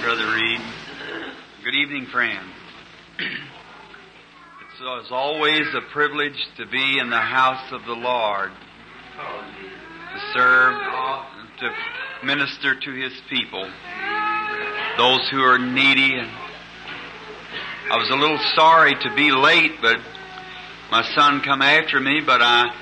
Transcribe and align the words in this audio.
Brother 0.00 0.32
Reed. 0.32 0.60
Good 1.62 1.74
evening, 1.74 2.06
friends. 2.06 2.54
It's, 3.18 5.10
always 5.10 5.66
a 5.74 5.82
privilege 5.92 6.38
to 6.56 6.64
be 6.64 6.98
in 6.98 7.10
the 7.10 7.20
house 7.20 7.70
of 7.70 7.84
the 7.84 7.92
Lord, 7.92 8.50
to 8.50 10.20
serve, 10.32 10.80
to 11.58 11.70
minister 12.24 12.80
to 12.80 12.92
His 12.92 13.12
people, 13.28 13.70
those 14.96 15.28
who 15.30 15.42
are 15.42 15.58
needy. 15.58 16.18
I 17.90 17.96
was 17.98 18.08
a 18.10 18.16
little 18.16 18.40
sorry 18.54 18.94
to 18.94 19.14
be 19.14 19.30
late, 19.32 19.82
but 19.82 19.98
my 20.90 21.02
son 21.14 21.42
come 21.42 21.60
after 21.60 22.00
me, 22.00 22.22
but 22.24 22.40
I, 22.40 22.72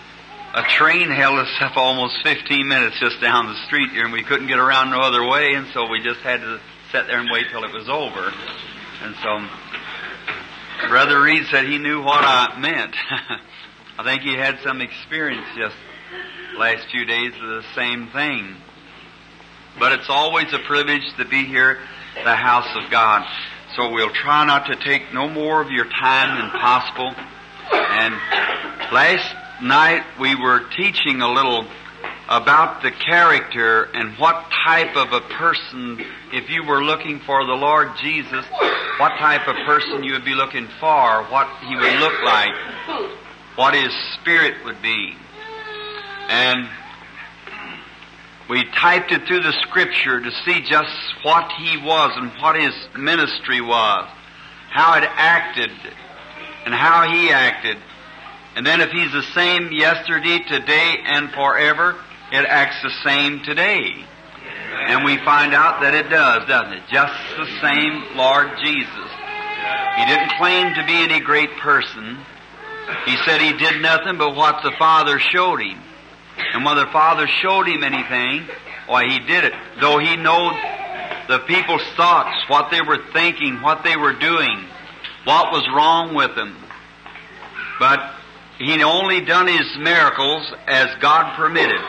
a 0.55 0.62
train 0.79 1.11
held 1.11 1.41
us 1.41 1.53
up 1.62 1.77
almost 1.77 2.16
15 2.23 2.69
minutes 2.69 3.00
just 3.00 3.21
down 3.21 3.46
the 3.46 3.66
street 3.66 3.91
here, 3.91 4.05
and 4.05 4.12
we 4.12 4.23
couldn't 4.23 4.46
get 4.46 4.61
around 4.61 4.91
no 4.91 5.00
other 5.00 5.27
way, 5.27 5.55
and 5.55 5.66
so 5.75 5.89
we 5.91 6.00
just 6.00 6.21
had 6.21 6.39
to 6.43 6.61
sit 6.93 7.07
there 7.07 7.20
and 7.20 7.30
wait 7.30 7.46
till 7.50 7.64
it 7.64 7.73
was 7.73 7.88
over. 7.88 8.33
And 9.02 9.15
so, 9.23 10.88
Brother 10.88 11.20
Reed 11.20 11.45
said 11.51 11.66
he 11.66 11.78
knew 11.78 12.02
what 12.02 12.24
I 12.24 12.59
meant. 12.59 12.97
I 13.98 14.05
think 14.05 14.23
he 14.23 14.34
had 14.34 14.59
some 14.64 14.80
experience 14.80 15.47
just 15.56 15.77
last 16.56 16.87
few 16.91 17.05
days 17.05 17.33
of 17.34 17.48
the 17.48 17.64
same 17.74 18.09
thing. 18.09 18.56
But 19.78 19.92
it's 19.92 20.09
always 20.09 20.52
a 20.52 20.59
privilege 20.61 21.02
to 21.19 21.24
be 21.24 21.45
here, 21.45 21.78
the 22.14 22.34
house 22.34 22.69
of 22.74 22.91
God. 22.91 23.27
So 23.77 23.92
we'll 23.92 24.12
try 24.12 24.47
not 24.47 24.66
to 24.66 24.77
take 24.77 25.12
no 25.12 25.28
more 25.28 25.61
of 25.61 25.70
your 25.70 25.84
time 25.84 26.41
than 26.41 26.50
possible. 26.50 27.14
And 27.70 28.14
last 28.92 29.62
night 29.62 30.05
we 30.19 30.34
were 30.34 30.69
teaching 30.77 31.20
a 31.20 31.30
little 31.30 31.66
about 32.28 32.82
the 32.82 32.91
character 32.91 33.84
and 33.95 34.16
what 34.18 34.50
type 34.64 34.96
of 34.96 35.12
a 35.12 35.20
person, 35.20 36.05
if 36.32 36.50
you 36.50 36.62
were 36.62 36.84
looking 36.84 37.20
for 37.20 37.45
the 37.46 37.55
Lord 37.55 37.88
Jesus, 38.02 38.45
what 38.98 39.16
type 39.19 39.48
of 39.48 39.56
person 39.64 40.05
you 40.05 40.12
would 40.12 40.25
be 40.25 40.34
looking 40.34 40.69
for, 40.78 41.25
what 41.25 41.48
he 41.66 41.75
would 41.75 42.00
look 42.00 42.22
like, 42.22 42.53
what 43.56 43.75
his 43.75 43.92
spirit 44.14 44.62
would 44.64 44.83
be. 44.83 45.14
And 46.28 46.69
we 48.50 48.64
typed 48.72 49.10
it 49.10 49.27
through 49.27 49.42
the 49.42 49.55
scripture 49.62 50.20
to 50.20 50.31
see 50.44 50.60
just 50.60 50.94
what 51.22 51.50
he 51.53 51.78
was 51.78 52.12
and 52.16 52.31
what 52.42 52.56
his 52.56 52.75
ministry 52.98 53.62
was, 53.62 54.08
how 54.70 54.98
it 54.98 55.05
acted, 55.05 55.70
and 56.66 56.75
how 56.75 57.10
he 57.10 57.31
acted. 57.31 57.78
And 58.55 58.66
then 58.66 58.83
if 58.83 58.91
he's 58.91 59.12
the 59.12 59.22
same 59.34 59.72
yesterday, 59.72 60.41
today, 60.41 60.97
and 61.05 61.31
forever, 61.31 61.97
it 62.33 62.45
acts 62.47 62.83
the 62.83 62.91
same 63.05 63.43
today. 63.43 64.05
And 64.89 65.05
we 65.05 65.17
find 65.25 65.55
out 65.55 65.81
that 65.83 65.95
it 65.95 66.09
does, 66.09 66.47
doesn't 66.47 66.73
it? 66.73 66.83
Just 66.91 67.15
the 67.37 67.47
same 67.61 68.17
Lord 68.17 68.51
Jesus. 68.62 69.11
He 69.97 70.05
didn't 70.07 70.33
claim 70.39 70.75
to 70.75 70.84
be 70.87 70.95
any 70.95 71.21
great 71.21 71.51
person. 71.59 72.19
He 73.05 73.17
said 73.25 73.41
he 73.41 73.53
did 73.56 73.83
nothing 73.83 74.17
but 74.19 74.34
what 74.34 74.62
the 74.62 74.73
Father 74.79 75.19
showed 75.19 75.61
him. 75.61 75.79
And 76.55 76.65
when 76.65 76.77
the 76.77 76.87
Father 76.93 77.27
showed 77.27 77.69
him 77.69 77.83
anything, 77.83 78.49
why 78.87 79.05
he 79.09 79.19
did 79.21 79.45
it. 79.45 79.53
Though 79.81 79.99
he 79.99 80.17
knowed 80.17 80.55
the 81.29 81.41
people's 81.41 81.84
thoughts, 81.97 82.37
what 82.49 82.71
they 82.71 82.81
were 82.81 82.99
thinking, 83.12 83.61
what 83.61 83.84
they 83.84 83.97
were 83.97 84.15
doing, 84.15 84.65
what 85.25 85.53
was 85.53 85.67
wrong 85.75 86.15
with 86.15 86.34
them. 86.34 86.56
But 87.79 88.01
he 88.59 88.83
only 88.83 89.20
done 89.20 89.47
his 89.47 89.78
miracles 89.78 90.53
as 90.67 90.89
God 91.01 91.37
permitted. 91.37 91.81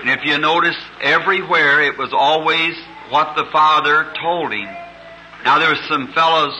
And 0.00 0.10
if 0.10 0.24
you 0.24 0.38
notice, 0.38 0.76
everywhere 1.02 1.82
it 1.82 1.98
was 1.98 2.12
always 2.12 2.74
what 3.10 3.36
the 3.36 3.44
Father 3.52 4.12
told 4.20 4.52
him. 4.52 4.68
Now 5.44 5.58
there 5.58 5.70
was 5.70 5.80
some 5.88 6.12
fellows, 6.12 6.54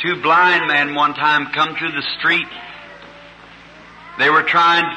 two 0.00 0.22
blind 0.22 0.68
men 0.68 0.94
one 0.94 1.14
time 1.14 1.52
come 1.52 1.76
through 1.76 1.92
the 1.92 2.06
street. 2.18 2.46
They 4.18 4.30
were 4.30 4.44
trying 4.44 4.96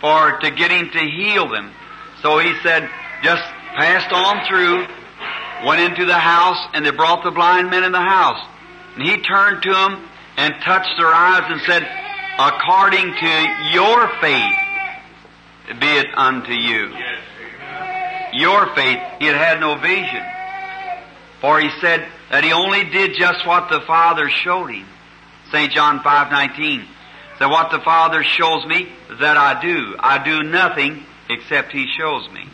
for 0.00 0.38
to 0.38 0.50
get 0.50 0.70
him 0.70 0.90
to 0.90 1.00
heal 1.00 1.48
them. 1.48 1.72
So 2.22 2.38
he 2.38 2.54
said, 2.62 2.88
just 3.22 3.42
passed 3.74 4.12
on 4.12 4.46
through, 4.46 4.86
went 5.66 5.80
into 5.80 6.04
the 6.04 6.18
house, 6.18 6.58
and 6.72 6.86
they 6.86 6.90
brought 6.90 7.24
the 7.24 7.30
blind 7.30 7.70
men 7.70 7.84
in 7.84 7.92
the 7.92 8.00
house. 8.00 8.46
And 8.94 9.02
he 9.02 9.16
turned 9.22 9.62
to 9.62 9.72
them 9.72 10.08
and 10.36 10.54
touched 10.62 10.94
their 10.98 11.12
eyes 11.12 11.44
and 11.48 11.60
said, 11.62 11.82
according 12.38 13.14
to 13.14 13.48
your 13.72 14.08
faith, 14.20 15.78
be 15.80 15.86
it 15.86 16.06
unto 16.14 16.52
you. 16.52 16.94
Your 18.32 18.66
faith, 18.74 18.98
he 19.20 19.26
had 19.26 19.36
had 19.36 19.60
no 19.60 19.76
vision. 19.76 20.22
For 21.40 21.60
he 21.60 21.70
said 21.80 22.06
that 22.30 22.42
he 22.42 22.52
only 22.52 22.84
did 22.84 23.14
just 23.14 23.46
what 23.46 23.68
the 23.70 23.80
Father 23.82 24.28
showed 24.28 24.66
him. 24.68 24.86
St. 25.52 25.70
John 25.72 26.00
5.19 26.00 26.84
said, 27.38 27.46
what 27.46 27.70
the 27.70 27.80
Father 27.80 28.24
shows 28.24 28.66
me, 28.66 28.88
that 29.20 29.36
I 29.36 29.60
do. 29.60 29.94
I 29.98 30.22
do 30.24 30.42
nothing 30.42 31.04
except 31.28 31.72
he 31.72 31.86
shows 31.98 32.28
me. 32.30 32.48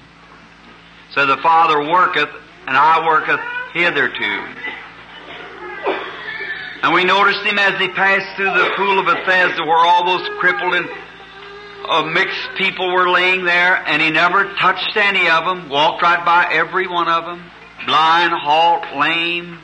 So 1.15 1.27
the 1.27 1.39
Father 1.39 1.81
worketh, 1.81 2.29
and 2.67 2.77
I 2.77 3.07
worketh 3.07 3.41
hitherto. 3.73 4.47
And 6.83 6.95
we 6.95 7.05
noticed 7.05 7.41
him 7.45 7.59
as 7.59 7.79
he 7.79 7.89
passed 7.89 8.37
through 8.37 8.53
the 8.53 8.71
pool 8.77 8.99
of 8.99 9.07
Bethesda 9.07 9.65
where 9.65 9.77
all 9.77 10.07
those 10.07 10.27
crippled 10.39 10.75
and 10.75 10.89
uh, 11.87 12.05
mixed 12.05 12.55
people 12.57 12.93
were 12.95 13.09
laying 13.11 13.45
there, 13.45 13.77
and 13.87 14.01
he 14.01 14.11
never 14.11 14.45
touched 14.55 14.97
any 14.97 15.29
of 15.29 15.45
them, 15.45 15.69
walked 15.69 16.03
right 16.03 16.25
by 16.25 16.49
every 16.53 16.87
one 16.87 17.09
of 17.09 17.25
them, 17.25 17.43
blind, 17.87 18.33
halt, 18.33 18.85
lame, 18.97 19.59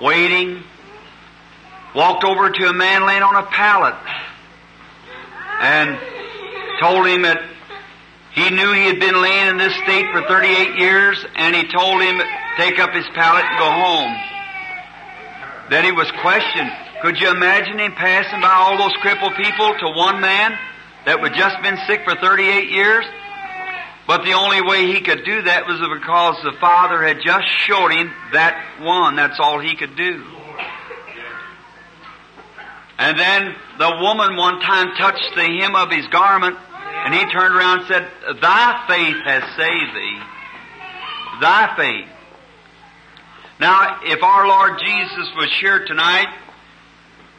waiting, 0.00 0.62
walked 1.94 2.24
over 2.24 2.50
to 2.50 2.68
a 2.68 2.72
man 2.72 3.06
laying 3.06 3.22
on 3.22 3.36
a 3.36 3.46
pallet, 3.46 3.94
and 5.60 5.98
told 6.80 7.06
him 7.06 7.22
that 7.22 7.42
he 8.32 8.48
knew 8.48 8.72
he 8.72 8.86
had 8.86 8.98
been 8.98 9.20
laying 9.20 9.48
in 9.48 9.56
this 9.58 9.74
state 9.84 10.06
for 10.12 10.22
38 10.22 10.78
years, 10.78 11.24
and 11.36 11.54
he 11.54 11.66
told 11.68 12.00
him 12.00 12.20
take 12.56 12.78
up 12.78 12.90
his 12.90 13.06
pallet 13.14 13.44
and 13.44 13.58
go 13.58 13.70
home. 13.70 14.29
Then 15.70 15.84
he 15.84 15.92
was 15.92 16.10
questioned. 16.20 16.70
Could 17.00 17.20
you 17.20 17.30
imagine 17.30 17.78
him 17.78 17.92
passing 17.92 18.40
by 18.40 18.50
all 18.50 18.76
those 18.76 18.92
crippled 19.00 19.34
people 19.36 19.72
to 19.78 19.90
one 19.96 20.20
man 20.20 20.58
that 21.06 21.20
had 21.20 21.34
just 21.34 21.62
been 21.62 21.78
sick 21.86 22.02
for 22.04 22.16
38 22.16 22.68
years? 22.68 23.06
But 24.06 24.24
the 24.24 24.32
only 24.32 24.60
way 24.60 24.86
he 24.86 25.00
could 25.00 25.24
do 25.24 25.42
that 25.42 25.66
was 25.66 25.78
because 25.78 26.42
the 26.42 26.58
Father 26.60 27.06
had 27.06 27.18
just 27.22 27.46
showed 27.62 27.92
him 27.92 28.10
that 28.32 28.82
one. 28.82 29.14
That's 29.14 29.38
all 29.38 29.60
he 29.60 29.76
could 29.76 29.94
do. 29.94 30.24
And 32.98 33.18
then 33.18 33.54
the 33.78 33.96
woman 34.02 34.36
one 34.36 34.60
time 34.60 34.88
touched 34.98 35.30
the 35.36 35.46
hem 35.46 35.76
of 35.76 35.90
his 35.90 36.06
garment, 36.08 36.58
and 37.06 37.14
he 37.14 37.24
turned 37.30 37.54
around 37.54 37.78
and 37.80 37.88
said, 37.88 38.10
Thy 38.42 38.84
faith 38.88 39.16
has 39.24 39.42
saved 39.56 39.94
thee. 39.94 40.20
Thy 41.40 41.76
faith. 41.76 42.19
Now, 43.60 44.00
if 44.04 44.22
our 44.22 44.48
Lord 44.48 44.80
Jesus 44.80 45.28
was 45.36 45.54
here 45.60 45.84
tonight 45.84 46.28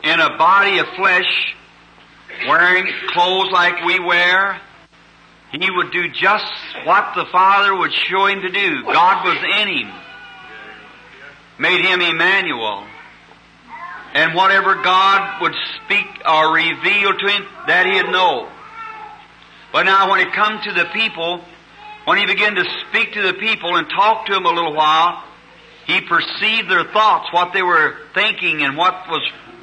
in 0.04 0.20
a 0.20 0.38
body 0.38 0.78
of 0.78 0.86
flesh, 0.96 1.56
wearing 2.48 2.86
clothes 3.08 3.50
like 3.52 3.84
we 3.86 4.00
wear, 4.00 4.62
he 5.52 5.68
would 5.72 5.92
do 5.92 6.10
just 6.10 6.46
what 6.84 7.16
the 7.16 7.26
Father 7.32 7.76
would 7.76 7.92
show 7.92 8.28
him 8.28 8.42
to 8.42 8.52
do. 8.52 8.84
God 8.84 9.26
was 9.26 9.38
in 9.62 9.68
him. 9.68 9.92
Made 11.58 11.82
him 11.84 12.02
Emmanuel. 12.02 12.86
And 14.14 14.36
whatever 14.36 14.76
God 14.76 15.42
would 15.42 15.56
speak 15.84 16.06
or 16.24 16.54
reveal 16.54 17.18
to 17.18 17.28
him, 17.30 17.48
that 17.66 17.88
he'd 17.88 18.12
know. 18.12 18.48
But 19.74 19.88
now 19.88 20.12
when 20.12 20.20
it 20.20 20.32
come 20.34 20.62
to 20.66 20.72
the 20.72 20.86
people, 20.94 21.42
when 22.06 22.20
he 22.20 22.28
began 22.28 22.54
to 22.54 22.66
speak 22.88 23.14
to 23.14 23.24
the 23.24 23.34
people 23.34 23.76
and 23.76 23.90
talk 23.90 24.28
to 24.28 24.34
them 24.34 24.46
a 24.46 24.50
little 24.50 24.76
while, 24.76 25.24
he 25.92 26.02
perceived 26.02 26.70
their 26.70 26.86
thoughts, 26.86 27.32
what 27.34 27.54
they 27.54 27.62
were 27.62 27.96
thinking 28.14 28.64
and 28.64 28.78
what 28.78 28.94
was 29.10 29.22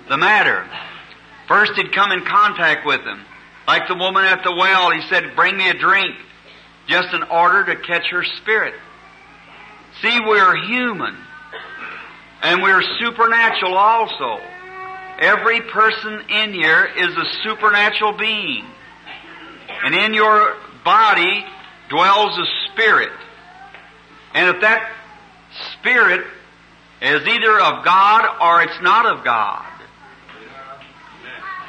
the 0.09 0.19
matter. 0.19 0.69
First 1.47 1.73
he'd 1.77 1.93
come 1.93 2.13
in 2.13 2.25
contact 2.25 2.87
with 2.87 3.03
them. 3.05 3.25
Like 3.67 3.89
the 3.89 3.95
woman 3.95 4.25
at 4.25 4.45
the 4.45 4.53
well, 4.53 4.91
he 4.91 5.01
said, 5.09 5.35
bring 5.35 5.57
me 5.57 5.71
a 5.71 5.75
drink. 5.75 6.15
Just 6.87 7.13
in 7.15 7.23
order 7.23 7.67
to 7.67 7.77
catch 7.77 8.07
her 8.11 8.25
spirit. 8.43 8.75
See, 10.03 10.19
we're 10.21 10.57
human. 10.67 11.17
And 12.43 12.63
we're 12.63 12.83
supernatural 13.01 13.75
also. 13.75 14.41
Every 15.21 15.61
person 15.63 16.21
in 16.31 16.53
here 16.53 16.85
is 16.85 17.17
a 17.17 17.25
supernatural 17.43 18.13
being. 18.17 18.65
And 19.85 19.95
in 19.95 20.15
your 20.15 20.57
body 20.85 21.45
dwells 21.89 22.39
a 22.39 22.47
spirit. 22.71 23.13
And 24.35 24.55
if 24.55 24.63
that 24.63 24.91
spirit 25.89 26.27
is 27.01 27.27
either 27.27 27.61
of 27.61 27.85
God 27.85 28.25
or 28.43 28.63
it's 28.63 28.83
not 28.83 29.07
of 29.07 29.25
God. 29.25 29.65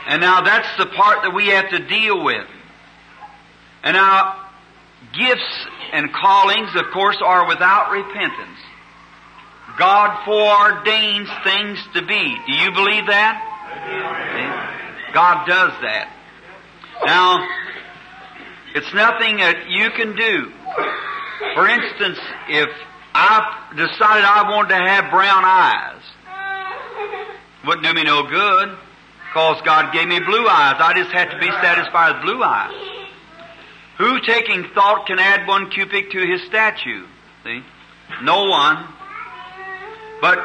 And 0.07 0.21
now 0.21 0.42
that's 0.42 0.68
the 0.77 0.88
part 0.88 1.24
that 1.24 1.33
we 1.33 1.48
have 1.50 1.69
to 1.69 1.88
deal 1.88 2.24
with. 2.24 2.48
And 3.83 3.94
now, 3.95 4.50
gifts 5.13 5.68
and 5.94 6.12
callings, 6.12 6.69
of 6.75 6.92
course, 6.92 7.18
are 7.24 7.48
without 7.48 7.92
repentance. 7.92 8.57
God 9.77 10.25
foreordains 10.25 11.44
things 11.44 11.80
to 11.94 12.06
be. 12.06 12.38
Do 12.48 12.54
you 12.54 12.71
believe 12.71 13.06
that? 13.07 13.38
See? 14.36 15.13
God 15.13 15.48
does 15.48 15.71
that. 15.81 16.12
Now, 17.06 17.48
it's 18.75 18.94
nothing 18.94 19.38
that 19.38 19.69
you 19.69 19.89
can 19.92 20.16
do. 20.16 20.51
For 21.56 21.68
instance, 21.69 22.19
if 22.50 22.69
I 23.19 23.74
decided 23.75 24.24
I 24.24 24.50
wanted 24.50 24.69
to 24.69 24.75
have 24.75 25.12
brown 25.12 25.44
eyes, 25.44 26.01
wouldn't 27.66 27.86
do 27.86 27.94
me 27.94 28.04
no 28.04 28.24
good, 28.24 28.77
because 29.27 29.62
God 29.66 29.92
gave 29.92 30.07
me 30.07 30.19
blue 30.19 30.48
eyes. 30.48 30.77
I 30.80 30.94
just 30.95 31.12
had 31.12 31.30
to 31.31 31.38
be 31.38 31.51
satisfied 31.62 32.16
with 32.16 32.24
blue 32.24 32.42
eyes. 32.42 32.71
Who 33.98 34.21
taking 34.21 34.69
thought 34.74 35.06
can 35.06 35.19
add 35.19 35.45
one 35.48 35.69
cubit 35.69 36.12
to 36.12 36.19
his 36.25 36.44
statue? 36.48 37.06
See? 37.44 37.62
No 38.24 38.45
one. 38.45 38.88
But 40.21 40.39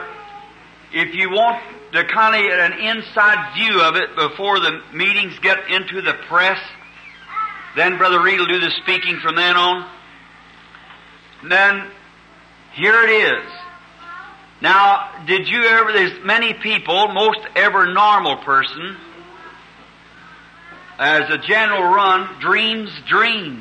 if 0.92 1.14
you 1.14 1.30
want 1.30 1.62
to 1.92 2.04
kind 2.04 2.34
of 2.34 2.58
an 2.58 2.72
inside 2.72 3.54
view 3.54 3.82
of 3.82 3.94
it 3.94 4.16
before 4.16 4.58
the 4.58 4.82
meetings 4.92 5.38
get 5.38 5.70
into 5.70 6.02
the 6.02 6.14
press, 6.28 6.58
then 7.76 7.98
Brother 7.98 8.20
Reed 8.20 8.40
will 8.40 8.48
do 8.48 8.58
the 8.58 8.72
speaking 8.82 9.20
from 9.22 9.36
then 9.36 9.56
on. 9.56 9.88
Then 11.44 11.90
here 12.74 13.02
it 13.02 13.10
is. 13.10 13.50
Now, 14.60 15.24
did 15.26 15.48
you 15.48 15.64
ever, 15.64 15.92
there's 15.92 16.24
many 16.24 16.54
people, 16.54 17.08
most 17.08 17.40
every 17.54 17.92
normal 17.92 18.36
person, 18.38 18.96
as 20.98 21.28
a 21.30 21.38
general 21.38 21.82
run, 21.82 22.40
dreams 22.40 22.90
dreams. 23.06 23.60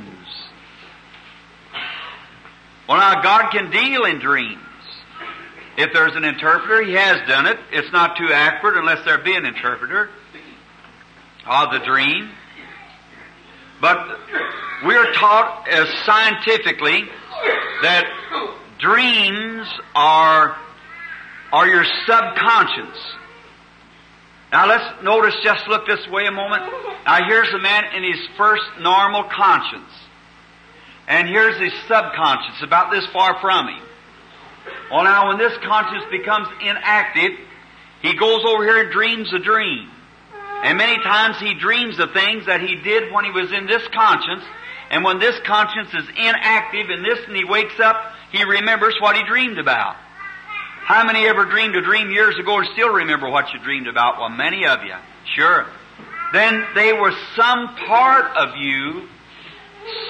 Well, 2.87 2.97
now 2.97 3.21
God 3.21 3.49
can 3.51 3.71
deal 3.71 4.05
in 4.05 4.19
dreams. 4.19 4.59
If 5.77 5.93
there's 5.93 6.15
an 6.15 6.23
interpreter, 6.23 6.83
He 6.83 6.93
has 6.93 7.27
done 7.27 7.47
it. 7.47 7.57
It's 7.71 7.91
not 7.91 8.17
too 8.17 8.31
accurate 8.31 8.77
unless 8.77 9.03
there 9.05 9.17
be 9.17 9.35
an 9.35 9.45
interpreter 9.45 10.09
of 11.47 11.71
the 11.71 11.79
dream. 11.79 12.29
But 13.81 14.19
we're 14.85 15.11
taught 15.13 15.67
as 15.67 15.87
scientifically 16.05 17.05
that 17.81 18.05
dreams 18.83 19.67
are, 19.95 20.57
are 21.51 21.67
your 21.67 21.85
subconscious. 22.05 22.97
Now 24.51 24.67
let's 24.67 25.03
notice, 25.03 25.35
just 25.41 25.67
look 25.67 25.87
this 25.87 26.05
way 26.09 26.27
a 26.27 26.31
moment. 26.31 26.63
Now 27.05 27.27
here's 27.27 27.51
a 27.53 27.59
man 27.59 27.85
in 27.95 28.03
his 28.03 28.19
first 28.37 28.63
normal 28.81 29.23
conscience. 29.23 29.89
And 31.07 31.27
here's 31.27 31.59
his 31.59 31.73
subconscious, 31.87 32.61
about 32.61 32.91
this 32.91 33.05
far 33.07 33.39
from 33.41 33.67
him. 33.67 33.81
Well 34.91 35.05
now 35.05 35.29
when 35.29 35.37
this 35.37 35.57
conscience 35.63 36.03
becomes 36.11 36.47
inactive, 36.61 37.31
he 38.01 38.15
goes 38.15 38.43
over 38.45 38.63
here 38.63 38.83
and 38.83 38.91
dreams 38.91 39.33
a 39.33 39.39
dream. 39.39 39.89
And 40.63 40.77
many 40.77 41.01
times 41.03 41.39
he 41.39 41.55
dreams 41.55 41.99
of 41.99 42.11
things 42.11 42.45
that 42.45 42.61
he 42.61 42.75
did 42.75 43.11
when 43.11 43.25
he 43.25 43.31
was 43.31 43.51
in 43.51 43.65
this 43.65 43.85
conscience. 43.93 44.43
And 44.93 45.03
when 45.03 45.17
this 45.17 45.35
conscience 45.43 45.89
is 45.91 46.07
inactive 46.15 46.91
in 46.91 47.01
this 47.01 47.17
and 47.25 47.35
he 47.35 47.43
wakes 47.43 47.79
up, 47.79 47.95
he 48.31 48.43
remembers 48.43 48.95
what 48.99 49.15
he 49.15 49.23
dreamed 49.23 49.57
about. 49.57 49.95
How 50.85 51.03
many 51.03 51.25
ever 51.27 51.45
dreamed 51.45 51.75
a 51.75 51.81
dream 51.81 52.11
years 52.11 52.37
ago 52.37 52.59
and 52.59 52.67
still 52.73 52.93
remember 52.93 53.27
what 53.27 53.51
you 53.53 53.59
dreamed 53.63 53.87
about? 53.87 54.19
Well, 54.19 54.29
many 54.29 54.67
of 54.67 54.83
you. 54.83 54.93
Sure. 55.33 55.65
Then 56.31 56.63
they 56.75 56.93
were 56.93 57.11
some 57.35 57.75
part 57.87 58.37
of 58.37 58.55
you 58.57 59.07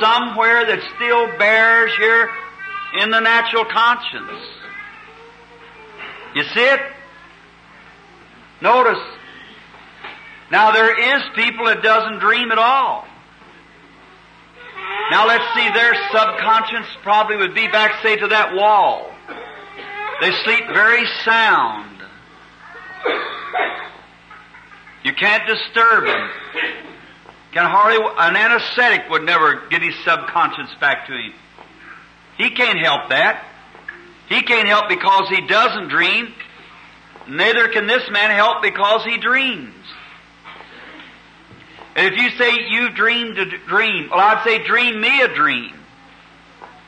somewhere 0.02 0.66
that 0.66 0.80
still 0.98 1.28
bears 1.38 1.96
here 1.96 2.30
in 3.00 3.10
the 3.10 3.22
natural 3.22 3.64
conscience. 3.64 4.46
You 6.36 6.44
see 6.44 6.66
it? 6.66 6.82
Notice. 8.60 9.02
Now 10.52 10.72
there 10.72 11.16
is 11.16 11.24
people 11.36 11.68
that 11.68 11.82
doesn't 11.82 12.20
dream 12.20 12.52
at 12.52 12.58
all. 12.58 13.08
Now 15.12 15.28
let's 15.28 15.46
see, 15.54 15.70
their 15.70 15.94
subconscious 16.12 16.88
probably 17.04 17.38
would 17.38 17.54
be 17.54 17.68
back, 17.68 18.02
say, 18.02 18.16
to 18.16 18.28
that 18.28 18.56
wall. 18.56 19.12
They 20.22 20.32
sleep 20.44 20.66
very 20.74 21.06
sound. 21.24 22.02
You 25.04 25.14
can't 25.14 25.46
disturb 25.46 26.06
them. 26.06 26.30
Can 27.52 27.70
hardly, 27.70 28.00
an 28.18 28.36
anesthetic 28.36 29.10
would 29.10 29.24
never 29.24 29.68
get 29.70 29.82
his 29.84 29.94
subconscious 30.04 30.74
back 30.80 31.08
to 31.08 31.14
him. 31.14 31.34
He 32.38 32.50
can't 32.50 32.80
help 32.80 33.10
that. 33.10 33.46
He 34.30 34.42
can't 34.42 34.68
help 34.68 34.90
because 34.90 35.30
he 35.30 35.46
doesn't 35.46 35.90
dream. 35.90 36.34
Neither 37.28 37.68
can 37.68 37.86
this 37.86 38.10
man 38.10 38.32
help 38.32 38.62
because 38.64 39.04
he 39.06 39.18
dreams. 39.18 39.76
And 41.96 42.14
if 42.14 42.20
you 42.20 42.30
say 42.32 42.52
you 42.70 42.90
dreamed 42.90 43.38
a 43.38 43.46
dream, 43.46 44.10
well, 44.10 44.20
I'd 44.20 44.44
say 44.44 44.64
dream 44.64 45.00
me 45.00 45.22
a 45.22 45.34
dream. 45.34 45.74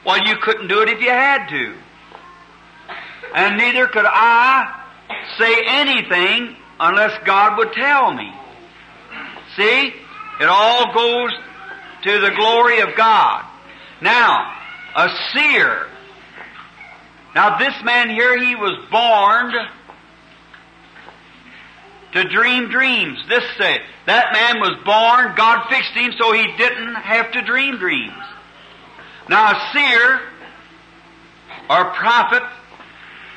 Well, 0.05 0.19
you 0.27 0.35
couldn't 0.41 0.67
do 0.67 0.81
it 0.81 0.89
if 0.89 0.99
you 0.99 1.09
had 1.09 1.47
to. 1.49 1.75
And 3.35 3.57
neither 3.57 3.87
could 3.87 4.05
I 4.07 4.83
say 5.37 5.63
anything 5.65 6.55
unless 6.79 7.23
God 7.25 7.57
would 7.57 7.73
tell 7.73 8.13
me. 8.13 8.31
See? 9.55 9.93
It 10.39 10.45
all 10.45 10.93
goes 10.93 11.31
to 12.03 12.19
the 12.19 12.31
glory 12.31 12.81
of 12.81 12.95
God. 12.95 13.45
Now, 14.01 14.53
a 14.95 15.09
seer. 15.33 15.87
Now 17.33 17.57
this 17.57 17.73
man 17.83 18.09
here, 18.09 18.37
he 18.37 18.55
was 18.55 18.77
born 18.91 19.53
to 22.15 22.23
dream 22.29 22.69
dreams. 22.69 23.19
This 23.27 23.43
say, 23.57 23.81
that 24.07 24.31
man 24.31 24.61
was 24.61 24.77
born, 24.85 25.35
God 25.35 25.67
fixed 25.69 25.91
him 25.91 26.13
so 26.17 26.31
he 26.31 26.47
didn't 26.57 26.95
have 26.95 27.31
to 27.33 27.41
dream 27.41 27.77
dreams. 27.77 28.23
Now 29.27 29.51
a 29.51 29.71
seer 29.73 30.21
or 31.69 31.93
prophet, 31.93 32.43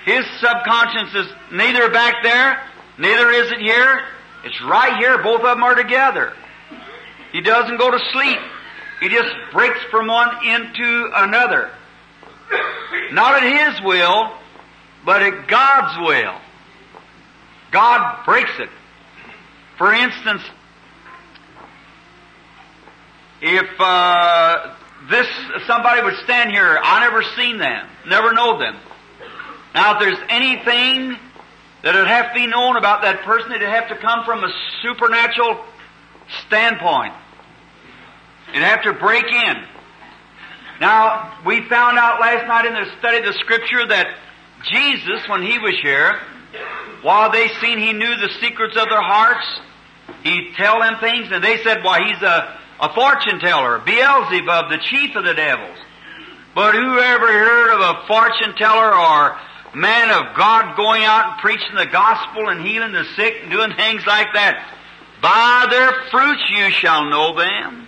his 0.05 0.25
subconscious 0.41 1.15
is 1.15 1.27
neither 1.53 1.91
back 1.91 2.23
there, 2.23 2.63
neither 2.99 3.31
is 3.31 3.51
it 3.51 3.59
here. 3.59 4.01
It's 4.45 4.63
right 4.63 4.97
here, 4.99 5.23
both 5.25 5.41
of 5.41 5.57
them 5.57 5.63
are 5.65 5.75
together. 5.75 6.33
He 7.33 7.41
doesn't 7.41 7.79
go 7.79 7.91
to 7.91 7.99
sleep. 8.13 8.39
He 9.01 9.09
just 9.09 9.35
breaks 9.53 9.81
from 9.91 10.07
one 10.07 10.29
into 10.47 11.11
another. 11.15 11.71
Not 13.11 13.43
at 13.43 13.73
his 13.73 13.83
will, 13.83 14.33
but 15.05 15.23
at 15.23 15.49
God's 15.49 15.99
will. 16.07 16.41
God 17.70 18.25
breaks 18.25 18.53
it. 18.58 18.69
For 19.77 19.93
instance, 19.93 20.43
if 23.41 23.81
uh, 23.81 24.75
this 25.08 25.27
somebody 25.67 26.03
would 26.03 26.17
stand 26.25 26.51
here, 26.51 26.79
I 26.82 27.01
never 27.01 27.22
seen 27.37 27.58
them, 27.58 27.89
never 28.06 28.32
know 28.32 28.58
them. 28.58 28.77
Now, 29.75 29.94
if 29.94 30.01
there's 30.01 30.19
anything 30.29 31.17
that 31.82 31.94
would 31.94 32.08
have 32.08 32.29
to 32.29 32.34
be 32.34 32.46
known 32.46 32.77
about 32.77 33.03
that 33.03 33.22
person, 33.22 33.53
it'd 33.53 33.69
have 33.69 33.89
to 33.89 33.96
come 33.96 34.25
from 34.25 34.43
a 34.43 34.53
supernatural 34.82 35.65
standpoint. 36.46 37.15
It'd 38.51 38.63
have 38.63 38.82
to 38.82 38.94
break 38.94 39.27
in. 39.27 39.56
Now, 40.81 41.39
we 41.44 41.69
found 41.69 41.98
out 41.98 42.20
last 42.20 42.46
night 42.48 42.67
in 42.67 42.72
the 42.72 42.98
study 42.98 43.19
of 43.19 43.25
the 43.25 43.39
Scripture 43.41 43.87
that 43.87 44.17
Jesus, 44.65 45.29
when 45.29 45.43
He 45.43 45.58
was 45.58 45.79
here, 45.81 46.20
while 47.02 47.31
they 47.31 47.48
seen 47.60 47.78
He 47.78 47.93
knew 47.93 48.17
the 48.17 48.31
secrets 48.40 48.76
of 48.76 48.88
their 48.88 49.02
hearts, 49.02 49.46
He'd 50.22 50.55
tell 50.56 50.81
them 50.81 50.98
things, 51.00 51.28
and 51.31 51.43
they 51.43 51.62
said, 51.62 51.84
why, 51.84 52.08
He's 52.08 52.22
a, 52.22 52.58
a 52.81 52.94
fortune 52.94 53.40
teller, 53.40 53.78
Beelzebub, 53.78 54.70
the 54.70 54.78
chief 54.78 55.14
of 55.17 55.24
the 55.24 55.34
devils. 55.34 55.78
But 56.55 56.74
whoever 56.74 57.26
heard 57.26 57.74
of 57.74 57.81
a 57.81 58.06
fortune 58.06 58.55
teller 58.56 58.94
or 58.94 59.38
man 59.74 60.10
of 60.10 60.36
God 60.36 60.76
going 60.76 61.05
out 61.05 61.32
and 61.32 61.40
preaching 61.40 61.76
the 61.76 61.86
gospel 61.86 62.48
and 62.48 62.67
healing 62.67 62.93
the 62.93 63.05
sick 63.17 63.34
and 63.43 63.50
doing 63.50 63.72
things 63.74 64.05
like 64.06 64.28
that, 64.34 64.74
by 65.20 65.67
their 65.70 65.93
fruits 66.10 66.43
you 66.50 66.70
shall 66.70 67.10
know 67.10 67.36
them. 67.36 67.86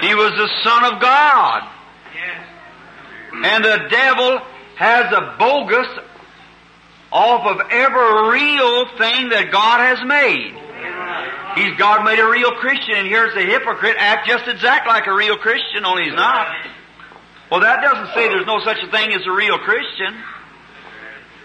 He 0.00 0.14
was 0.14 0.32
the 0.32 0.48
Son 0.62 0.94
of 0.94 1.00
God. 1.00 1.70
And 3.32 3.64
the 3.64 3.88
devil 3.90 4.40
has 4.76 5.12
a 5.12 5.36
bogus 5.38 5.88
off 7.14 7.46
of 7.46 7.70
every 7.70 8.28
real 8.34 8.90
thing 8.98 9.30
that 9.30 9.54
God 9.54 9.78
has 9.78 10.02
made. 10.02 10.50
He's 11.54 11.78
God 11.78 12.04
made 12.04 12.18
a 12.18 12.28
real 12.28 12.50
Christian, 12.58 12.98
and 12.98 13.06
here's 13.06 13.32
the 13.34 13.46
hypocrite 13.46 13.94
act 13.96 14.26
just 14.26 14.48
exact 14.48 14.88
like 14.88 15.06
a 15.06 15.14
real 15.14 15.38
Christian, 15.38 15.86
only 15.86 16.10
he's 16.10 16.18
not. 16.18 16.50
Well, 17.50 17.60
that 17.60 17.80
doesn't 17.80 18.12
say 18.14 18.26
there's 18.26 18.46
no 18.46 18.58
such 18.64 18.82
a 18.82 18.90
thing 18.90 19.14
as 19.14 19.22
a 19.24 19.30
real 19.30 19.58
Christian. 19.58 20.18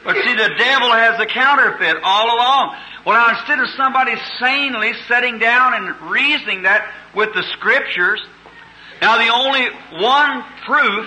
But 0.03 0.15
see, 0.25 0.33
the 0.33 0.49
devil 0.57 0.89
has 0.89 1.19
a 1.19 1.27
counterfeit 1.27 1.97
all 2.01 2.33
along. 2.33 2.75
Well, 3.05 3.13
now 3.13 3.37
instead 3.37 3.59
of 3.59 3.69
somebody 3.77 4.15
sanely 4.39 4.93
sitting 5.07 5.37
down 5.37 5.75
and 5.75 6.09
reasoning 6.09 6.63
that 6.63 6.89
with 7.13 7.29
the 7.35 7.43
scriptures, 7.53 8.25
now 9.03 9.17
the 9.21 9.31
only 9.31 9.69
one 10.01 10.43
proof 10.65 11.05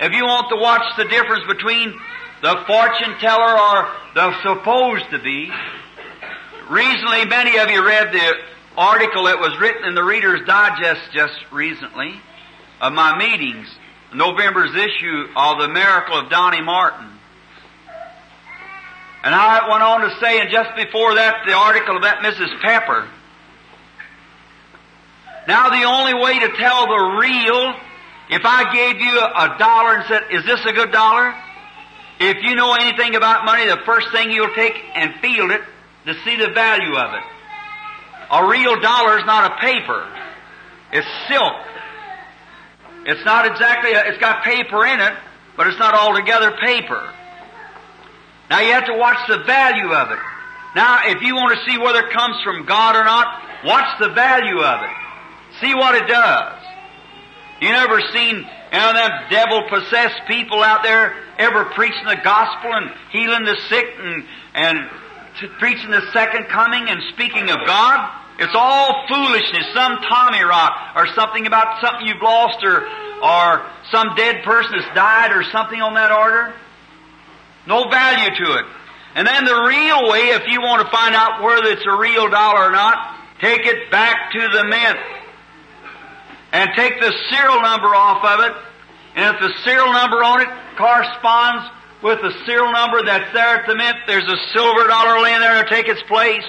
if 0.00 0.12
you 0.12 0.24
want 0.24 0.48
to 0.50 0.56
watch 0.56 0.84
the 0.96 1.04
difference 1.04 1.44
between 1.46 1.94
the 2.42 2.64
fortune 2.66 3.18
teller 3.20 3.58
or 3.58 3.88
the 4.14 4.42
supposed 4.42 5.10
to 5.10 5.18
be, 5.18 5.50
recently 6.70 7.26
many 7.26 7.58
of 7.58 7.68
you 7.70 7.84
read 7.86 8.12
the 8.12 8.32
article 8.76 9.24
that 9.24 9.38
was 9.38 9.58
written 9.60 9.84
in 9.84 9.94
the 9.94 10.02
Reader's 10.02 10.46
Digest 10.46 11.12
just 11.12 11.34
recently 11.52 12.14
of 12.80 12.92
my 12.94 13.18
meetings, 13.18 13.68
November's 14.14 14.74
issue 14.74 15.26
of 15.36 15.58
The 15.58 15.68
Miracle 15.68 16.18
of 16.18 16.30
Donny 16.30 16.62
Morton. 16.62 17.08
And 19.22 19.34
I 19.34 19.68
went 19.68 19.82
on 19.82 20.00
to 20.00 20.16
say, 20.18 20.40
and 20.40 20.50
just 20.50 20.74
before 20.76 21.16
that, 21.16 21.44
the 21.46 21.52
article 21.52 21.96
of 21.96 22.02
that 22.02 22.22
Mrs. 22.24 22.58
Pepper. 22.62 23.06
Now 25.46 25.68
the 25.68 25.84
only 25.84 26.14
way 26.14 26.38
to 26.40 26.56
tell 26.56 26.86
the 26.86 27.18
real, 27.20 27.74
if 28.30 28.42
I 28.46 28.72
gave 28.72 28.98
you 28.98 29.20
a 29.20 29.58
dollar 29.58 29.96
and 29.96 30.04
said, 30.08 30.22
is 30.30 30.46
this 30.46 30.64
a 30.64 30.72
good 30.72 30.90
dollar? 30.90 31.34
If 32.20 32.42
you 32.42 32.54
know 32.54 32.74
anything 32.74 33.16
about 33.16 33.46
money, 33.46 33.66
the 33.66 33.80
first 33.86 34.12
thing 34.12 34.30
you'll 34.30 34.54
take 34.54 34.74
and 34.94 35.14
feel 35.20 35.50
it 35.50 35.62
to 36.04 36.14
see 36.22 36.36
the 36.36 36.50
value 36.52 36.94
of 36.94 37.14
it. 37.14 37.24
A 38.30 38.46
real 38.46 38.78
dollar 38.80 39.18
is 39.18 39.24
not 39.24 39.50
a 39.50 39.56
paper. 39.56 40.06
It's 40.92 41.08
silk. 41.28 41.56
It's 43.06 43.24
not 43.24 43.46
exactly, 43.46 43.92
a, 43.92 44.04
it's 44.04 44.18
got 44.18 44.44
paper 44.44 44.84
in 44.84 45.00
it, 45.00 45.14
but 45.56 45.66
it's 45.66 45.78
not 45.78 45.94
altogether 45.94 46.52
paper. 46.62 47.10
Now 48.50 48.60
you 48.60 48.72
have 48.72 48.86
to 48.86 48.98
watch 48.98 49.18
the 49.26 49.38
value 49.44 49.90
of 49.90 50.10
it. 50.10 50.18
Now, 50.76 51.00
if 51.06 51.22
you 51.22 51.34
want 51.34 51.58
to 51.58 51.70
see 51.70 51.78
whether 51.78 52.06
it 52.06 52.12
comes 52.12 52.36
from 52.44 52.66
God 52.66 52.96
or 52.96 53.04
not, 53.04 53.26
watch 53.64 53.98
the 53.98 54.10
value 54.10 54.60
of 54.60 54.82
it. 54.82 54.90
See 55.60 55.74
what 55.74 55.94
it 55.94 56.06
does. 56.06 56.62
You 57.60 57.70
never 57.70 58.00
seen 58.12 58.46
know, 58.78 58.92
them 58.92 59.10
devil 59.30 59.62
possessed 59.68 60.22
people 60.28 60.62
out 60.62 60.82
there 60.82 61.14
ever 61.38 61.64
preaching 61.74 62.04
the 62.06 62.20
gospel 62.22 62.72
and 62.72 62.90
healing 63.10 63.44
the 63.44 63.56
sick 63.68 63.86
and, 63.98 64.24
and 64.54 64.90
preaching 65.58 65.90
the 65.90 66.02
second 66.12 66.46
coming 66.48 66.88
and 66.88 67.00
speaking 67.12 67.50
of 67.50 67.58
God? 67.66 68.16
It's 68.38 68.54
all 68.54 69.06
foolishness, 69.06 69.66
some 69.74 69.98
Tommy 70.08 70.42
rot 70.42 70.96
or 70.96 71.06
something 71.14 71.46
about 71.46 71.80
something 71.82 72.06
you've 72.06 72.22
lost 72.22 72.64
or, 72.64 72.88
or 73.22 73.66
some 73.90 74.14
dead 74.16 74.42
person 74.44 74.72
that's 74.78 74.94
died 74.94 75.32
or 75.32 75.42
something 75.44 75.80
on 75.80 75.94
that 75.94 76.10
order. 76.10 76.54
No 77.66 77.90
value 77.90 78.30
to 78.30 78.58
it. 78.58 78.64
And 79.14 79.26
then 79.26 79.44
the 79.44 79.62
real 79.68 80.08
way, 80.08 80.30
if 80.30 80.46
you 80.48 80.60
want 80.62 80.86
to 80.86 80.90
find 80.90 81.14
out 81.14 81.42
whether 81.42 81.68
it's 81.68 81.84
a 81.84 81.98
real 81.98 82.30
dollar 82.30 82.68
or 82.68 82.70
not, 82.70 83.18
take 83.40 83.66
it 83.66 83.90
back 83.90 84.32
to 84.32 84.40
the 84.40 84.64
mint. 84.64 84.98
And 86.52 86.70
take 86.74 87.00
the 87.00 87.12
serial 87.30 87.62
number 87.62 87.94
off 87.94 88.24
of 88.24 88.40
it. 88.40 88.52
And 89.14 89.34
if 89.34 89.40
the 89.40 89.52
serial 89.64 89.92
number 89.92 90.22
on 90.22 90.40
it 90.40 90.48
corresponds 90.76 91.70
with 92.02 92.20
the 92.22 92.32
serial 92.46 92.72
number 92.72 93.02
that's 93.04 93.32
there 93.32 93.56
at 93.56 93.66
the 93.66 93.76
mint, 93.76 93.96
there's 94.06 94.24
a 94.24 94.36
silver 94.52 94.86
dollar 94.88 95.20
laying 95.20 95.40
there 95.40 95.62
to 95.62 95.68
take 95.68 95.88
its 95.88 96.02
place. 96.02 96.44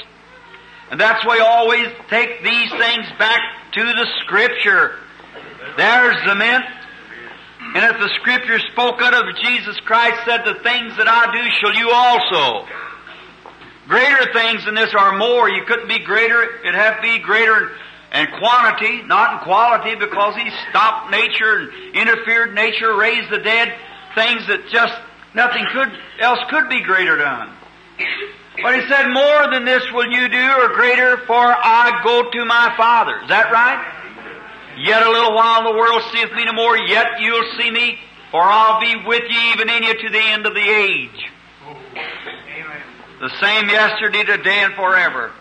And 0.89 0.99
that's 0.99 1.25
why 1.25 1.37
you 1.37 1.43
always 1.43 1.87
take 2.09 2.43
these 2.43 2.69
things 2.71 3.05
back 3.17 3.39
to 3.73 3.83
the 3.83 4.07
Scripture. 4.21 4.97
There's 5.77 6.17
the 6.25 6.35
mint. 6.35 6.65
And 7.75 7.95
if 7.95 8.01
the 8.01 8.09
Scripture 8.19 8.59
spoke 8.71 9.01
out 9.01 9.13
of 9.13 9.35
Jesus 9.37 9.79
Christ 9.81 10.19
said, 10.25 10.43
the 10.43 10.59
things 10.63 10.97
that 10.97 11.07
I 11.07 11.31
do 11.31 11.49
shall 11.61 11.73
you 11.73 11.91
also. 11.91 12.67
Greater 13.87 14.33
things 14.33 14.65
than 14.65 14.75
this 14.75 14.93
are 14.93 15.17
more. 15.17 15.49
You 15.49 15.63
couldn't 15.65 15.87
be 15.87 15.99
greater. 15.99 16.43
It'd 16.59 16.75
have 16.75 16.97
to 16.97 17.01
be 17.01 17.19
greater 17.19 17.71
in 18.13 18.27
quantity, 18.39 19.01
not 19.03 19.33
in 19.33 19.39
quality, 19.39 19.95
because 19.95 20.35
He 20.35 20.49
stopped 20.69 21.11
nature 21.11 21.59
and 21.59 21.95
interfered 21.95 22.53
nature, 22.53 22.95
raised 22.95 23.31
the 23.31 23.39
dead, 23.39 23.73
things 24.15 24.45
that 24.47 24.67
just 24.69 24.93
nothing 25.33 25.65
could 25.71 25.91
else 26.19 26.39
could 26.49 26.69
be 26.69 26.81
greater 26.81 27.17
done. 27.17 27.55
But 28.61 28.75
He 28.75 28.87
said, 28.89 29.07
more 29.13 29.49
than 29.51 29.63
this 29.65 29.83
will 29.93 30.11
you 30.11 30.27
do, 30.27 30.51
or 30.59 30.69
greater, 30.75 31.17
for 31.25 31.39
I 31.39 32.01
go 32.03 32.29
to 32.29 32.45
my 32.45 32.73
Father. 32.75 33.21
Is 33.23 33.29
that 33.29 33.51
right? 33.51 33.79
Yet 34.77 35.03
a 35.03 35.09
little 35.09 35.33
while 35.33 35.71
the 35.71 35.77
world 35.77 36.01
seeth 36.11 36.31
me 36.33 36.45
no 36.45 36.53
more, 36.53 36.77
yet 36.77 37.19
you'll 37.19 37.51
see 37.57 37.71
me, 37.71 37.97
for 38.31 38.41
I'll 38.41 38.79
be 38.81 39.05
with 39.05 39.23
you 39.29 39.39
even 39.53 39.69
in 39.69 39.83
you 39.83 39.93
to 39.93 40.09
the 40.09 40.19
end 40.19 40.45
of 40.45 40.53
the 40.53 40.61
age. 40.61 41.29
Oh, 41.65 41.77
the 43.19 43.29
same 43.39 43.69
yesterday, 43.69 44.23
today, 44.23 44.63
and 44.63 44.73
forever. 44.73 45.31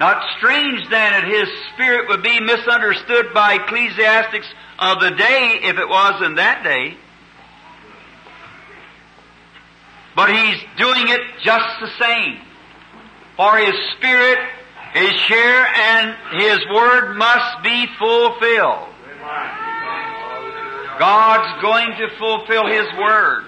Not 0.00 0.24
strange 0.38 0.80
then 0.88 1.12
that 1.12 1.24
his 1.24 1.46
spirit 1.74 2.08
would 2.08 2.22
be 2.22 2.40
misunderstood 2.40 3.34
by 3.34 3.54
ecclesiastics 3.56 4.46
of 4.78 4.98
the 4.98 5.10
day 5.10 5.60
if 5.62 5.76
it 5.76 5.86
was 5.86 6.22
in 6.24 6.36
that 6.36 6.64
day. 6.64 6.96
But 10.16 10.30
he's 10.30 10.56
doing 10.78 11.06
it 11.08 11.20
just 11.42 11.80
the 11.80 11.90
same. 12.00 12.40
For 13.36 13.58
his 13.58 13.74
spirit 13.98 14.38
is 14.94 15.20
here 15.28 15.66
and 15.74 16.16
his 16.40 16.58
word 16.74 17.16
must 17.16 17.62
be 17.62 17.86
fulfilled. 17.98 18.88
God's 20.98 21.62
going 21.62 21.90
to 21.98 22.08
fulfill 22.18 22.66
his 22.68 22.86
word. 22.98 23.44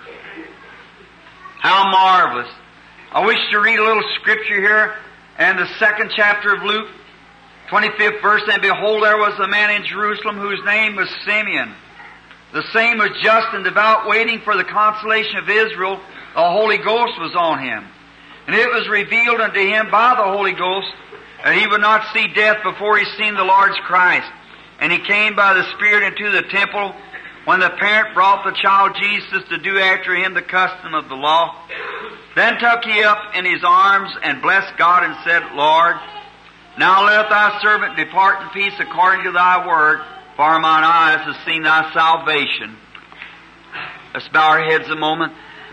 How 1.61 1.91
marvelous. 1.91 2.53
I 3.11 3.25
wish 3.25 3.39
to 3.53 3.59
read 3.61 3.79
a 3.79 3.85
little 3.85 4.05
scripture 4.21 4.61
here 4.61 4.97
and 5.39 5.59
the 5.59 5.69
second 5.79 6.13
chapter 6.15 6.55
of 6.55 6.63
Luke, 6.63 6.89
25th 7.71 8.21
verse, 8.21 8.43
and 8.51 8.61
behold, 8.61 9.03
there 9.03 9.17
was 9.17 9.39
a 9.39 9.49
man 9.49 9.71
in 9.71 9.87
Jerusalem 9.87 10.37
whose 10.37 10.61
name 10.65 10.97
was 10.97 11.09
Simeon. 11.25 11.75
The 12.53 12.65
same 12.73 12.99
was 12.99 13.11
just 13.23 13.49
and 13.53 13.65
devout, 13.65 14.07
waiting 14.07 14.41
for 14.45 14.57
the 14.57 14.65
consolation 14.65 15.39
of 15.39 15.49
Israel. 15.49 15.99
The 16.35 16.51
Holy 16.51 16.77
Ghost 16.77 17.19
was 17.19 17.35
on 17.35 17.61
him. 17.61 17.85
And 18.47 18.57
it 18.57 18.69
was 18.69 18.89
revealed 18.89 19.41
unto 19.41 19.61
him 19.61 19.91
by 19.91 20.15
the 20.17 20.25
Holy 20.25 20.53
Ghost 20.53 20.93
that 21.45 21.57
he 21.57 21.67
would 21.67 21.81
not 21.81 22.13
see 22.13 22.29
death 22.35 22.59
before 22.63 22.99
he 22.99 23.05
seen 23.17 23.35
the 23.35 23.45
Lord's 23.45 23.79
Christ. 23.87 24.31
And 24.81 24.93
he 24.93 24.99
came 24.99 25.35
by 25.35 25.55
the 25.55 25.65
Spirit 25.77 26.13
into 26.13 26.31
the 26.31 26.43
temple 26.43 26.95
when 27.45 27.61
the 27.61 27.71
parent 27.71 28.15
brought 28.15 28.45
the 28.45 28.57
child 28.61 28.97
Jesus 29.01 29.49
to 29.49 29.59
do 29.59 29.79
after 29.79 30.15
him 30.15 30.35
the 30.35 30.43
custom 30.43 30.95
of 30.95 31.09
the 31.09 31.15
law. 31.15 31.67
Then 32.35 32.59
took 32.59 32.85
he 32.85 33.03
up 33.03 33.35
in 33.35 33.45
his 33.45 33.63
arms 33.65 34.11
and 34.23 34.41
blessed 34.41 34.77
God 34.79 35.05
and 35.05 35.17
said, 35.25 35.43
Lord, 35.55 35.97
now 36.79 37.05
let 37.05 37.29
thy 37.29 37.61
servant 37.61 37.97
depart 37.97 38.43
in 38.43 38.49
peace 38.51 38.79
according 38.81 39.25
to 39.25 39.33
thy 39.33 39.67
word, 39.67 40.01
for 40.37 40.59
mine 40.59 40.85
eyes 40.85 41.21
have 41.21 41.45
seen 41.45 41.63
thy 41.63 41.93
salvation. 41.93 42.77
Let's 44.15 44.29
bow 44.29 44.51
our 44.51 44.65
heads 44.65 44.89
a 44.89 44.97
moment. 44.97 45.33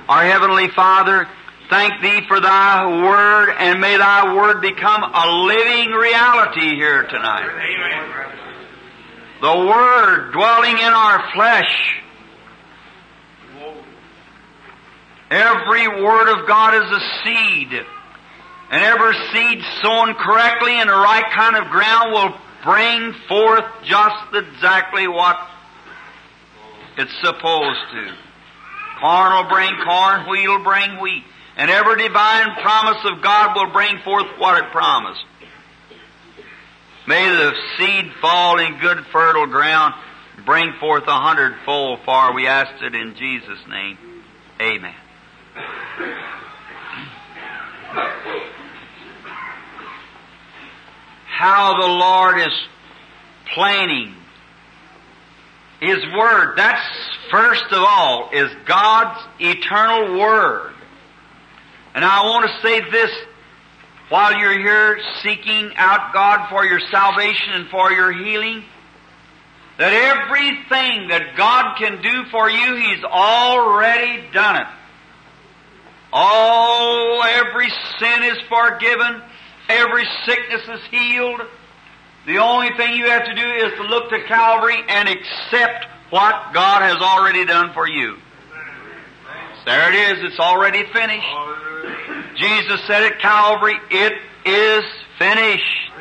Our 0.09 0.23
Heavenly 0.23 0.69
Father, 0.69 1.27
thank 1.69 2.01
Thee 2.01 2.21
for 2.27 2.39
Thy 2.39 3.03
Word, 3.03 3.49
and 3.57 3.79
may 3.79 3.95
Thy 3.97 4.33
Word 4.33 4.61
become 4.61 5.03
a 5.03 5.27
living 5.45 5.91
reality 5.91 6.75
here 6.75 7.03
tonight. 7.03 7.47
Amen. 7.47 8.35
The 9.41 9.67
Word 9.69 10.31
dwelling 10.33 10.77
in 10.77 10.93
our 10.93 11.31
flesh. 11.33 12.01
Every 15.29 15.87
Word 15.87 16.29
of 16.29 16.47
God 16.47 16.73
is 16.75 16.91
a 16.91 16.99
seed. 17.23 17.85
And 18.71 18.83
every 18.83 19.13
seed 19.33 19.63
sown 19.81 20.13
correctly 20.13 20.79
in 20.79 20.87
the 20.87 20.93
right 20.93 21.25
kind 21.33 21.55
of 21.55 21.71
ground 21.71 22.11
will 22.11 22.35
bring 22.63 23.13
forth 23.27 23.65
just 23.83 24.33
exactly 24.33 25.07
what 25.07 25.37
it's 26.97 27.13
supposed 27.21 27.79
to. 27.91 28.13
Corn 28.99 29.33
will 29.33 29.49
bring 29.49 29.71
corn, 29.83 30.29
wheat 30.29 30.47
will 30.47 30.63
bring 30.63 30.99
wheat. 30.99 31.23
And 31.57 31.71
every 31.71 31.97
divine 32.07 32.55
promise 32.61 33.03
of 33.05 33.21
God 33.21 33.55
will 33.55 33.71
bring 33.71 33.97
forth 33.99 34.27
what 34.37 34.63
it 34.63 34.71
promised. 34.71 35.23
May 37.07 37.27
the 37.27 37.53
seed 37.77 38.13
fall 38.21 38.59
in 38.59 38.79
good 38.79 39.03
fertile 39.11 39.47
ground, 39.47 39.95
bring 40.45 40.73
forth 40.79 41.03
a 41.07 41.19
hundredfold, 41.19 41.99
for 42.05 42.33
we 42.35 42.45
ask 42.45 42.83
it 42.83 42.93
in 42.93 43.15
Jesus' 43.15 43.59
name. 43.67 43.97
Amen. 44.61 44.93
How 51.27 51.79
the 51.79 51.87
Lord 51.87 52.39
is 52.39 52.53
planning 53.53 54.13
His 55.79 56.05
Word. 56.13 56.55
That's 56.57 56.81
first 57.31 57.65
of 57.71 57.83
all, 57.87 58.29
is 58.33 58.49
God's 58.65 59.19
eternal 59.39 60.19
Word. 60.19 60.73
And 61.95 62.03
I 62.03 62.23
want 62.25 62.49
to 62.49 62.61
say 62.61 62.81
this 62.91 63.11
while 64.09 64.37
you're 64.39 64.59
here 64.59 64.99
seeking 65.21 65.71
out 65.75 66.13
God 66.13 66.49
for 66.49 66.65
your 66.65 66.79
salvation 66.91 67.53
and 67.53 67.69
for 67.69 67.91
your 67.91 68.11
healing, 68.11 68.63
that 69.77 69.93
everything 69.93 71.09
that 71.09 71.35
God 71.37 71.77
can 71.77 72.01
do 72.01 72.25
for 72.31 72.49
you, 72.49 72.75
He's 72.75 73.03
already 73.03 74.29
done 74.33 74.57
it. 74.57 74.67
All, 76.11 77.23
every 77.23 77.69
sin 77.99 78.23
is 78.23 78.37
forgiven, 78.49 79.21
every 79.69 80.05
sickness 80.25 80.61
is 80.67 80.81
healed. 80.89 81.41
The 82.25 82.37
only 82.37 82.69
thing 82.77 82.95
you 82.95 83.09
have 83.09 83.25
to 83.25 83.35
do 83.35 83.47
is 83.47 83.73
to 83.77 83.83
look 83.83 84.09
to 84.09 84.23
Calvary 84.25 84.83
and 84.87 85.07
accept 85.07 85.85
what 86.09 86.53
God 86.53 86.81
has 86.81 86.97
already 86.97 87.45
done 87.45 87.73
for 87.73 87.87
you. 87.87 88.17
There 89.65 89.93
it 89.93 90.17
is. 90.17 90.23
It's 90.31 90.39
already 90.39 90.83
finished. 90.91 91.27
Jesus 92.35 92.81
said 92.87 93.03
at 93.03 93.19
Calvary, 93.19 93.75
it 93.91 94.13
is 94.45 94.83
finished. 95.19 95.91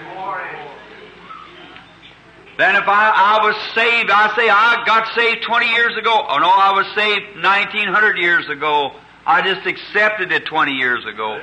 Then 2.56 2.74
if 2.74 2.88
I, 2.88 3.12
I 3.14 3.46
was 3.46 3.54
saved, 3.74 4.10
I 4.10 4.34
say 4.34 4.48
I 4.48 4.82
got 4.84 5.14
saved 5.14 5.44
20 5.44 5.66
years 5.66 5.96
ago. 5.96 6.10
Oh 6.10 6.38
no, 6.38 6.50
I 6.50 6.72
was 6.72 6.86
saved 6.94 7.36
1900 7.44 8.18
years 8.18 8.48
ago. 8.48 8.96
I 9.26 9.42
just 9.42 9.66
accepted 9.66 10.32
it 10.32 10.46
20 10.46 10.72
years 10.72 11.04
ago. 11.04 11.40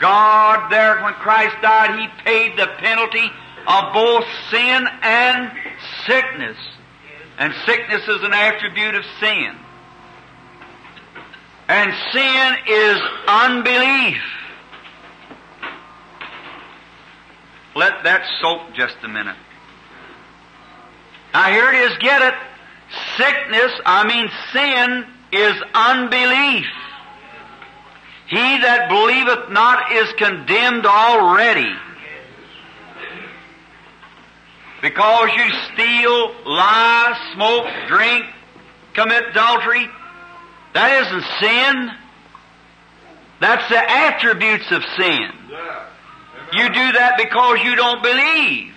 God 0.00 0.70
there, 0.70 1.02
when 1.02 1.12
Christ 1.14 1.56
died, 1.60 1.98
He 1.98 2.24
paid 2.24 2.58
the 2.58 2.66
penalty 2.78 3.30
of 3.66 3.92
both 3.92 4.24
sin 4.50 4.86
and 5.02 5.52
sickness. 6.06 6.56
And 7.38 7.52
sickness 7.66 8.02
is 8.08 8.22
an 8.22 8.32
attribute 8.32 8.94
of 8.94 9.04
sin. 9.20 9.54
And 11.68 11.92
sin 12.12 12.54
is 12.66 13.00
unbelief. 13.28 14.22
Let 17.76 18.02
that 18.04 18.26
soak 18.40 18.74
just 18.74 18.96
a 19.04 19.08
minute. 19.08 19.36
Now 21.34 21.52
here 21.52 21.68
it 21.68 21.74
is, 21.74 21.98
get 21.98 22.22
it. 22.22 22.34
Sickness, 23.16 23.72
I 23.84 24.06
mean 24.08 24.28
sin, 24.52 25.04
is 25.30 25.62
unbelief. 25.74 26.66
He 28.28 28.36
that 28.36 28.88
believeth 28.90 29.50
not 29.50 29.92
is 29.92 30.12
condemned 30.18 30.84
already. 30.84 31.74
Because 34.82 35.30
you 35.34 35.50
steal, 35.72 36.34
lie, 36.44 37.32
smoke, 37.34 37.66
drink, 37.88 38.24
commit 38.94 39.30
adultery, 39.30 39.88
that 40.74 41.06
isn't 41.06 41.24
sin. 41.40 41.90
That's 43.40 43.68
the 43.70 43.78
attributes 43.78 44.70
of 44.70 44.82
sin. 44.96 45.30
You 46.52 46.68
do 46.68 46.92
that 46.92 47.14
because 47.16 47.58
you 47.64 47.74
don't 47.76 48.02
believe. 48.02 48.74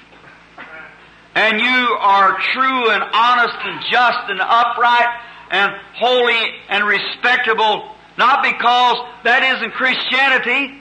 And 1.36 1.60
you 1.60 1.98
are 2.00 2.38
true 2.54 2.90
and 2.90 3.04
honest 3.14 3.58
and 3.64 3.82
just 3.90 4.30
and 4.30 4.42
upright 4.42 5.20
and 5.52 5.72
holy 5.96 6.52
and 6.70 6.86
respectable, 6.86 7.96
not 8.22 8.44
because 8.44 8.98
that 9.24 9.42
isn't 9.42 9.74
Christianity. 9.74 10.78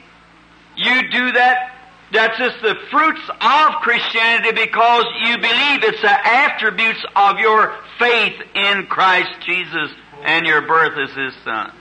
You 0.77 1.11
do 1.11 1.33
that, 1.33 1.73
that's 2.13 2.37
just 2.37 2.61
the 2.61 2.77
fruits 2.91 3.23
of 3.41 3.67
Christianity 3.81 4.53
because 4.53 5.05
you 5.25 5.39
believe 5.39 5.83
it's 5.83 6.03
the 6.03 6.27
attributes 6.29 7.03
of 7.17 7.39
your 7.39 7.75
faith 7.99 8.37
in 8.55 8.87
Christ 8.89 9.31
Jesus 9.47 9.91
and 10.23 10.47
your 10.47 10.67
birth 10.69 10.99
as 10.99 11.17
His 11.17 11.33
Son. 11.43 11.73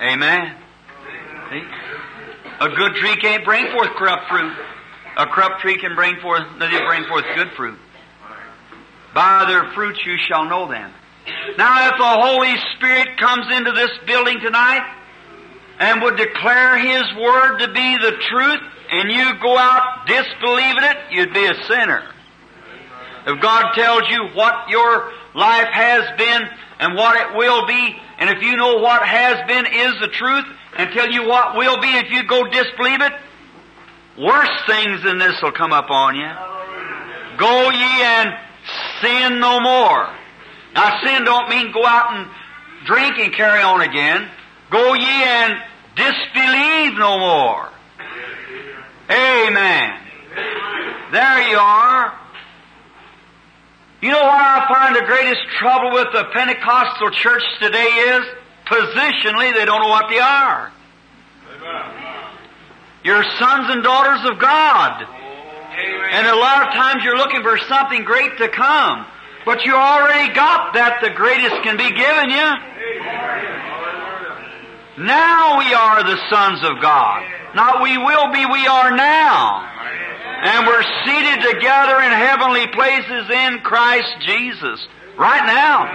Amen. 0.00 0.54
See? 1.50 1.62
A 2.60 2.68
good 2.68 2.94
tree 2.94 3.16
can't 3.16 3.44
bring 3.44 3.72
forth 3.72 3.90
corrupt 3.96 4.30
fruit. 4.30 4.54
A 5.16 5.26
corrupt 5.26 5.62
tree 5.62 5.78
can 5.78 5.96
bring 5.96 6.20
forth, 6.20 6.42
bring 6.58 7.04
forth 7.06 7.24
good 7.34 7.50
fruit. 7.56 7.78
By 9.14 9.46
their 9.48 9.72
fruits 9.72 9.98
you 10.06 10.16
shall 10.28 10.44
know 10.44 10.70
them. 10.70 10.92
Now 11.56 11.88
if 11.88 11.98
the 11.98 12.04
Holy 12.04 12.54
Spirit 12.76 13.18
comes 13.18 13.46
into 13.56 13.72
this 13.72 13.90
building 14.06 14.40
tonight 14.40 14.84
and 15.78 16.02
would 16.02 16.16
declare 16.16 16.78
His 16.78 17.04
Word 17.16 17.58
to 17.58 17.68
be 17.72 17.96
the 17.98 18.12
truth 18.30 18.60
and 18.90 19.10
you 19.10 19.40
go 19.40 19.56
out 19.56 20.06
disbelieving 20.06 20.84
it, 20.84 20.96
you'd 21.10 21.32
be 21.32 21.46
a 21.46 21.64
sinner. 21.64 22.02
If 23.26 23.40
God 23.40 23.72
tells 23.74 24.02
you 24.10 24.28
what 24.34 24.68
your 24.68 25.12
life 25.34 25.68
has 25.72 26.16
been 26.18 26.42
and 26.78 26.94
what 26.94 27.16
it 27.16 27.36
will 27.36 27.66
be, 27.66 27.96
and 28.18 28.30
if 28.30 28.42
you 28.42 28.56
know 28.56 28.76
what 28.76 29.02
has 29.02 29.46
been 29.46 29.66
is 29.66 30.00
the 30.00 30.08
truth, 30.08 30.44
and 30.76 30.90
tell 30.92 31.10
you 31.10 31.26
what 31.26 31.56
will 31.56 31.80
be 31.80 31.88
if 31.96 32.10
you 32.10 32.26
go 32.26 32.44
disbelieve 32.44 33.00
it, 33.00 33.12
worse 34.18 34.50
things 34.66 35.02
than 35.04 35.18
this 35.18 35.40
will 35.42 35.52
come 35.52 35.72
upon 35.72 36.16
you. 36.16 36.28
Go 37.38 37.70
ye 37.70 38.02
and 38.02 38.34
sin 39.00 39.40
no 39.40 39.60
more. 39.60 40.08
Now 40.74 41.00
sin 41.02 41.24
don't 41.24 41.48
mean 41.48 41.72
go 41.72 41.86
out 41.86 42.16
and 42.16 42.28
drink 42.84 43.18
and 43.18 43.32
carry 43.32 43.62
on 43.62 43.80
again. 43.80 44.28
Go 44.70 44.94
ye 44.94 45.06
and 45.06 45.54
disbelieve 45.94 46.98
no 46.98 47.18
more. 47.18 47.68
Amen. 49.10 50.00
There 51.12 51.48
you 51.48 51.58
are. 51.58 52.18
You 54.00 54.10
know 54.10 54.22
what 54.22 54.40
I 54.40 54.66
find 54.68 54.96
the 54.96 55.06
greatest 55.06 55.40
trouble 55.58 55.92
with 55.92 56.08
the 56.12 56.24
Pentecostal 56.32 57.10
church 57.10 57.42
today 57.60 57.86
is? 57.86 58.26
Positionally, 58.66 59.54
they 59.54 59.64
don't 59.64 59.80
know 59.80 59.88
what 59.88 60.10
they 60.10 60.18
are. 60.18 60.72
You're 63.04 63.22
sons 63.38 63.70
and 63.70 63.82
daughters 63.82 64.28
of 64.30 64.38
God. 64.38 65.06
And 66.10 66.26
a 66.26 66.36
lot 66.36 66.66
of 66.66 66.74
times 66.74 67.04
you're 67.04 67.16
looking 67.16 67.42
for 67.42 67.58
something 67.68 68.04
great 68.04 68.38
to 68.38 68.48
come. 68.48 69.06
But 69.44 69.64
you 69.66 69.76
already 69.76 70.32
got 70.32 70.72
that 70.72 71.04
the 71.04 71.10
greatest 71.12 71.60
can 71.60 71.76
be 71.76 71.92
given 71.92 72.32
you. 72.32 72.48
Now 75.04 75.60
we 75.60 75.68
are 75.74 76.00
the 76.00 76.16
sons 76.32 76.64
of 76.64 76.80
God. 76.80 77.28
Not 77.52 77.82
we 77.82 77.98
will 77.98 78.32
be, 78.32 78.40
we 78.46 78.64
are 78.66 78.96
now. 78.96 79.68
And 80.48 80.66
we're 80.66 80.86
seated 81.04 81.44
together 81.44 82.00
in 82.00 82.12
heavenly 82.12 82.66
places 82.72 83.28
in 83.28 83.60
Christ 83.60 84.16
Jesus. 84.24 84.80
Right 85.18 85.44
now. 85.44 85.92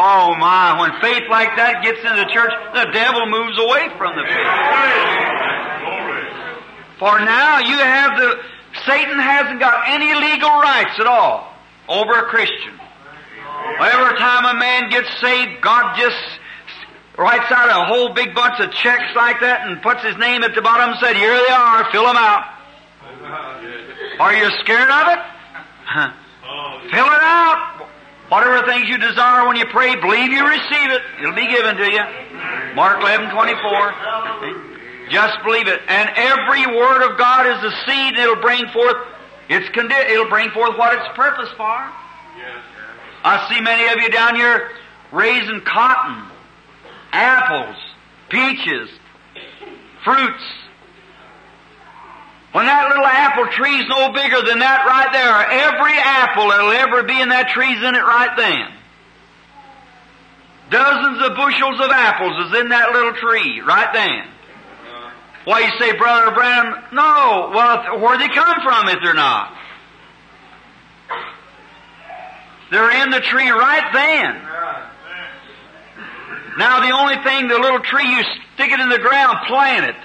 Oh 0.00 0.34
my, 0.40 0.80
when 0.80 0.96
faith 1.04 1.28
like 1.28 1.52
that 1.60 1.84
gets 1.84 2.00
into 2.00 2.16
the 2.16 2.30
church, 2.32 2.52
the 2.72 2.88
devil 2.96 3.28
moves 3.28 3.58
away 3.60 3.92
from 4.00 4.16
the 4.16 4.24
faith. 4.24 4.48
For 6.96 7.20
now 7.20 7.60
you 7.60 7.76
have 7.76 8.16
the, 8.16 8.40
Satan 8.88 9.18
hasn't 9.18 9.60
got 9.60 9.84
any 9.88 10.14
legal 10.14 10.60
rights 10.60 10.96
at 10.98 11.06
all 11.06 11.49
over 11.90 12.12
a 12.12 12.22
Christian. 12.30 12.78
Every 13.80 14.16
time 14.16 14.56
a 14.56 14.58
man 14.58 14.90
gets 14.90 15.08
saved, 15.20 15.60
God 15.60 15.98
just 15.98 16.16
writes 17.18 17.50
out 17.50 17.68
a 17.68 17.84
whole 17.84 18.14
big 18.14 18.34
bunch 18.34 18.60
of 18.60 18.70
checks 18.70 19.12
like 19.16 19.40
that 19.40 19.66
and 19.66 19.82
puts 19.82 20.02
his 20.02 20.16
name 20.16 20.42
at 20.44 20.54
the 20.54 20.62
bottom 20.62 20.90
and 20.90 20.98
said, 21.00 21.16
here 21.16 21.34
they 21.34 21.52
are, 21.52 21.90
fill 21.90 22.06
them 22.06 22.16
out. 22.16 22.44
Are 24.20 24.34
you 24.34 24.48
scared 24.60 24.88
of 24.88 25.04
it? 25.08 25.20
fill 26.94 27.10
it 27.10 27.24
out. 27.26 27.88
Whatever 28.28 28.64
things 28.66 28.88
you 28.88 28.96
desire 28.96 29.46
when 29.48 29.56
you 29.56 29.66
pray, 29.66 29.96
believe 29.96 30.30
you 30.30 30.46
receive 30.46 30.90
it. 30.94 31.02
It'll 31.18 31.34
be 31.34 31.48
given 31.48 31.76
to 31.76 31.90
you. 31.90 32.04
Mark 32.74 33.00
11, 33.02 33.34
24. 33.34 35.10
Just 35.10 35.42
believe 35.42 35.66
it. 35.66 35.80
And 35.88 36.08
every 36.14 36.64
word 36.66 37.02
of 37.10 37.18
God 37.18 37.46
is 37.50 37.58
a 37.64 37.72
seed 37.84 38.14
and 38.14 38.18
it'll 38.18 38.40
bring 38.40 38.68
forth 38.68 38.96
its 39.50 39.68
condi- 39.70 40.10
it'll 40.10 40.28
bring 40.28 40.50
forth 40.50 40.78
what 40.78 40.94
its 40.94 41.08
purpose 41.14 41.50
for. 41.56 41.66
I 43.24 43.52
see 43.52 43.60
many 43.60 43.86
of 43.92 44.00
you 44.00 44.08
down 44.10 44.36
here 44.36 44.70
raising 45.12 45.60
cotton, 45.62 46.24
apples, 47.12 47.76
peaches, 48.30 48.88
fruits. 50.04 50.44
When 52.52 52.66
that 52.66 52.88
little 52.88 53.06
apple 53.06 53.46
tree's 53.48 53.84
no 53.88 54.12
bigger 54.12 54.40
than 54.42 54.60
that 54.60 54.86
right 54.86 55.12
there, 55.12 55.34
every 55.68 55.98
apple 55.98 56.48
that'll 56.48 56.70
ever 56.70 57.02
be 57.02 57.20
in 57.20 57.28
that 57.28 57.48
tree's 57.50 57.78
in 57.82 57.94
it 57.94 58.02
right 58.02 58.36
then. 58.36 58.72
Dozens 60.70 61.22
of 61.26 61.36
bushels 61.36 61.80
of 61.80 61.90
apples 61.90 62.46
is 62.46 62.60
in 62.60 62.68
that 62.68 62.92
little 62.92 63.12
tree 63.14 63.60
right 63.60 63.92
then. 63.92 64.28
Why 65.44 65.60
you 65.60 65.70
say, 65.78 65.96
Brother 65.96 66.34
Branham? 66.34 66.84
No. 66.92 67.50
Well, 67.54 68.00
where 68.00 68.18
they 68.18 68.28
come 68.28 68.60
from 68.62 68.88
if 68.88 68.98
they're 69.02 69.14
not? 69.14 69.56
They're 72.70 73.02
in 73.02 73.10
the 73.10 73.20
tree 73.20 73.50
right 73.50 73.90
then. 73.92 74.42
Now 76.58 76.80
the 76.80 76.94
only 76.94 77.16
thing, 77.24 77.48
the 77.48 77.58
little 77.58 77.80
tree, 77.80 78.06
you 78.06 78.22
stick 78.54 78.70
it 78.70 78.80
in 78.80 78.88
the 78.88 78.98
ground, 78.98 79.38
plant 79.46 79.86
it. 79.86 79.96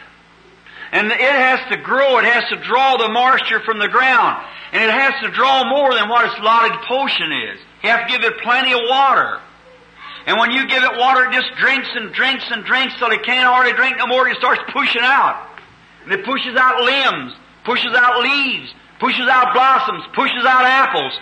And 0.91 1.11
it 1.11 1.19
has 1.19 1.59
to 1.71 1.77
grow, 1.77 2.17
it 2.19 2.25
has 2.25 2.47
to 2.49 2.55
draw 2.63 2.97
the 2.97 3.09
moisture 3.09 3.59
from 3.59 3.79
the 3.79 3.89
ground. 3.89 4.43
And 4.71 4.83
it 4.83 4.91
has 4.91 5.13
to 5.21 5.31
draw 5.31 5.67
more 5.69 5.93
than 5.93 6.07
what 6.09 6.25
its 6.25 6.39
allotted 6.39 6.79
portion 6.87 7.31
is. 7.31 7.59
You 7.83 7.89
have 7.89 8.07
to 8.07 8.13
give 8.13 8.23
it 8.23 8.39
plenty 8.41 8.71
of 8.73 8.79
water. 8.87 9.41
And 10.25 10.39
when 10.39 10.51
you 10.51 10.67
give 10.67 10.83
it 10.83 10.97
water, 10.97 11.29
it 11.29 11.33
just 11.33 11.53
drinks 11.59 11.87
and 11.93 12.13
drinks 12.13 12.45
and 12.49 12.65
drinks 12.65 12.95
till 12.97 13.11
it 13.11 13.23
can't 13.23 13.45
hardly 13.45 13.73
drink 13.73 13.97
no 13.97 14.07
more. 14.07 14.27
It 14.27 14.37
starts 14.37 14.61
pushing 14.73 15.03
out. 15.03 15.49
And 16.03 16.13
it 16.13 16.25
pushes 16.25 16.55
out 16.55 16.81
limbs, 16.81 17.33
pushes 17.63 17.93
out 17.95 18.21
leaves, 18.21 18.73
pushes 18.99 19.27
out 19.27 19.53
blossoms, 19.53 20.03
pushes 20.15 20.45
out 20.45 20.65
apples. 20.65 21.13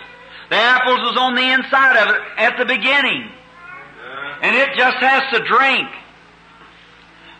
The 0.48 0.56
apples 0.56 1.00
was 1.00 1.16
on 1.18 1.34
the 1.34 1.52
inside 1.52 1.96
of 2.02 2.14
it 2.14 2.20
at 2.38 2.58
the 2.58 2.64
beginning. 2.64 3.30
And 4.42 4.56
it 4.56 4.74
just 4.76 4.96
has 4.98 5.22
to 5.32 5.44
drink. 5.44 5.88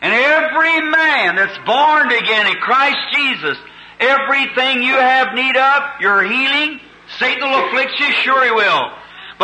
And 0.01 0.13
every 0.13 0.81
man 0.91 1.37
that's 1.37 1.59
born 1.65 2.13
again 2.13 2.47
in 2.47 2.55
Christ 2.61 2.99
Jesus, 3.13 3.57
everything 4.01 4.83
you 4.83 4.95
have 4.95 5.35
need 5.35 5.57
of, 5.57 5.83
your 6.01 6.23
healing, 6.23 6.81
Satan 7.19 7.49
will 7.49 7.67
afflict 7.67 7.93
you, 7.99 8.13
sure 8.23 8.45
he 8.45 8.51
will. 8.51 8.91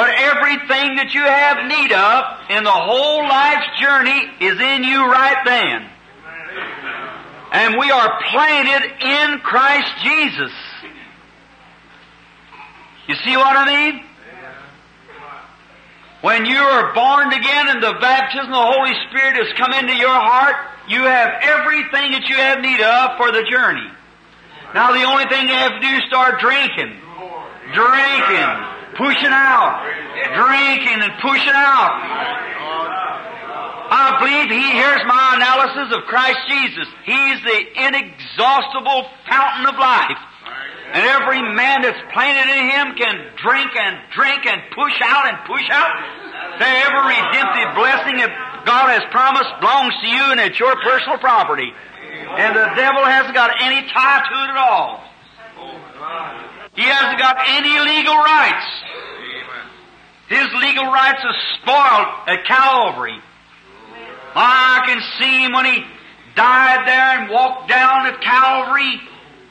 But 0.00 0.16
everything 0.16 0.96
that 0.96 1.12
you 1.12 1.20
have 1.20 1.68
need 1.68 1.92
of 1.92 2.20
in 2.48 2.64
the 2.64 2.72
whole 2.72 3.20
life's 3.20 3.68
journey 3.76 4.32
is 4.40 4.56
in 4.56 4.80
you 4.80 5.04
right 5.04 5.36
then. 5.44 5.84
And 7.52 7.76
we 7.76 7.90
are 7.92 8.08
planted 8.32 8.80
in 8.96 9.44
Christ 9.44 9.92
Jesus. 10.00 10.56
You 13.12 13.14
see 13.28 13.36
what 13.36 13.52
I 13.52 13.68
mean? 13.68 14.00
When 16.22 16.46
you 16.46 16.56
are 16.56 16.94
born 16.94 17.34
again 17.36 17.68
and 17.68 17.82
the 17.84 18.00
baptism 18.00 18.48
of 18.48 18.56
the 18.56 18.72
Holy 18.72 18.96
Spirit 19.12 19.36
has 19.36 19.52
come 19.60 19.76
into 19.84 20.00
your 20.00 20.16
heart, 20.16 20.56
you 20.88 21.04
have 21.04 21.44
everything 21.44 22.16
that 22.16 22.24
you 22.24 22.36
have 22.40 22.64
need 22.64 22.80
of 22.80 23.20
for 23.20 23.36
the 23.36 23.44
journey. 23.52 23.92
Now 24.72 24.96
the 24.96 25.04
only 25.04 25.28
thing 25.28 25.44
you 25.44 25.60
have 25.60 25.76
to 25.76 25.80
do 25.84 25.92
is 25.92 26.04
start 26.08 26.40
drinking. 26.40 26.96
Drinking. 27.76 28.79
Pushing 28.96 29.32
out. 29.32 29.86
Drinking 30.34 31.00
and 31.02 31.12
pushing 31.20 31.54
out. 31.54 31.94
I 33.90 34.22
believe 34.22 34.46
he 34.46 34.70
hears 34.70 35.02
my 35.02 35.34
analysis 35.34 35.90
of 35.98 36.06
Christ 36.06 36.38
Jesus. 36.46 36.86
He's 37.02 37.38
the 37.42 37.58
inexhaustible 37.90 39.10
fountain 39.26 39.66
of 39.66 39.74
life. 39.82 40.20
And 40.94 41.02
every 41.06 41.42
man 41.54 41.82
that's 41.82 41.98
planted 42.14 42.50
in 42.50 42.64
him 42.70 42.86
can 42.94 43.14
drink 43.42 43.70
and 43.74 43.94
drink 44.14 44.46
and 44.46 44.62
push 44.74 44.94
out 45.02 45.26
and 45.26 45.38
push 45.46 45.66
out. 45.70 45.90
The 46.58 46.66
every 46.66 47.18
redemptive 47.18 47.70
blessing 47.74 48.16
that 48.22 48.30
God 48.66 48.94
has 48.94 49.02
promised 49.10 49.50
belongs 49.58 49.94
to 50.02 50.06
you 50.06 50.24
and 50.34 50.38
it's 50.38 50.58
your 50.58 50.74
personal 50.82 51.18
property. 51.18 51.70
And 52.38 52.54
the 52.54 52.66
devil 52.78 53.02
hasn't 53.02 53.34
got 53.34 53.58
any 53.58 53.86
tie 53.90 54.22
to 54.22 54.34
it 54.46 54.50
at 54.54 54.58
all. 54.58 55.02
He 56.78 56.86
hasn't 56.86 57.18
got 57.18 57.38
any 57.58 57.74
legal 57.74 58.14
rights. 58.14 58.69
His 60.30 60.46
legal 60.62 60.86
rights 60.86 61.18
are 61.26 61.38
spoiled 61.58 62.06
at 62.28 62.46
Calvary. 62.46 63.18
I 64.32 64.80
can 64.86 65.02
see 65.18 65.42
him 65.42 65.52
when 65.52 65.64
he 65.66 65.82
died 66.36 66.86
there 66.86 67.18
and 67.18 67.30
walked 67.30 67.68
down 67.68 68.06
at 68.06 68.20
Calvary, 68.22 69.00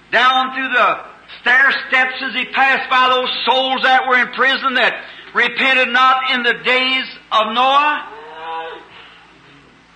down 0.10 0.56
through 0.56 0.70
the 0.70 1.00
stair 1.42 1.70
steps 1.90 2.24
as 2.24 2.34
he 2.34 2.46
passed 2.56 2.90
by 2.90 3.10
those 3.12 3.30
souls 3.44 3.82
that 3.84 4.08
were 4.08 4.24
in 4.24 4.32
prison 4.32 4.76
that 4.76 5.04
repented 5.36 5.90
not 5.90 6.32
in 6.32 6.44
the 6.44 6.54
days 6.64 7.08
of 7.34 7.52
Noah. 7.52 8.16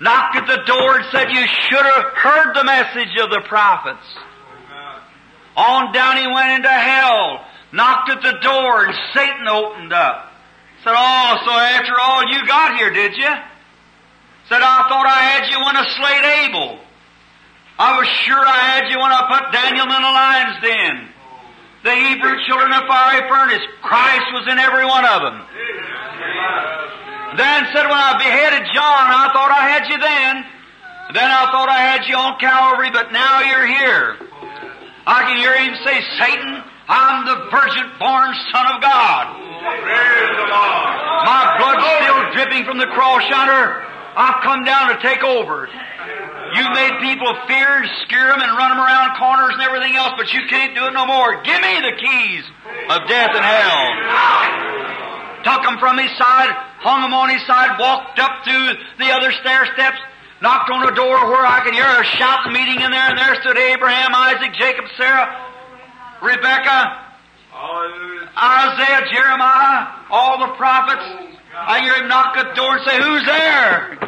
Knocked 0.01 0.35
at 0.35 0.47
the 0.47 0.63
door 0.67 0.97
and 0.97 1.05
said, 1.11 1.31
You 1.31 1.47
should 1.47 1.85
have 1.95 2.11
heard 2.11 2.53
the 2.55 2.65
message 2.65 3.15
of 3.23 3.29
the 3.29 3.41
prophets. 3.47 4.03
On 5.55 5.93
down 5.93 6.17
he 6.17 6.27
went 6.27 6.59
into 6.59 6.67
hell, 6.67 7.45
knocked 7.71 8.09
at 8.09 8.21
the 8.21 8.37
door, 8.41 8.83
and 8.83 8.93
Satan 9.13 9.47
opened 9.47 9.93
up. 9.93 10.32
Said, 10.83 10.95
Oh, 10.95 11.37
so 11.45 11.51
after 11.51 11.95
all 11.99 12.27
you 12.27 12.45
got 12.45 12.75
here, 12.75 12.91
did 12.91 13.15
you? 13.15 13.33
Said, 14.51 14.59
I 14.59 14.83
thought 14.91 15.07
I 15.07 15.21
had 15.31 15.47
you 15.47 15.57
when 15.63 15.75
I 15.79 15.85
slayed 15.95 16.25
Abel. 16.43 16.79
I 17.79 17.97
was 17.97 18.07
sure 18.27 18.43
I 18.43 18.59
had 18.75 18.91
you 18.91 18.99
when 18.99 19.11
I 19.11 19.23
put 19.31 19.51
Daniel 19.55 19.87
in 19.87 20.01
the 20.03 20.13
lion's 20.13 20.59
den. 20.59 20.95
The 21.87 21.95
Hebrew 21.95 22.35
children 22.47 22.71
of 22.75 22.83
fiery 22.87 23.23
furnace. 23.31 23.63
Christ 23.81 24.27
was 24.35 24.45
in 24.51 24.59
every 24.59 24.85
one 24.85 25.03
of 25.07 25.19
them. 25.23 25.37
Then 27.39 27.65
said, 27.73 27.87
when 27.87 27.97
I 27.97 28.19
beheaded 28.19 28.67
John, 28.75 29.07
I 29.07 29.31
thought 29.33 29.51
I 29.51 29.63
had 29.71 29.87
you 29.87 29.97
then. 29.97 30.45
Then 31.15 31.29
I 31.31 31.47
thought 31.51 31.67
I 31.67 31.79
had 31.79 32.05
you 32.07 32.15
on 32.15 32.39
Calvary, 32.39 32.91
but 32.91 33.11
now 33.11 33.41
you're 33.41 33.67
here. 33.67 34.19
I 35.07 35.23
can 35.27 35.37
hear 35.39 35.55
him 35.57 35.75
say, 35.83 35.97
Satan, 36.19 36.63
I'm 36.87 37.25
the 37.25 37.47
virgin 37.47 37.87
born 37.95 38.35
Son 38.51 38.65
of 38.75 38.81
God. 38.83 39.23
Praise 39.63 40.35
the 40.35 40.47
Lord. 40.51 40.87
My 41.23 41.55
blood's 41.55 41.87
still 42.03 42.21
dripping 42.35 42.65
from 42.65 42.77
the 42.77 42.87
cross 42.91 43.23
yonder. 43.29 43.87
I've 44.15 44.43
come 44.43 44.63
down 44.67 44.91
to 44.91 44.99
take 45.01 45.23
over. 45.23 45.69
You 46.53 46.63
made 46.75 46.99
people 47.01 47.33
fear 47.47 47.81
and 47.81 47.89
scare 48.05 48.29
them 48.29 48.41
and 48.43 48.51
run 48.53 48.69
them 48.75 48.79
around 48.83 49.17
corners 49.17 49.55
and 49.57 49.63
everything 49.63 49.95
else, 49.95 50.13
but 50.17 50.31
you 50.33 50.45
can't 50.51 50.75
do 50.75 50.85
it 50.85 50.93
no 50.93 51.07
more. 51.07 51.41
Give 51.41 51.57
me 51.61 51.81
the 51.81 51.95
keys 51.97 52.43
of 52.91 53.07
death 53.07 53.31
and 53.33 53.45
hell. 53.47 53.83
Took 55.47 55.63
them 55.63 55.79
from 55.79 55.97
his 55.97 56.11
side, 56.19 56.51
hung 56.83 57.01
them 57.01 57.13
on 57.13 57.31
his 57.31 57.41
side, 57.47 57.79
walked 57.79 58.19
up 58.19 58.43
through 58.43 58.75
the 58.99 59.09
other 59.11 59.31
stair 59.41 59.65
steps, 59.73 59.97
knocked 60.43 60.69
on 60.69 60.87
a 60.87 60.93
door 60.93 61.25
where 61.31 61.45
I 61.47 61.63
could 61.63 61.73
hear 61.73 61.87
a 61.87 62.05
shout 62.19 62.51
meeting 62.51 62.79
in 62.83 62.91
there, 62.91 63.09
and 63.09 63.17
there 63.17 63.35
stood 63.41 63.57
Abraham, 63.57 64.13
Isaac, 64.13 64.53
Jacob, 64.53 64.85
Sarah, 64.95 65.52
Rebecca, 66.23 67.03
Isaiah, 67.51 69.03
Jeremiah, 69.11 69.87
all 70.09 70.39
the 70.39 70.55
prophets. 70.55 71.03
I 71.53 71.81
hear 71.81 71.95
him 71.95 72.07
knock 72.07 72.37
at 72.37 72.49
the 72.49 72.55
door 72.55 72.77
and 72.77 72.85
say, 72.87 72.97
Who's 72.97 73.25
there? 73.25 73.99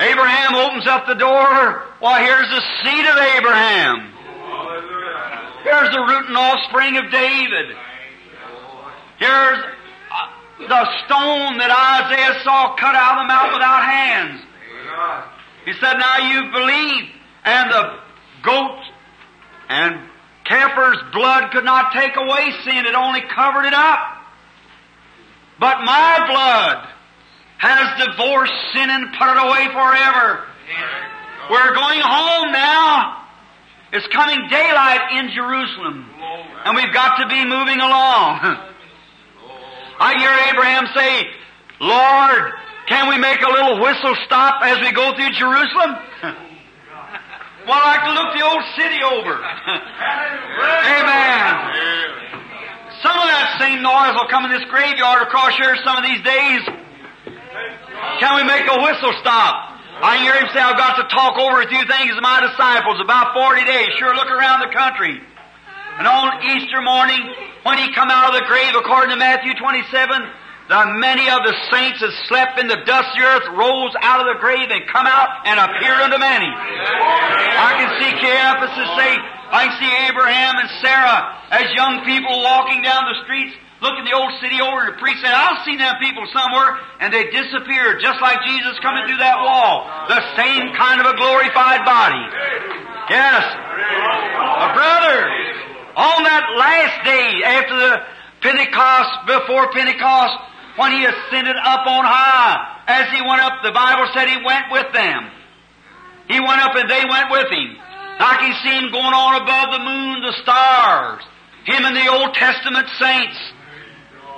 Abraham 0.00 0.54
opens 0.54 0.86
up 0.86 1.06
the 1.06 1.14
door. 1.14 1.84
Why, 1.98 2.24
here's 2.24 2.48
the 2.48 2.62
seed 2.84 3.06
of 3.06 3.16
Abraham. 3.36 4.12
Here's 5.64 5.92
the 5.92 6.00
root 6.00 6.26
and 6.28 6.36
offspring 6.36 6.96
of 6.96 7.10
David. 7.10 7.76
Here's 9.18 9.58
uh, 9.60 10.68
the 10.68 10.84
stone 11.04 11.58
that 11.58 11.68
Isaiah 11.68 12.40
saw 12.42 12.74
cut 12.76 12.94
out 12.94 13.18
of 13.18 13.24
the 13.24 13.28
mount 13.28 13.52
without 13.52 13.84
hands. 13.84 14.40
He 15.66 15.72
said, 15.74 15.98
Now 15.98 16.16
you 16.32 16.52
believe. 16.52 17.04
And 17.44 17.70
the 17.70 18.00
goat 18.42 18.80
and 19.70 20.10
heifer's 20.44 20.98
blood 21.14 21.52
could 21.52 21.64
not 21.64 21.92
take 21.92 22.16
away 22.16 22.50
sin, 22.64 22.84
it 22.84 22.94
only 22.94 23.22
covered 23.34 23.64
it 23.64 23.72
up. 23.72 24.00
But 25.60 25.84
my 25.84 26.26
blood 26.26 26.88
has 27.58 28.06
divorced 28.06 28.52
sin 28.74 28.90
and 28.90 29.14
put 29.16 29.30
it 29.30 29.38
away 29.38 29.68
forever. 29.70 30.44
We're 31.50 31.74
going 31.74 32.00
home 32.02 32.50
now. 32.50 33.26
It's 33.92 34.06
coming 34.08 34.48
daylight 34.48 35.12
in 35.18 35.30
Jerusalem. 35.30 36.06
And 36.64 36.74
we've 36.74 36.92
got 36.92 37.18
to 37.18 37.28
be 37.28 37.44
moving 37.44 37.78
along. 37.78 38.40
I 40.00 40.18
hear 40.18 40.32
Abraham 40.50 40.86
say, 40.96 41.26
Lord, 41.80 42.52
can 42.88 43.08
we 43.08 43.18
make 43.18 43.40
a 43.42 43.50
little 43.50 43.80
whistle 43.80 44.16
stop 44.24 44.62
as 44.64 44.80
we 44.80 44.92
go 44.92 45.14
through 45.14 45.30
Jerusalem? 45.32 45.96
well, 47.66 47.82
I 47.82 47.96
can 48.00 48.14
look 48.16 48.30
the 48.32 48.44
old 48.44 48.64
city 48.76 49.00
over. 49.04 49.34
Amen. 50.96 51.52
Some 53.00 53.16
of 53.16 53.28
that 53.32 53.56
same 53.60 53.80
noise 53.80 54.12
will 54.12 54.28
come 54.28 54.44
in 54.44 54.52
this 54.52 54.64
graveyard 54.68 55.24
across 55.24 55.56
here 55.56 55.76
some 55.84 55.96
of 55.96 56.04
these 56.04 56.20
days. 56.20 56.60
Can 58.20 58.36
we 58.36 58.44
make 58.44 58.68
a 58.68 58.76
whistle 58.80 59.12
stop? 59.20 59.76
I 60.00 60.16
hear 60.24 60.32
him 60.32 60.48
say, 60.52 60.60
I've 60.60 60.80
got 60.80 60.96
to 60.96 61.04
talk 61.12 61.36
over 61.36 61.60
a 61.60 61.68
few 61.68 61.84
things 61.84 62.16
to 62.16 62.22
my 62.24 62.40
disciples 62.40 63.00
about 63.04 63.36
40 63.36 63.64
days. 63.68 63.92
Sure, 64.00 64.16
look 64.16 64.32
around 64.32 64.64
the 64.64 64.72
country. 64.72 65.20
And 66.00 66.08
on 66.08 66.40
Easter 66.56 66.80
morning, 66.80 67.20
when 67.68 67.76
he 67.76 67.92
come 67.92 68.08
out 68.08 68.32
of 68.32 68.40
the 68.40 68.48
grave, 68.48 68.72
according 68.72 69.12
to 69.12 69.20
Matthew 69.20 69.52
27, 69.52 69.92
the 70.70 70.86
many 71.02 71.26
of 71.26 71.42
the 71.42 71.50
saints 71.74 71.98
that 71.98 72.14
slept 72.30 72.62
in 72.62 72.70
the 72.70 72.78
dusty 72.86 73.18
earth 73.18 73.42
rose 73.58 73.90
out 74.06 74.22
of 74.22 74.30
the 74.30 74.38
grave 74.38 74.70
and 74.70 74.86
come 74.86 75.02
out 75.02 75.42
and 75.42 75.58
appeared 75.58 75.98
unto 75.98 76.14
many. 76.14 76.46
I 76.46 77.74
can 77.74 77.90
see 77.98 78.10
Caiaphas 78.14 78.78
say, 78.94 79.18
I 79.50 79.66
can 79.66 79.74
see 79.82 79.90
Abraham 80.06 80.62
and 80.62 80.70
Sarah 80.78 81.42
as 81.50 81.74
young 81.74 82.06
people 82.06 82.30
walking 82.46 82.86
down 82.86 83.02
the 83.10 83.18
streets, 83.26 83.50
looking 83.82 84.06
the 84.06 84.14
old 84.14 84.30
city 84.38 84.62
over, 84.62 84.94
the 84.94 84.98
priest 85.02 85.18
said, 85.26 85.34
I've 85.34 85.66
seen 85.66 85.82
them 85.82 85.98
people 85.98 86.22
somewhere, 86.30 86.78
and 87.02 87.10
they 87.10 87.34
disappeared, 87.34 87.98
just 87.98 88.22
like 88.22 88.38
Jesus 88.46 88.78
coming 88.78 89.10
through 89.10 89.18
that 89.18 89.42
wall. 89.42 89.90
The 90.06 90.22
same 90.38 90.70
kind 90.78 91.02
of 91.02 91.10
a 91.10 91.18
glorified 91.18 91.82
body. 91.82 92.22
Yes. 93.10 93.42
A 93.42 94.70
brother, 94.70 95.18
on 95.98 96.18
that 96.30 96.46
last 96.54 96.96
day 97.02 97.42
after 97.42 97.74
the 97.74 97.92
Pentecost, 98.38 99.26
before 99.26 99.66
Pentecost, 99.74 100.49
when 100.80 100.96
he 100.96 101.04
ascended 101.04 101.60
up 101.60 101.84
on 101.84 102.08
high, 102.08 102.56
as 102.88 103.12
he 103.12 103.20
went 103.20 103.44
up, 103.44 103.60
the 103.60 103.68
Bible 103.76 104.08
said 104.16 104.32
he 104.32 104.40
went 104.40 104.72
with 104.72 104.88
them. 104.96 105.28
He 106.32 106.40
went 106.40 106.56
up 106.56 106.72
and 106.72 106.88
they 106.88 107.04
went 107.04 107.28
with 107.28 107.52
him. 107.52 107.76
I 108.16 108.40
can 108.40 108.52
see 108.64 108.72
him 108.80 108.88
going 108.88 109.12
on 109.12 109.44
above 109.44 109.76
the 109.76 109.82
moon, 109.84 110.24
the 110.24 110.32
stars. 110.40 111.20
Him 111.68 111.84
and 111.84 111.92
the 111.92 112.08
Old 112.08 112.32
Testament 112.32 112.88
saints 112.96 113.36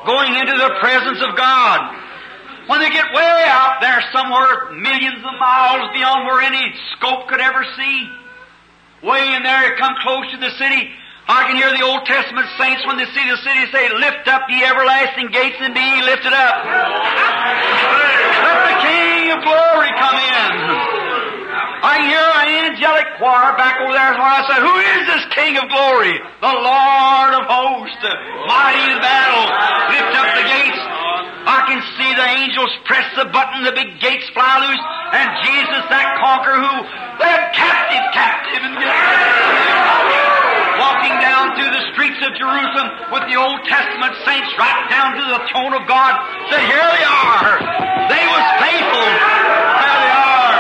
going 0.03 0.35
into 0.35 0.59
the 0.59 0.83
presence 0.83 1.23
of 1.23 1.39
God. 1.39 1.95
When 2.67 2.83
they 2.83 2.91
get 2.91 3.07
way 3.15 3.47
out 3.47 3.79
there 3.79 4.03
somewhere, 4.11 4.75
millions 4.83 5.23
of 5.23 5.39
miles 5.39 5.95
beyond 5.95 6.27
where 6.27 6.43
any 6.43 6.75
scope 6.99 7.31
could 7.31 7.41
ever 7.41 7.63
see, 7.79 8.11
way 9.07 9.35
in 9.39 9.47
there, 9.47 9.79
come 9.79 9.95
close 10.03 10.27
to 10.35 10.39
the 10.43 10.51
city, 10.59 10.91
I 11.33 11.49
can 11.49 11.57
hear 11.57 11.73
the 11.73 11.81
Old 11.81 12.05
Testament 12.05 12.45
saints 12.61 12.85
when 12.85 13.01
they 13.01 13.09
see 13.09 13.25
the 13.25 13.41
city 13.41 13.65
say, 13.73 13.89
Lift 13.89 14.29
up 14.29 14.45
ye 14.53 14.61
everlasting 14.69 15.33
gates 15.33 15.57
and 15.65 15.73
be 15.73 15.81
ye 15.81 16.05
lifted 16.05 16.29
up. 16.29 16.57
Let 18.45 18.59
the 18.69 18.77
King 18.85 19.33
of 19.33 19.41
glory 19.41 19.91
come 19.97 20.19
in. 20.21 20.51
I 21.89 21.93
can 21.97 22.09
hear 22.13 22.21
an 22.21 22.49
angelic 22.69 23.17
choir 23.17 23.57
back 23.57 23.81
over 23.81 23.97
there. 23.97 24.13
So 24.13 24.21
I 24.21 24.45
said, 24.45 24.61
Who 24.61 24.77
is 24.77 25.03
this 25.09 25.25
King 25.33 25.57
of 25.57 25.73
glory? 25.73 26.21
The 26.45 26.53
Lord 26.53 27.33
of 27.41 27.49
hosts, 27.49 28.05
mighty 28.45 28.93
in 28.93 29.01
battle. 29.01 29.49
Lift 29.89 30.13
up 30.13 30.29
the 30.37 30.45
gates. 30.45 30.85
I 31.49 31.65
can 31.65 31.81
see 31.97 32.13
the 32.13 32.29
angels 32.29 32.77
press 32.85 33.09
the 33.17 33.33
button, 33.33 33.65
the 33.65 33.73
big 33.73 33.99
gates 34.05 34.29
fly 34.37 34.69
loose, 34.69 34.85
and 35.17 35.29
Jesus, 35.49 35.83
that 35.89 36.21
conqueror 36.21 36.61
who 36.61 36.75
led 37.25 37.41
captive, 37.57 38.05
captive, 38.13 38.63
and 38.69 38.77
walking 40.83 41.15
down 41.23 41.55
through 41.55 41.71
the 41.71 41.85
streets 41.95 42.19
of 42.27 42.35
Jerusalem 42.35 43.15
with 43.15 43.25
the 43.31 43.39
Old 43.39 43.63
Testament 43.71 44.19
saints 44.27 44.51
right 44.59 44.83
down 44.91 45.15
to 45.15 45.25
the 45.31 45.41
throne 45.55 45.79
of 45.79 45.87
God, 45.87 46.13
said, 46.51 46.59
Here 46.67 46.89
they 46.91 47.07
are. 47.07 47.55
They 48.11 48.25
was 48.27 48.45
faithful. 48.59 49.07
There 49.79 49.99
they 50.03 50.15
are. 50.19 50.55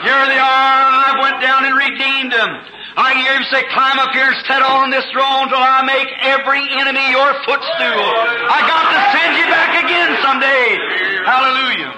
Here 0.00 0.24
they 0.32 0.40
are. 0.40 0.80
I 0.96 1.12
went 1.20 1.38
down 1.44 1.68
and 1.68 1.74
redeemed 1.76 2.32
them. 2.32 2.50
I 2.98 3.14
hear 3.14 3.30
him 3.36 3.46
say, 3.52 3.62
climb 3.70 4.00
up 4.02 4.10
here 4.10 4.26
and 4.26 4.38
sit 4.42 4.58
on 4.58 4.90
this 4.90 5.06
throne 5.14 5.46
till 5.46 5.62
I 5.62 5.86
make 5.86 6.10
every 6.24 6.66
enemy 6.82 7.14
your 7.14 7.30
footstool. 7.46 8.04
I 8.50 8.58
got 8.66 8.84
to 8.90 8.98
send 9.14 9.38
you 9.38 9.46
back 9.46 9.70
again 9.78 10.10
someday. 10.18 10.66
Hallelujah. 11.22 11.94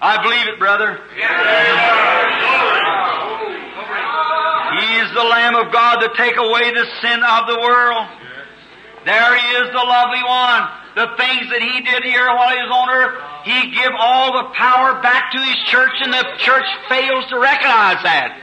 I 0.00 0.22
believe 0.22 0.46
it, 0.46 0.58
brother. 0.60 1.00
He 4.80 4.96
is 4.96 5.12
the 5.12 5.24
Lamb 5.24 5.54
of 5.54 5.72
God 5.72 6.00
to 6.00 6.08
take 6.16 6.36
away 6.36 6.72
the 6.72 6.86
sin 7.00 7.20
of 7.22 7.46
the 7.46 7.60
world. 7.60 8.08
There 9.04 9.36
he 9.36 9.46
is, 9.60 9.70
the 9.72 9.84
lovely 9.84 10.24
one. 10.24 10.68
The 10.96 11.08
things 11.16 11.48
that 11.52 11.62
he 11.62 11.80
did 11.86 12.02
here 12.02 12.26
while 12.34 12.50
he 12.50 12.58
was 12.58 12.72
on 12.72 12.88
earth, 12.90 13.14
he 13.44 13.70
give 13.70 13.92
all 13.96 14.42
the 14.42 14.50
power 14.54 15.00
back 15.00 15.32
to 15.32 15.38
his 15.38 15.56
church 15.70 15.94
and 16.02 16.12
the 16.12 16.24
church 16.38 16.66
fails 16.88 17.24
to 17.30 17.38
recognize 17.38 18.02
that. 18.02 18.36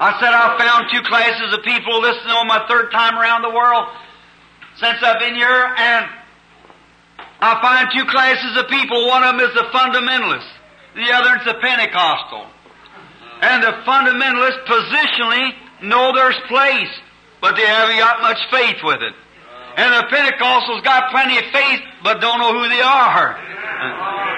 I 0.00 0.16
said 0.18 0.32
I 0.32 0.56
found 0.56 0.88
two 0.90 1.02
classes 1.04 1.52
of 1.52 1.62
people 1.62 2.00
listening 2.00 2.32
on 2.32 2.48
my 2.48 2.64
third 2.66 2.90
time 2.90 3.18
around 3.18 3.42
the 3.42 3.52
world 3.52 3.84
since 4.80 4.96
I've 5.02 5.20
been 5.20 5.34
here, 5.34 5.74
and 5.76 6.08
I 7.40 7.60
find 7.60 7.88
two 7.92 8.06
classes 8.08 8.56
of 8.56 8.68
people. 8.68 9.06
One 9.08 9.22
of 9.22 9.36
them 9.36 9.44
is 9.44 9.54
the 9.54 9.68
fundamentalist, 9.68 10.48
the 10.96 11.12
other 11.12 11.36
is 11.36 11.44
the 11.44 11.60
Pentecostal. 11.60 12.46
And 13.40 13.62
the 13.62 13.72
fundamentalists 13.88 14.64
positionally 14.68 15.52
know 15.82 16.12
there's 16.14 16.36
place, 16.48 16.92
but 17.40 17.56
they 17.56 17.66
haven't 17.66 17.98
got 17.98 18.20
much 18.20 18.38
faith 18.50 18.76
with 18.84 19.00
it. 19.02 19.14
And 19.76 19.94
the 19.94 20.04
Pentecostals 20.12 20.84
got 20.84 21.10
plenty 21.10 21.38
of 21.38 21.44
faith, 21.52 21.80
but 22.02 22.20
don't 22.20 22.38
know 22.38 22.52
who 22.52 22.68
they 22.68 22.82
are. 22.82 23.38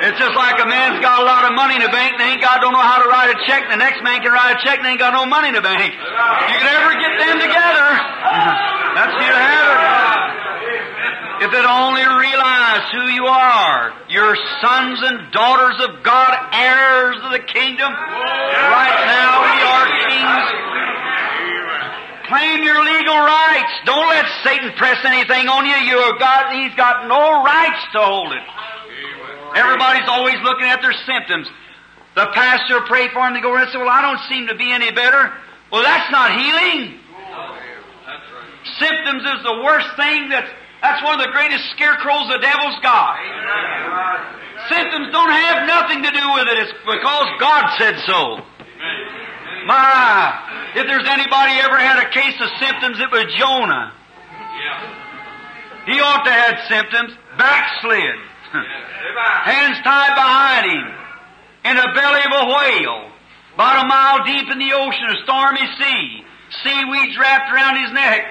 It's 0.03 0.19
just 0.19 0.35
like 0.35 0.61
a 0.63 0.67
man's 0.67 1.01
got 1.03 1.21
a 1.21 1.25
lot 1.25 1.51
of 1.51 1.55
money 1.55 1.75
in 1.77 1.83
the 1.83 1.91
bank 1.91 2.15
and 2.15 2.23
ain't 2.23 2.43
got 2.43 2.61
don't 2.61 2.73
know 2.73 2.83
how 2.83 3.03
to 3.03 3.09
write 3.09 3.31
a 3.31 3.39
check. 3.47 3.63
And 3.67 3.73
the 3.75 3.83
next 3.83 4.03
man 4.03 4.23
can 4.23 4.31
write 4.31 4.55
a 4.55 4.59
check 4.63 4.79
and 4.79 4.87
ain't 4.87 4.99
got 4.99 5.15
no 5.15 5.27
money 5.27 5.49
in 5.49 5.55
the 5.55 5.63
bank. 5.63 5.83
You 5.83 6.57
can 6.63 6.69
ever 6.71 6.95
get 6.95 7.13
them 7.19 7.39
together. 7.43 7.87
That's 8.95 9.15
you 9.19 9.31
to. 9.31 10.52
If 11.43 11.51
they'd 11.51 11.67
only 11.67 12.07
realize 12.07 12.87
who 12.95 13.03
you 13.11 13.27
are, 13.27 13.91
you're 14.07 14.39
sons 14.63 15.03
and 15.03 15.33
daughters 15.35 15.75
of 15.83 16.05
God, 16.07 16.31
heirs 16.55 17.19
of 17.19 17.33
the 17.35 17.43
kingdom. 17.43 17.91
Right 17.91 18.99
now 19.11 19.43
we 19.43 19.59
are 19.67 19.87
kings. 20.07 20.47
Claim 22.31 22.63
your 22.63 22.79
legal 22.79 23.19
rights. 23.19 23.75
Don't 23.85 24.07
let 24.07 24.25
Satan 24.47 24.71
press 24.79 25.03
anything 25.03 25.51
on 25.51 25.67
you. 25.67 25.75
You 25.83 26.15
got, 26.21 26.55
he's 26.55 26.75
got 26.77 27.09
no 27.09 27.43
rights 27.43 27.91
to 27.95 27.99
hold 27.99 28.33
it. 28.33 28.47
Everybody's 29.59 30.07
always 30.07 30.39
looking 30.45 30.71
at 30.71 30.81
their 30.81 30.95
symptoms. 31.05 31.51
The 32.15 32.31
pastor 32.39 32.83
pray 32.87 33.09
for 33.09 33.27
him. 33.27 33.35
They 33.35 33.41
go 33.41 33.57
and 33.57 33.69
say, 33.71 33.79
"Well, 33.79 33.89
I 33.91 34.01
don't 34.01 34.21
seem 34.31 34.47
to 34.47 34.55
be 34.55 34.71
any 34.71 34.93
better." 34.93 35.33
Well, 35.73 35.83
that's 35.83 36.09
not 36.13 36.31
healing. 36.39 37.01
Symptoms 38.79 39.23
is 39.27 39.43
the 39.43 39.61
worst 39.65 39.89
thing. 39.97 40.29
That's 40.29 40.49
that's 40.83 40.99
one 41.07 41.15
of 41.15 41.23
the 41.25 41.31
greatest 41.31 41.63
scarecrows 41.79 42.27
the 42.27 42.43
devil's 42.43 42.79
got. 42.83 43.15
Symptoms 44.69 45.15
don't 45.15 45.31
have 45.31 45.67
nothing 45.67 46.03
to 46.03 46.11
do 46.11 46.27
with 46.35 46.47
it. 46.51 46.59
It's 46.67 46.75
because 46.83 47.29
God 47.39 47.65
said 47.79 47.97
so. 48.07 48.43
My, 49.67 50.75
if 50.75 50.87
there's 50.87 51.07
anybody 51.07 51.55
ever 51.63 51.79
had 51.79 52.03
a 52.03 52.11
case 52.11 52.35
of 52.43 52.51
symptoms, 52.59 52.99
it 52.99 53.11
was 53.15 53.31
Jonah. 53.39 53.95
He 55.87 55.99
ought 56.03 56.25
to 56.25 56.33
have 56.33 56.59
had 56.59 56.69
symptoms. 56.69 57.15
Backslid. 57.39 58.19
Hands 59.47 59.79
tied 59.83 60.15
behind 60.15 60.67
him. 60.67 60.87
In 61.65 61.77
the 61.77 61.89
belly 61.95 62.23
of 62.27 62.33
a 62.43 62.45
whale. 62.51 63.11
About 63.55 63.85
a 63.85 63.89
mile 63.89 64.25
deep 64.25 64.51
in 64.51 64.59
the 64.59 64.73
ocean, 64.75 65.07
a 65.11 65.23
stormy 65.25 65.67
sea. 65.79 66.25
Seaweeds 66.63 67.19
wrapped 67.19 67.53
around 67.53 67.83
his 67.83 67.93
neck. 67.93 68.23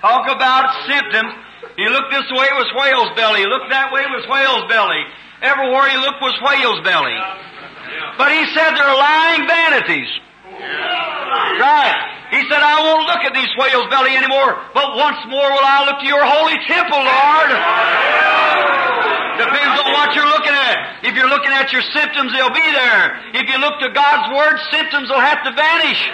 Talk 0.00 0.28
about 0.28 0.86
symptoms. 0.86 1.32
He 1.78 1.86
looked 1.86 2.10
this 2.10 2.26
way, 2.34 2.50
it 2.50 2.58
was 2.58 2.66
whale's 2.74 3.14
belly. 3.14 3.46
He 3.46 3.46
looked 3.46 3.70
that 3.70 3.94
way, 3.94 4.02
it 4.02 4.10
was 4.10 4.26
whale's 4.26 4.66
belly. 4.66 4.98
Everywhere 5.46 5.86
he 5.86 5.94
looked 6.02 6.18
was 6.18 6.34
whale's 6.42 6.82
belly. 6.82 7.14
But 8.18 8.34
he 8.34 8.42
said 8.50 8.74
they're 8.74 8.98
lying 8.98 9.46
vanities. 9.46 10.10
Right. 10.58 11.94
He 12.34 12.42
said, 12.50 12.60
I 12.66 12.82
won't 12.82 13.06
look 13.06 13.22
at 13.22 13.30
these 13.30 13.48
whales' 13.54 13.86
belly 13.94 14.18
anymore, 14.18 14.58
but 14.74 14.98
once 14.98 15.22
more 15.30 15.48
will 15.48 15.64
I 15.64 15.86
look 15.86 16.02
to 16.02 16.08
your 16.10 16.26
holy 16.26 16.58
temple, 16.66 16.98
Lord. 16.98 17.50
Depends 19.38 19.78
on 19.78 19.88
what 19.94 20.18
you're 20.18 20.26
looking 20.26 20.52
at. 20.52 21.06
If 21.06 21.14
you're 21.14 21.30
looking 21.30 21.54
at 21.54 21.70
your 21.70 21.86
symptoms, 21.94 22.34
they'll 22.34 22.50
be 22.50 22.68
there. 22.74 23.38
If 23.38 23.46
you 23.46 23.56
look 23.62 23.78
to 23.86 23.94
God's 23.94 24.34
Word, 24.34 24.58
symptoms 24.74 25.08
will 25.14 25.22
have 25.22 25.46
to 25.46 25.54
vanish. 25.54 26.10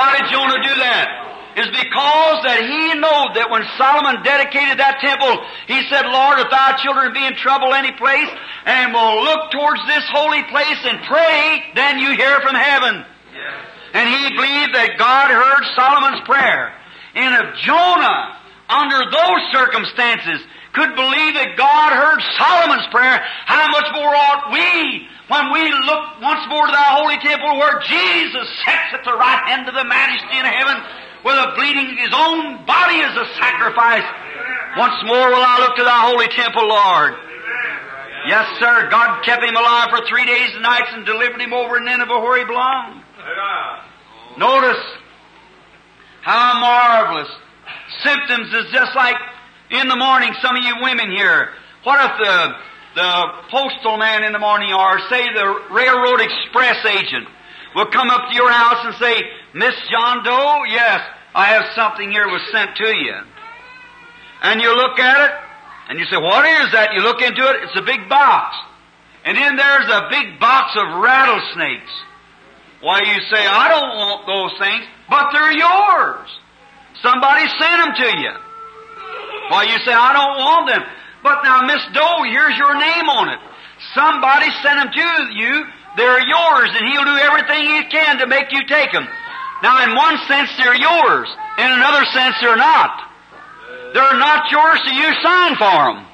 Why 0.00 0.16
did 0.16 0.32
Jonah 0.32 0.64
do 0.64 0.74
that? 0.80 1.25
Is 1.56 1.72
because 1.72 2.38
that 2.44 2.60
he 2.60 3.00
knew 3.00 3.22
that 3.40 3.48
when 3.48 3.64
Solomon 3.80 4.20
dedicated 4.20 4.76
that 4.76 5.00
temple, 5.00 5.40
he 5.64 5.80
said, 5.88 6.04
Lord, 6.04 6.36
if 6.36 6.52
thy 6.52 6.76
children 6.84 7.16
be 7.16 7.24
in 7.24 7.32
trouble 7.40 7.72
any 7.72 7.96
place, 7.96 8.28
and 8.68 8.92
will 8.92 9.24
look 9.24 9.48
towards 9.56 9.80
this 9.88 10.04
holy 10.12 10.44
place 10.52 10.80
and 10.84 11.00
pray, 11.08 11.72
then 11.72 11.96
you 11.96 12.12
hear 12.12 12.44
from 12.44 12.52
heaven. 12.52 13.00
And 13.96 14.04
he 14.04 14.36
believed 14.36 14.76
that 14.76 15.00
God 15.00 15.32
heard 15.32 15.64
Solomon's 15.72 16.20
prayer. 16.28 16.76
And 17.16 17.32
if 17.40 17.48
Jonah, 17.64 18.36
under 18.68 19.00
those 19.08 19.42
circumstances, 19.56 20.44
could 20.76 20.92
believe 20.92 21.40
that 21.40 21.56
God 21.56 21.88
heard 21.96 22.20
Solomon's 22.36 22.84
prayer, 22.92 23.16
how 23.48 23.64
much 23.72 23.88
more 23.96 24.12
ought 24.12 24.52
we, 24.52 25.08
when 25.32 25.48
we 25.56 25.64
look 25.88 26.20
once 26.20 26.44
more 26.52 26.68
to 26.68 26.72
thy 26.76 27.00
holy 27.00 27.16
temple 27.24 27.56
where 27.56 27.80
Jesus 27.80 28.46
sits 28.68 28.92
at 28.92 29.02
the 29.08 29.16
right 29.16 29.40
hand 29.48 29.64
of 29.64 29.72
the 29.72 29.88
majesty 29.88 30.36
in 30.36 30.44
heaven, 30.44 30.76
bleeding 31.76 31.98
his 31.98 32.12
own 32.14 32.64
body 32.64 33.00
as 33.00 33.16
a 33.16 33.26
sacrifice. 33.36 34.04
Once 34.76 34.96
more 35.04 35.28
will 35.28 35.44
I 35.44 35.58
look 35.60 35.76
to 35.76 35.84
thy 35.84 36.00
holy 36.08 36.28
temple, 36.28 36.68
Lord. 36.68 37.14
Yes, 38.28 38.58
sir. 38.58 38.88
God 38.90 39.24
kept 39.24 39.44
him 39.44 39.54
alive 39.54 39.88
for 39.90 40.04
three 40.08 40.26
days 40.26 40.50
and 40.54 40.62
nights 40.62 40.88
and 40.92 41.06
delivered 41.06 41.40
him 41.40 41.52
over 41.52 41.78
in 41.78 41.84
Nineveh 41.84 42.20
where 42.20 42.38
he 42.38 42.44
belonged. 42.44 43.02
Notice 44.38 44.82
how 46.22 46.60
marvelous. 46.60 47.28
Symptoms 48.02 48.52
is 48.52 48.72
just 48.72 48.94
like 48.96 49.16
in 49.70 49.88
the 49.88 49.96
morning, 49.96 50.34
some 50.42 50.56
of 50.56 50.62
you 50.62 50.74
women 50.82 51.10
here. 51.10 51.50
What 51.84 52.04
if 52.04 52.18
the, 52.18 52.52
the 52.96 53.24
postal 53.50 53.96
man 53.96 54.24
in 54.24 54.32
the 54.32 54.38
morning 54.38 54.72
or 54.72 54.98
say 55.08 55.22
the 55.32 55.60
railroad 55.70 56.20
express 56.20 56.84
agent 56.84 57.28
will 57.74 57.86
come 57.86 58.10
up 58.10 58.28
to 58.28 58.34
your 58.34 58.50
house 58.50 58.86
and 58.86 58.94
say, 58.96 59.22
Miss 59.54 59.74
John 59.88 60.24
Doe, 60.24 60.64
yes, 60.68 61.00
I 61.36 61.52
have 61.52 61.68
something 61.76 62.10
here 62.10 62.24
was 62.32 62.40
sent 62.50 62.76
to 62.80 62.88
you. 62.96 63.12
And 64.40 64.62
you 64.62 64.72
look 64.72 64.98
at 64.98 65.20
it, 65.20 65.32
and 65.88 65.98
you 66.00 66.06
say, 66.08 66.16
what 66.16 66.48
is 66.48 66.72
that? 66.72 66.96
You 66.96 67.04
look 67.04 67.20
into 67.20 67.44
it, 67.44 67.60
it's 67.60 67.76
a 67.76 67.84
big 67.84 68.08
box. 68.08 68.56
And 69.20 69.36
in 69.36 69.52
there's 69.56 69.84
a 69.84 70.08
big 70.08 70.40
box 70.40 70.72
of 70.80 70.96
rattlesnakes. 71.04 71.92
Why, 72.80 73.04
you 73.04 73.20
say, 73.28 73.44
I 73.44 73.68
don't 73.68 73.92
want 74.00 74.24
those 74.24 74.56
things, 74.56 74.88
but 75.12 75.28
they're 75.36 75.52
yours. 75.52 76.24
Somebody 77.04 77.44
sent 77.60 77.84
them 77.84 77.92
to 78.00 78.08
you. 78.16 78.32
Why, 79.52 79.68
you 79.68 79.76
say, 79.84 79.92
I 79.92 80.16
don't 80.16 80.40
want 80.40 80.72
them. 80.72 80.82
But 81.20 81.44
now, 81.44 81.68
Miss 81.68 81.84
Doe, 81.92 82.24
here's 82.32 82.56
your 82.56 82.80
name 82.80 83.12
on 83.12 83.28
it. 83.28 83.40
Somebody 83.92 84.48
sent 84.64 84.80
them 84.80 84.88
to 84.88 85.08
you. 85.36 85.68
They're 86.00 86.24
yours, 86.24 86.70
and 86.72 86.88
he'll 86.88 87.04
do 87.04 87.18
everything 87.20 87.60
he 87.76 87.84
can 87.92 88.24
to 88.24 88.26
make 88.26 88.52
you 88.52 88.64
take 88.64 88.92
them. 88.92 89.04
Now, 89.62 89.82
in 89.84 89.94
one 89.94 90.18
sense, 90.28 90.50
they're 90.58 90.76
yours. 90.76 91.28
In 91.58 91.70
another 91.72 92.04
sense, 92.12 92.36
they're 92.40 92.56
not. 92.56 93.02
They're 93.94 94.18
not 94.18 94.50
yours, 94.50 94.80
so 94.84 94.90
you 94.92 95.08
sign 95.24 95.56
for 95.56 95.76
them. 95.88 96.06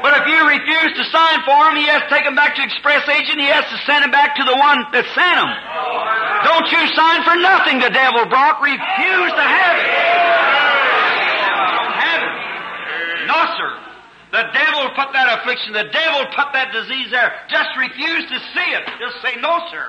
But 0.00 0.14
if 0.22 0.24
you 0.30 0.38
refuse 0.46 0.92
to 0.96 1.04
sign 1.10 1.42
for 1.44 1.58
them, 1.68 1.76
he 1.76 1.84
has 1.90 2.02
to 2.06 2.08
take 2.08 2.24
them 2.24 2.34
back 2.34 2.54
to 2.56 2.62
express 2.62 3.02
agent. 3.08 3.38
He 3.38 3.50
has 3.50 3.66
to 3.68 3.78
send 3.84 4.04
them 4.04 4.10
back 4.10 4.36
to 4.36 4.44
the 4.44 4.54
one 4.54 4.78
that 4.94 5.04
sent 5.12 5.36
them. 5.36 5.50
Don't 6.46 6.68
you 6.70 6.82
sign 6.94 7.20
for 7.26 7.34
nothing 7.36 7.82
the 7.82 7.90
devil 7.90 8.24
brought. 8.30 8.62
Refuse 8.62 9.32
to 9.34 9.44
have 9.44 9.76
it. 9.76 9.90
Don't 11.76 11.94
have 11.98 12.20
it. 12.22 12.34
No, 13.26 13.38
sir. 13.58 13.87
The 14.28 14.44
devil 14.52 14.92
put 14.92 15.08
that 15.16 15.40
affliction, 15.40 15.72
the 15.72 15.88
devil 15.88 16.20
put 16.36 16.52
that 16.52 16.68
disease 16.68 17.08
there. 17.08 17.32
Just 17.48 17.72
refuse 17.80 18.28
to 18.28 18.38
see 18.52 18.68
it. 18.76 18.84
Just 19.00 19.24
say, 19.24 19.40
no, 19.40 19.56
sir. 19.72 19.88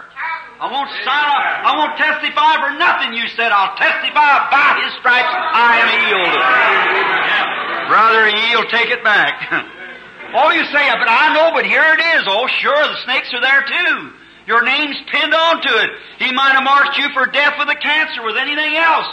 I 0.64 0.72
won't 0.72 0.88
sign 1.04 1.28
up. 1.28 1.44
I 1.68 1.72
won't 1.76 1.96
testify 2.00 2.56
for 2.64 2.72
nothing 2.80 3.20
you 3.20 3.28
said. 3.36 3.52
I'll 3.52 3.76
testify 3.76 4.32
by 4.48 4.80
his 4.80 4.96
stripes 5.04 5.28
I 5.28 5.84
am 5.84 5.90
healed. 6.08 6.36
Brother, 7.92 8.32
he'll 8.32 8.70
take 8.72 8.88
it 8.96 9.04
back. 9.04 9.44
oh, 10.40 10.56
you 10.56 10.64
say, 10.72 10.88
but 10.96 11.12
I 11.12 11.36
know, 11.36 11.52
but 11.52 11.68
here 11.68 11.84
it 11.84 12.00
is. 12.00 12.24
Oh, 12.32 12.48
sure, 12.64 12.80
the 12.80 13.00
snakes 13.04 13.32
are 13.36 13.44
there 13.44 13.64
too. 13.68 14.16
Your 14.48 14.64
name's 14.64 14.98
pinned 15.12 15.36
onto 15.36 15.74
it. 15.84 15.92
He 16.24 16.32
might 16.32 16.56
have 16.56 16.64
marked 16.64 16.96
you 16.96 17.12
for 17.12 17.28
death 17.28 17.60
with 17.60 17.68
a 17.68 17.76
cancer, 17.76 18.24
with 18.24 18.40
anything 18.40 18.76
else, 18.80 19.08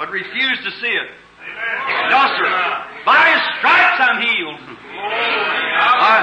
but 0.00 0.08
refuse 0.08 0.58
to 0.64 0.70
see 0.80 0.96
it. 0.96 1.08
No, 2.10 2.20
sir. 2.36 2.48
By 3.04 3.22
his 3.32 3.42
stripes 3.58 3.98
I'm 4.02 4.20
healed. 4.20 4.60
Uh, 5.78 6.20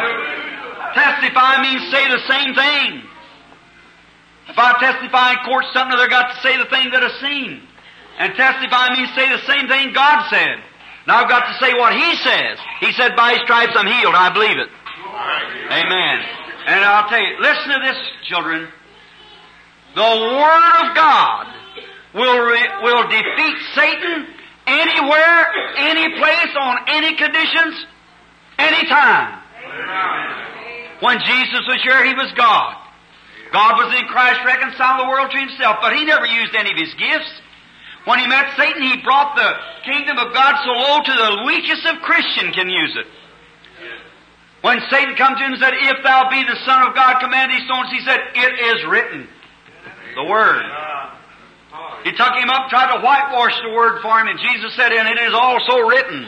testify 0.93 1.61
means 1.61 1.81
say 1.91 2.03
the 2.09 2.21
same 2.27 2.53
thing. 2.53 3.03
If 4.49 4.57
I 4.59 4.77
testify 4.79 5.31
in 5.33 5.37
court 5.45 5.65
something, 5.73 5.97
they've 5.97 6.09
got 6.09 6.35
to 6.35 6.41
say 6.41 6.57
the 6.57 6.69
thing 6.69 6.91
that 6.91 7.03
I've 7.03 7.19
seen. 7.23 7.63
And 8.19 8.35
testify 8.35 8.93
means 8.93 9.09
say 9.15 9.29
the 9.31 9.41
same 9.47 9.67
thing 9.67 9.93
God 9.93 10.29
said. 10.29 10.61
Now 11.07 11.23
I've 11.23 11.29
got 11.29 11.47
to 11.47 11.55
say 11.63 11.73
what 11.73 11.93
He 11.93 12.15
says. 12.21 12.59
He 12.79 12.91
said, 12.93 13.15
by 13.15 13.33
His 13.33 13.41
stripes 13.43 13.73
I'm 13.75 13.87
healed. 13.87 14.15
I 14.15 14.31
believe 14.31 14.57
it. 14.59 14.69
Amen. 15.71 16.17
And 16.67 16.85
I'll 16.85 17.09
tell 17.09 17.19
you, 17.19 17.39
listen 17.39 17.69
to 17.73 17.79
this, 17.81 17.97
children. 18.27 18.67
The 19.95 20.01
Word 20.01 20.73
of 20.83 20.95
God 20.95 21.47
will, 22.13 22.39
re- 22.45 22.73
will 22.83 23.03
defeat 23.07 23.57
Satan 23.75 24.32
anywhere, 24.67 25.37
any 25.77 26.17
place, 26.17 26.53
on 26.59 26.77
any 26.87 27.15
conditions, 27.15 27.85
anytime. 28.57 29.39
When 30.99 31.19
Jesus 31.19 31.63
was 31.67 31.81
here, 31.83 32.03
He 32.05 32.13
was 32.13 32.31
God. 32.37 32.75
God 33.51 33.77
was 33.77 33.93
in 33.99 34.07
Christ 34.07 34.39
reconciling 34.45 35.05
the 35.05 35.09
world 35.09 35.29
to 35.31 35.37
Himself, 35.37 35.77
but 35.81 35.93
He 35.93 36.05
never 36.05 36.25
used 36.25 36.55
any 36.55 36.71
of 36.71 36.77
His 36.77 36.93
gifts. 36.95 37.31
When 38.05 38.19
He 38.19 38.27
met 38.27 38.55
Satan, 38.57 38.81
He 38.81 39.03
brought 39.03 39.35
the 39.35 39.51
kingdom 39.85 40.17
of 40.17 40.33
God 40.33 40.55
so 40.63 40.71
low 40.71 41.03
to 41.03 41.13
the 41.13 41.43
weakest 41.45 41.85
of 41.85 42.01
Christian 42.01 42.51
can 42.53 42.69
use 42.69 42.95
it. 42.97 43.07
When 44.63 44.79
Satan 44.89 45.15
comes 45.15 45.39
to 45.39 45.43
him 45.43 45.51
and 45.53 45.61
said, 45.61 45.73
If 45.75 46.03
thou 46.03 46.29
be 46.29 46.41
the 46.41 46.55
Son 46.65 46.87
of 46.87 46.95
God, 46.95 47.19
command 47.19 47.51
these 47.51 47.67
stones, 47.67 47.91
he 47.91 47.99
said, 47.99 48.19
It 48.33 48.53
is 48.63 48.87
written. 48.87 49.27
The 50.15 50.23
Word. 50.23 50.63
He 52.03 52.11
took 52.11 52.35
him 52.35 52.51
up, 52.51 52.67
tried 52.67 52.91
to 52.95 52.99
whitewash 52.99 53.55
the 53.63 53.71
Word 53.71 54.03
for 54.03 54.11
him, 54.19 54.27
and 54.27 54.39
Jesus 54.39 54.75
said, 54.75 54.91
And 54.91 55.07
it 55.07 55.19
is 55.23 55.33
also 55.33 55.79
written. 55.87 56.27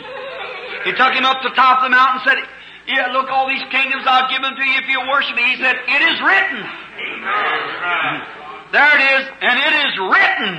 He 0.87 0.91
took 0.95 1.11
him 1.11 1.27
up 1.27 1.43
to 1.43 1.49
the 1.51 1.55
top 1.55 1.83
of 1.83 1.91
the 1.91 1.93
mountain 1.93 2.23
and 2.23 2.25
said, 2.31 2.39
Yeah, 2.87 3.11
look, 3.11 3.27
all 3.27 3.47
these 3.47 3.63
kingdoms 3.71 4.07
I'll 4.07 4.31
give 4.31 4.39
them 4.39 4.55
to 4.55 4.63
you 4.63 4.75
if 4.79 4.87
you 4.87 4.99
worship 5.11 5.35
me. 5.35 5.43
He 5.51 5.57
said, 5.59 5.75
It 5.75 6.01
is 6.07 6.17
written. 6.23 6.59
There 8.71 8.91
it 8.95 9.03
is, 9.19 9.23
and 9.41 9.55
it 9.59 9.73
is 9.83 9.93
written. 9.99 10.51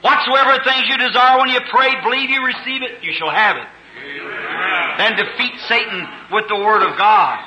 Whatsoever 0.00 0.58
things 0.64 0.88
you 0.88 0.96
desire 0.96 1.38
when 1.38 1.50
you 1.50 1.60
pray, 1.70 1.92
believe 2.02 2.30
you 2.30 2.44
receive 2.44 2.82
it, 2.82 3.04
you 3.04 3.12
shall 3.12 3.30
have 3.30 3.56
it. 3.56 3.68
Then 4.98 5.16
defeat 5.16 5.54
Satan 5.68 6.08
with 6.32 6.48
the 6.48 6.56
Word 6.56 6.82
of 6.82 6.96
God. 6.96 7.38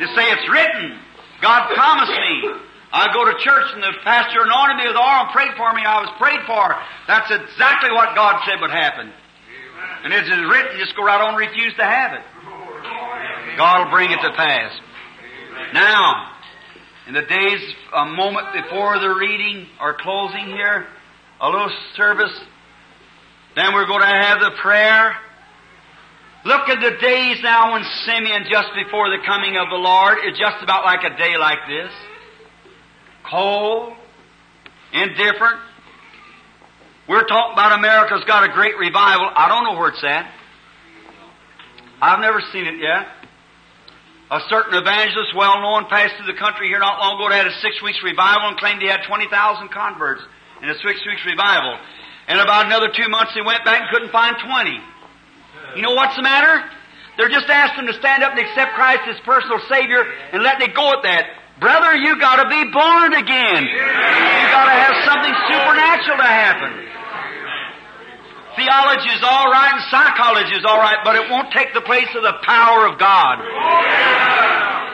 You 0.00 0.06
say 0.12 0.24
it's 0.30 0.48
written. 0.50 1.00
God 1.40 1.74
promised 1.74 2.12
me. 2.12 2.65
I 2.96 3.12
go 3.12 3.28
to 3.28 3.36
church 3.44 3.68
and 3.76 3.82
the 3.84 3.92
pastor 4.00 4.40
anointed 4.40 4.80
me 4.80 4.88
with 4.88 4.96
oil 4.96 5.28
and 5.28 5.30
prayed 5.36 5.52
for 5.60 5.68
me. 5.76 5.84
I 5.84 6.00
was 6.00 6.08
prayed 6.16 6.40
for. 6.48 6.64
That's 7.04 7.28
exactly 7.28 7.92
what 7.92 8.16
God 8.16 8.40
said 8.48 8.56
would 8.56 8.72
happen. 8.72 9.12
And 10.04 10.16
it 10.16 10.24
is 10.24 10.40
written, 10.48 10.80
just 10.80 10.96
go 10.96 11.04
right 11.04 11.20
on 11.20 11.36
and 11.36 11.38
refuse 11.38 11.76
to 11.76 11.84
have 11.84 12.16
it. 12.16 12.24
God 13.60 13.84
will 13.84 13.92
bring 13.92 14.10
it 14.10 14.20
to 14.24 14.32
pass. 14.32 14.72
Now, 15.76 16.32
in 17.06 17.12
the 17.12 17.22
days, 17.22 17.60
a 17.92 18.06
moment 18.06 18.64
before 18.64 18.98
the 18.98 19.12
reading 19.12 19.68
or 19.80 19.96
closing 20.00 20.46
here, 20.46 20.86
a 21.40 21.48
little 21.50 21.70
service, 21.96 22.32
then 23.56 23.74
we're 23.74 23.86
going 23.86 24.00
to 24.00 24.16
have 24.24 24.40
the 24.40 24.52
prayer. 24.62 25.16
Look 26.44 26.68
at 26.68 26.80
the 26.80 26.96
days 26.96 27.42
now 27.42 27.72
when 27.72 27.84
Simeon, 28.06 28.44
just 28.48 28.68
before 28.74 29.10
the 29.10 29.20
coming 29.26 29.56
of 29.56 29.68
the 29.68 29.76
Lord, 29.76 30.18
is 30.24 30.38
just 30.38 30.62
about 30.62 30.84
like 30.84 31.04
a 31.04 31.16
day 31.16 31.36
like 31.36 31.60
this. 31.68 31.92
Cold, 33.30 33.92
indifferent. 34.92 35.58
We're 37.08 37.26
talking 37.26 37.54
about 37.54 37.78
America's 37.78 38.24
got 38.26 38.48
a 38.48 38.52
great 38.52 38.78
revival. 38.78 39.30
I 39.34 39.48
don't 39.48 39.64
know 39.64 39.78
where 39.78 39.90
it's 39.90 40.04
at. 40.04 40.30
I've 42.00 42.20
never 42.20 42.40
seen 42.52 42.66
it 42.66 42.78
yet. 42.78 43.06
A 44.30 44.40
certain 44.50 44.74
evangelist, 44.74 45.34
well 45.34 45.62
known, 45.62 45.86
passed 45.86 46.18
through 46.18 46.26
the 46.26 46.38
country 46.38 46.66
here 46.66 46.78
not 46.78 46.98
long 46.98 47.14
ago, 47.18 47.30
had 47.30 47.46
a 47.46 47.54
six 47.62 47.78
weeks 47.82 47.98
revival 48.02 48.50
and 48.50 48.58
claimed 48.58 48.82
he 48.82 48.88
had 48.88 49.06
20,000 49.06 49.30
converts 49.70 50.22
in 50.62 50.68
a 50.68 50.74
six 50.82 50.98
weeks 51.06 51.22
revival. 51.26 51.78
And 52.26 52.40
about 52.40 52.66
another 52.66 52.90
two 52.90 53.08
months 53.08 53.34
he 53.34 53.42
went 53.42 53.64
back 53.64 53.86
and 53.86 53.90
couldn't 53.90 54.10
find 54.10 54.34
20. 54.34 55.78
You 55.78 55.82
know 55.82 55.94
what's 55.94 56.16
the 56.16 56.22
matter? 56.22 56.62
They're 57.16 57.30
just 57.30 57.46
asking 57.48 57.86
him 57.86 57.94
to 57.94 57.98
stand 57.98 58.22
up 58.22 58.34
and 58.34 58.40
accept 58.40 58.74
Christ 58.74 59.02
as 59.06 59.16
personal 59.24 59.62
Savior 59.70 60.02
and 60.32 60.42
letting 60.42 60.70
it 60.70 60.74
go 60.74 60.90
at 60.90 61.02
that. 61.02 61.45
Brother, 61.58 61.96
you 61.96 62.20
gotta 62.20 62.48
be 62.48 62.62
born 62.68 63.14
again. 63.14 63.62
You 63.64 64.44
gotta 64.52 64.76
have 64.76 64.94
something 65.08 65.34
supernatural 65.48 66.18
to 66.18 66.28
happen. 66.28 66.72
Theology 68.56 69.08
is 69.12 69.22
alright 69.22 69.72
and 69.72 69.84
psychology 69.90 70.56
is 70.56 70.64
alright, 70.64 71.00
but 71.04 71.16
it 71.16 71.30
won't 71.30 71.52
take 71.52 71.72
the 71.72 71.80
place 71.82 72.08
of 72.16 72.22
the 72.22 72.36
power 72.44 72.88
of 72.88 72.98
God. 72.98 73.40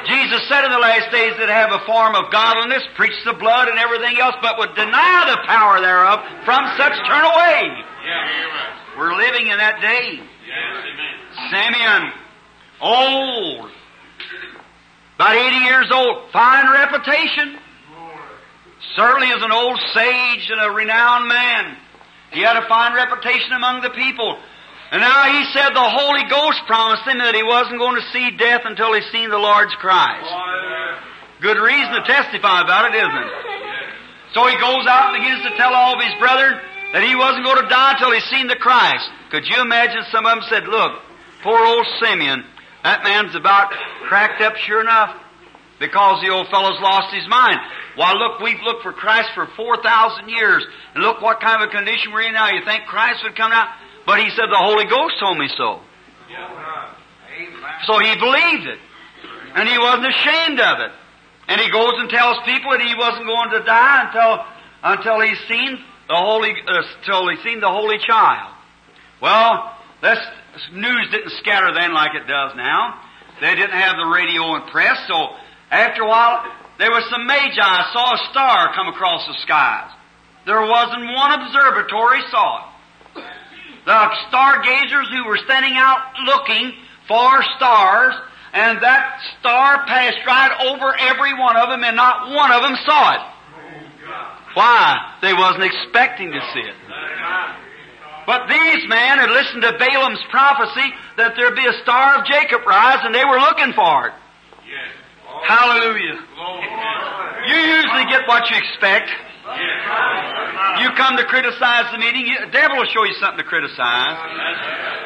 Jesus 0.06 0.42
said 0.48 0.64
in 0.64 0.70
the 0.70 0.82
last 0.82 1.10
days 1.14 1.34
that 1.38 1.46
have 1.46 1.70
a 1.70 1.82
form 1.86 2.14
of 2.14 2.30
godliness, 2.30 2.82
preach 2.94 3.14
the 3.24 3.34
blood 3.34 3.68
and 3.68 3.78
everything 3.78 4.18
else, 4.18 4.34
but 4.42 4.58
would 4.58 4.74
deny 4.74 5.30
the 5.30 5.38
power 5.46 5.80
thereof, 5.80 6.18
from 6.44 6.62
such 6.74 6.94
turn 7.06 7.22
away. 7.22 7.70
We're 8.98 9.14
living 9.14 9.46
in 9.46 9.58
that 9.58 9.80
day. 9.80 10.18
Simeon, 11.50 12.12
old, 12.82 13.70
about 15.22 15.38
80 15.38 15.56
years 15.70 15.88
old, 15.94 16.32
fine 16.32 16.66
reputation. 16.66 17.54
Certainly 18.96 19.28
is 19.28 19.42
an 19.42 19.52
old 19.52 19.78
sage 19.94 20.50
and 20.50 20.60
a 20.60 20.74
renowned 20.74 21.28
man. 21.28 21.78
He 22.32 22.42
had 22.42 22.56
a 22.56 22.66
fine 22.66 22.92
reputation 22.92 23.52
among 23.54 23.82
the 23.82 23.90
people. 23.90 24.36
And 24.90 25.00
now 25.00 25.30
he 25.30 25.46
said 25.54 25.70
the 25.70 25.90
Holy 25.94 26.26
Ghost 26.28 26.66
promised 26.66 27.06
him 27.06 27.18
that 27.22 27.38
he 27.38 27.44
wasn't 27.46 27.78
going 27.78 28.02
to 28.02 28.06
see 28.10 28.34
death 28.34 28.62
until 28.64 28.92
he's 28.94 29.06
seen 29.14 29.30
the 29.30 29.38
Lord's 29.38 29.74
Christ. 29.78 30.26
Good 31.40 31.56
reason 31.56 31.94
to 31.94 32.02
testify 32.02 32.66
about 32.66 32.90
it, 32.90 32.98
isn't 32.98 33.22
it? 33.22 33.32
So 34.34 34.42
he 34.50 34.58
goes 34.58 34.90
out 34.90 35.14
and 35.14 35.22
begins 35.22 35.46
to 35.46 35.54
tell 35.54 35.70
all 35.70 35.94
of 35.94 36.02
his 36.02 36.18
brethren 36.18 36.58
that 36.98 37.06
he 37.06 37.14
wasn't 37.14 37.46
going 37.46 37.62
to 37.62 37.70
die 37.70 37.94
until 37.94 38.10
he's 38.10 38.26
seen 38.26 38.50
the 38.50 38.58
Christ. 38.58 39.06
Could 39.30 39.46
you 39.46 39.62
imagine 39.62 40.02
some 40.10 40.26
of 40.26 40.34
them 40.34 40.44
said, 40.50 40.66
look, 40.66 40.98
poor 41.46 41.62
old 41.62 41.86
Simeon, 42.02 42.42
that 42.84 43.02
man's 43.04 43.34
about 43.34 43.70
cracked 44.08 44.42
up 44.42 44.56
sure 44.56 44.80
enough 44.80 45.16
because 45.78 46.22
the 46.22 46.30
old 46.30 46.48
fellow's 46.48 46.80
lost 46.80 47.14
his 47.14 47.26
mind. 47.28 47.58
Why, 47.96 48.12
look, 48.12 48.40
we've 48.40 48.60
looked 48.64 48.82
for 48.82 48.92
Christ 48.92 49.30
for 49.34 49.46
4,000 49.56 50.28
years, 50.28 50.64
and 50.94 51.02
look 51.02 51.20
what 51.20 51.40
kind 51.40 51.62
of 51.62 51.68
a 51.68 51.72
condition 51.72 52.12
we're 52.12 52.22
in 52.22 52.32
now. 52.32 52.48
You 52.48 52.64
think 52.64 52.86
Christ 52.86 53.22
would 53.24 53.36
come 53.36 53.52
out? 53.52 53.68
But 54.06 54.20
he 54.20 54.30
said, 54.30 54.46
the 54.50 54.58
Holy 54.58 54.84
Ghost 54.84 55.18
told 55.20 55.38
me 55.38 55.48
so. 55.56 55.80
So 57.86 57.98
he 57.98 58.14
believed 58.16 58.66
it. 58.66 58.78
And 59.54 59.68
he 59.68 59.76
wasn't 59.78 60.06
ashamed 60.08 60.60
of 60.60 60.80
it. 60.80 60.92
And 61.48 61.60
he 61.60 61.70
goes 61.70 61.92
and 61.98 62.08
tells 62.08 62.38
people 62.44 62.70
that 62.70 62.80
he 62.80 62.94
wasn't 62.94 63.26
going 63.26 63.50
to 63.50 63.62
die 63.64 64.06
until, 64.06 64.44
until 64.82 65.20
he's 65.20 65.38
seen 65.48 65.78
the 66.08 66.16
Holy, 66.16 66.50
uh, 66.50 66.82
until 66.98 67.28
he's 67.28 67.42
seen 67.42 67.60
the 67.60 67.68
Holy 67.68 67.98
Child. 67.98 68.54
Well, 69.20 69.76
this 70.00 70.18
news 70.72 71.08
didn't 71.10 71.32
scatter 71.38 71.72
then 71.74 71.92
like 71.94 72.14
it 72.14 72.26
does 72.26 72.52
now. 72.56 73.00
They 73.40 73.54
didn't 73.54 73.74
have 73.74 73.96
the 73.96 74.06
radio 74.06 74.54
and 74.54 74.70
press, 74.70 74.98
so 75.08 75.34
after 75.70 76.02
a 76.02 76.08
while, 76.08 76.44
there 76.78 76.90
was 76.90 77.04
some 77.10 77.26
magi 77.26 77.92
saw 77.92 78.14
a 78.14 78.20
star 78.30 78.74
come 78.74 78.88
across 78.88 79.26
the 79.26 79.34
skies. 79.42 79.90
There 80.46 80.60
wasn't 80.60 81.04
one 81.14 81.40
observatory 81.40 82.20
saw 82.30 82.58
it. 82.58 83.24
The 83.86 84.10
stargazers 84.28 85.08
who 85.10 85.26
were 85.26 85.38
standing 85.44 85.74
out 85.74 86.14
looking 86.24 86.72
for 87.08 87.42
stars, 87.56 88.14
and 88.52 88.82
that 88.82 89.20
star 89.40 89.86
passed 89.86 90.22
right 90.26 90.54
over 90.70 90.94
every 90.98 91.34
one 91.38 91.56
of 91.56 91.68
them, 91.68 91.82
and 91.82 91.96
not 91.96 92.30
one 92.30 92.52
of 92.52 92.62
them 92.62 92.76
saw 92.84 93.14
it. 93.14 93.20
Why? 94.54 95.18
They 95.22 95.32
wasn't 95.32 95.64
expecting 95.64 96.30
to 96.32 96.40
see 96.52 96.60
it. 96.60 96.74
But 98.26 98.46
these 98.48 98.86
men 98.88 99.18
had 99.18 99.30
listened 99.30 99.62
to 99.62 99.72
Balaam's 99.78 100.22
prophecy 100.30 100.88
that 101.16 101.34
there'd 101.36 101.56
be 101.56 101.66
a 101.66 101.76
star 101.82 102.18
of 102.18 102.26
Jacob 102.26 102.66
rise, 102.66 103.00
and 103.02 103.14
they 103.14 103.24
were 103.24 103.38
looking 103.38 103.72
for 103.74 104.08
it. 104.08 104.14
Hallelujah. 105.42 106.22
You 107.50 107.56
usually 107.56 108.06
get 108.06 108.28
what 108.28 108.48
you 108.50 108.56
expect. 108.56 109.10
You 110.78 110.88
come 110.94 111.16
to 111.18 111.26
criticize 111.26 111.90
the 111.90 111.98
meeting, 111.98 112.30
the 112.30 112.52
devil 112.54 112.78
will 112.78 112.86
show 112.86 113.04
you 113.04 113.14
something 113.18 113.42
to 113.42 113.48
criticize. 113.48 114.16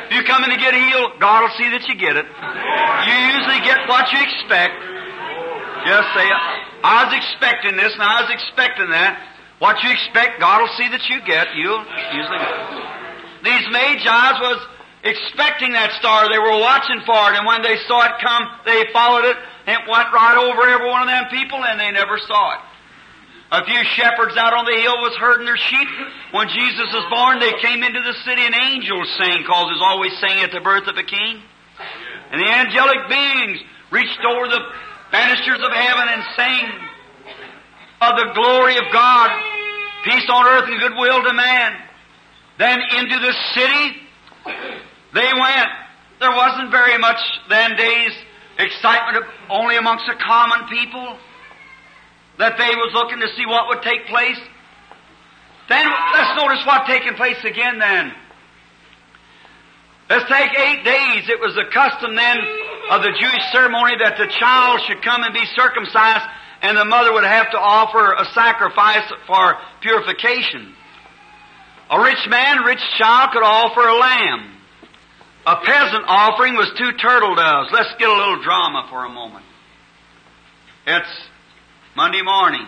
If 0.06 0.12
you 0.12 0.22
come 0.24 0.44
in 0.44 0.50
to 0.50 0.60
get 0.60 0.74
healed, 0.76 1.18
God 1.18 1.42
will 1.42 1.56
see 1.56 1.70
that 1.72 1.88
you 1.88 1.96
get 1.96 2.16
it. 2.20 2.26
You 2.28 3.14
usually 3.32 3.60
get 3.64 3.88
what 3.88 4.12
you 4.12 4.20
expect. 4.20 4.76
Just 5.88 6.08
say, 6.14 6.28
I 6.84 7.08
was 7.08 7.14
expecting 7.16 7.76
this 7.76 7.92
and 7.94 8.02
I 8.02 8.22
was 8.22 8.30
expecting 8.30 8.90
that. 8.90 9.18
What 9.58 9.82
you 9.82 9.90
expect, 9.90 10.38
God 10.38 10.60
will 10.60 10.74
see 10.76 10.88
that 10.92 11.08
you 11.08 11.24
get. 11.24 11.48
You'll 11.56 11.80
usually 12.12 12.38
get. 12.38 12.95
These 13.46 13.70
Magi's 13.70 14.38
was 14.42 14.58
expecting 15.06 15.70
that 15.78 15.94
star. 16.02 16.26
They 16.26 16.42
were 16.42 16.58
watching 16.58 16.98
for 17.06 17.30
it, 17.30 17.38
and 17.38 17.46
when 17.46 17.62
they 17.62 17.78
saw 17.86 18.02
it 18.10 18.18
come, 18.18 18.42
they 18.66 18.90
followed 18.90 19.30
it, 19.30 19.38
and 19.70 19.78
it 19.78 19.86
went 19.86 20.10
right 20.10 20.34
over 20.34 20.66
every 20.66 20.90
one 20.90 21.06
of 21.06 21.08
them 21.08 21.30
people, 21.30 21.62
and 21.62 21.78
they 21.78 21.94
never 21.94 22.18
saw 22.18 22.58
it. 22.58 22.62
A 23.52 23.62
few 23.62 23.78
shepherds 23.94 24.34
out 24.34 24.50
on 24.50 24.66
the 24.66 24.74
hill 24.74 24.98
was 24.98 25.14
herding 25.22 25.46
their 25.46 25.56
sheep. 25.56 25.86
When 26.34 26.50
Jesus 26.50 26.90
was 26.90 27.06
born, 27.06 27.38
they 27.38 27.54
came 27.62 27.86
into 27.86 28.02
the 28.02 28.18
city 28.26 28.42
and 28.42 28.54
angels 28.58 29.06
sang, 29.22 29.46
cause 29.46 29.70
there's 29.70 29.86
always 29.86 30.10
singing 30.18 30.42
at 30.42 30.50
the 30.50 30.58
birth 30.58 30.90
of 30.90 30.98
a 30.98 31.06
king. 31.06 31.38
And 32.34 32.42
the 32.42 32.50
angelic 32.50 33.06
beings 33.06 33.62
reached 33.94 34.18
over 34.26 34.50
the 34.50 34.58
banisters 35.14 35.62
of 35.62 35.70
heaven 35.70 36.06
and 36.10 36.22
sang 36.34 36.66
of 38.02 38.12
the 38.18 38.34
glory 38.34 38.76
of 38.82 38.90
God, 38.90 39.30
peace 40.02 40.26
on 40.26 40.46
earth 40.50 40.66
and 40.66 40.80
goodwill 40.82 41.22
to 41.22 41.32
man. 41.32 41.85
Then 42.58 42.78
into 42.98 43.18
the 43.18 43.34
city 43.54 44.06
they 45.14 45.32
went. 45.32 45.68
There 46.20 46.30
wasn't 46.30 46.70
very 46.70 46.98
much 46.98 47.18
then 47.48 47.76
days 47.76 48.12
excitement 48.58 49.24
only 49.50 49.76
amongst 49.76 50.06
the 50.06 50.14
common 50.14 50.68
people 50.68 51.18
that 52.38 52.56
they 52.56 52.68
was 52.76 52.92
looking 52.94 53.20
to 53.20 53.28
see 53.36 53.46
what 53.46 53.68
would 53.68 53.82
take 53.82 54.06
place. 54.06 54.38
Then 55.68 55.86
let's 56.12 56.40
notice 56.40 56.64
what 56.64 56.86
taking 56.86 57.14
place 57.14 57.42
again 57.44 57.78
then. 57.78 58.12
Let's 60.08 60.28
take 60.30 60.52
eight 60.56 60.84
days. 60.84 61.28
It 61.28 61.40
was 61.40 61.54
the 61.54 61.66
custom 61.72 62.14
then 62.14 62.38
of 62.90 63.02
the 63.02 63.10
Jewish 63.18 63.44
ceremony 63.52 63.96
that 63.98 64.16
the 64.16 64.28
child 64.38 64.80
should 64.86 65.02
come 65.02 65.24
and 65.24 65.34
be 65.34 65.44
circumcised 65.56 66.24
and 66.62 66.76
the 66.76 66.84
mother 66.84 67.12
would 67.12 67.24
have 67.24 67.50
to 67.50 67.58
offer 67.58 68.12
a 68.12 68.24
sacrifice 68.32 69.10
for 69.26 69.56
purification. 69.80 70.75
A 71.88 72.00
rich 72.02 72.26
man, 72.28 72.64
rich 72.64 72.82
child 72.98 73.30
could 73.32 73.44
offer 73.44 73.86
a 73.86 73.96
lamb. 73.96 74.52
A 75.46 75.56
peasant 75.64 76.04
offering 76.08 76.54
was 76.54 76.72
two 76.76 76.90
turtle 76.98 77.36
doves. 77.36 77.70
Let's 77.72 77.94
get 77.98 78.08
a 78.08 78.12
little 78.12 78.42
drama 78.42 78.88
for 78.90 79.04
a 79.04 79.08
moment. 79.08 79.44
It's 80.86 81.08
Monday 81.94 82.22
morning. 82.22 82.66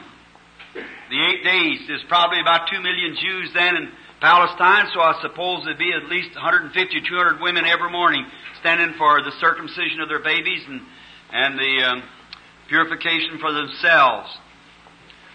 The 0.75 1.19
eight 1.27 1.43
days. 1.43 1.81
There's 1.89 2.05
probably 2.09 2.41
about 2.41 2.69
two 2.71 2.81
million 2.81 3.17
Jews 3.19 3.51
then 3.55 3.75
in 3.75 3.91
Palestine, 4.21 4.87
so 4.95 5.01
I 5.01 5.19
suppose 5.23 5.65
there'd 5.65 5.79
be 5.79 5.93
at 5.93 6.09
least 6.09 6.35
150, 6.35 6.75
200 6.75 7.41
women 7.41 7.65
every 7.65 7.91
morning 7.91 8.25
standing 8.61 8.95
for 8.99 9.23
the 9.23 9.33
circumcision 9.41 10.01
of 10.01 10.09
their 10.09 10.23
babies 10.23 10.63
and, 10.69 10.81
and 11.33 11.59
the 11.59 11.75
um, 11.83 12.03
purification 12.69 13.39
for 13.41 13.53
themselves. 13.53 14.31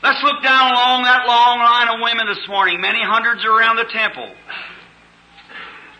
Let's 0.03 0.21
look 0.21 0.43
down 0.43 0.67
along 0.75 1.03
that 1.07 1.23
long 1.23 1.63
line 1.63 1.87
of 1.87 2.03
women 2.03 2.27
this 2.27 2.43
morning. 2.49 2.81
Many 2.81 2.99
hundreds 2.99 3.45
around 3.45 3.77
the 3.77 3.87
temple. 3.87 4.27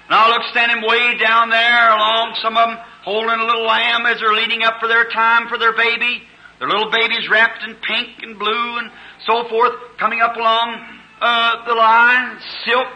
Now 0.10 0.28
look 0.28 0.44
standing 0.52 0.84
way 0.84 1.16
down 1.18 1.48
there 1.48 1.88
along, 1.88 2.36
some 2.44 2.58
of 2.58 2.68
them 2.68 2.78
holding 3.08 3.40
a 3.40 3.46
little 3.48 3.64
lamb 3.64 4.06
as 4.06 4.20
they're 4.20 4.36
leading 4.36 4.62
up 4.64 4.76
for 4.82 4.90
their 4.90 5.08
time 5.08 5.48
for 5.48 5.58
their 5.58 5.72
baby. 5.72 6.22
Their 6.60 6.68
little 6.68 6.92
babies 6.92 7.32
wrapped 7.32 7.64
in 7.64 7.76
pink 7.80 8.28
and 8.28 8.38
blue 8.38 8.78
and 8.84 8.92
so 9.26 9.48
forth, 9.48 9.72
coming 9.98 10.20
up 10.20 10.36
along 10.36 10.84
uh, 11.22 11.64
the 11.66 11.74
line, 11.74 12.40
silk, 12.68 12.88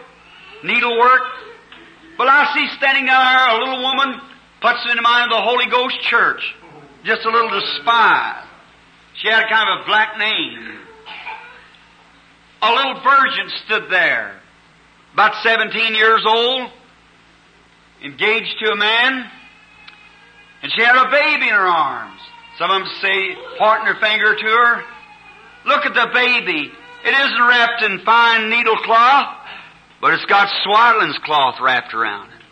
needlework. 0.62 1.24
But 2.18 2.28
I 2.28 2.52
see 2.52 2.68
standing 2.76 3.06
there 3.06 3.16
a 3.16 3.56
little 3.56 3.80
woman, 3.80 4.20
puts 4.60 4.84
me 4.84 4.92
in 4.92 5.02
mind 5.02 5.32
the 5.32 5.40
Holy 5.40 5.72
Ghost 5.72 6.02
Church. 6.02 6.54
Just 7.04 7.24
a 7.24 7.30
little 7.30 7.48
despised. 7.48 8.44
She 9.14 9.28
had 9.28 9.46
a 9.46 9.48
kind 9.48 9.72
of 9.72 9.80
a 9.80 9.86
black 9.88 10.18
name. 10.18 10.84
A 12.60 12.72
little 12.72 13.00
virgin 13.02 13.50
stood 13.66 13.90
there, 13.90 14.40
about 15.14 15.34
17 15.42 15.94
years 15.94 16.24
old, 16.26 16.70
engaged 18.02 18.56
to 18.64 18.72
a 18.72 18.76
man, 18.76 19.30
and 20.62 20.72
she 20.72 20.82
had 20.82 20.96
a 20.96 21.10
baby 21.10 21.48
in 21.48 21.54
her 21.54 21.68
arms. 21.68 22.20
Some 22.58 22.70
of 22.70 22.82
them 22.82 22.90
say, 23.00 23.36
pointing 23.58 23.86
her 23.86 24.00
finger 24.00 24.34
to 24.34 24.46
her, 24.46 24.82
look 25.66 25.86
at 25.86 25.94
the 25.94 26.10
baby. 26.12 26.72
It 27.04 27.14
isn't 27.14 27.42
wrapped 27.46 27.82
in 27.82 28.00
fine 28.04 28.50
needle 28.50 28.76
cloth, 28.78 29.36
but 30.00 30.14
it's 30.14 30.24
got 30.24 30.48
swaddling's 30.64 31.18
cloth 31.18 31.60
wrapped 31.60 31.94
around 31.94 32.30
it. 32.30 32.42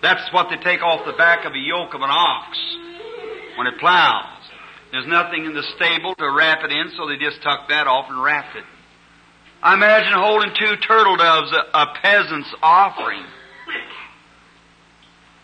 That's 0.00 0.32
what 0.32 0.48
they 0.48 0.56
take 0.56 0.82
off 0.82 1.04
the 1.04 1.12
back 1.12 1.44
of 1.44 1.52
a 1.52 1.58
yoke 1.58 1.92
of 1.92 2.00
an 2.00 2.10
ox 2.10 2.56
when 3.58 3.66
it 3.66 3.78
plows. 3.78 4.24
There's 4.92 5.06
nothing 5.06 5.44
in 5.44 5.52
the 5.52 5.64
stable 5.76 6.14
to 6.14 6.32
wrap 6.32 6.64
it 6.64 6.72
in, 6.72 6.92
so 6.96 7.06
they 7.06 7.16
just 7.18 7.42
tuck 7.42 7.68
that 7.68 7.86
off 7.86 8.06
and 8.08 8.22
wrap 8.22 8.56
it. 8.56 8.64
I 9.62 9.74
imagine 9.74 10.12
holding 10.12 10.52
two 10.54 10.76
turtle 10.86 11.16
doves, 11.16 11.52
a, 11.52 11.78
a 11.78 11.86
peasant's 12.02 12.54
offering. 12.62 13.24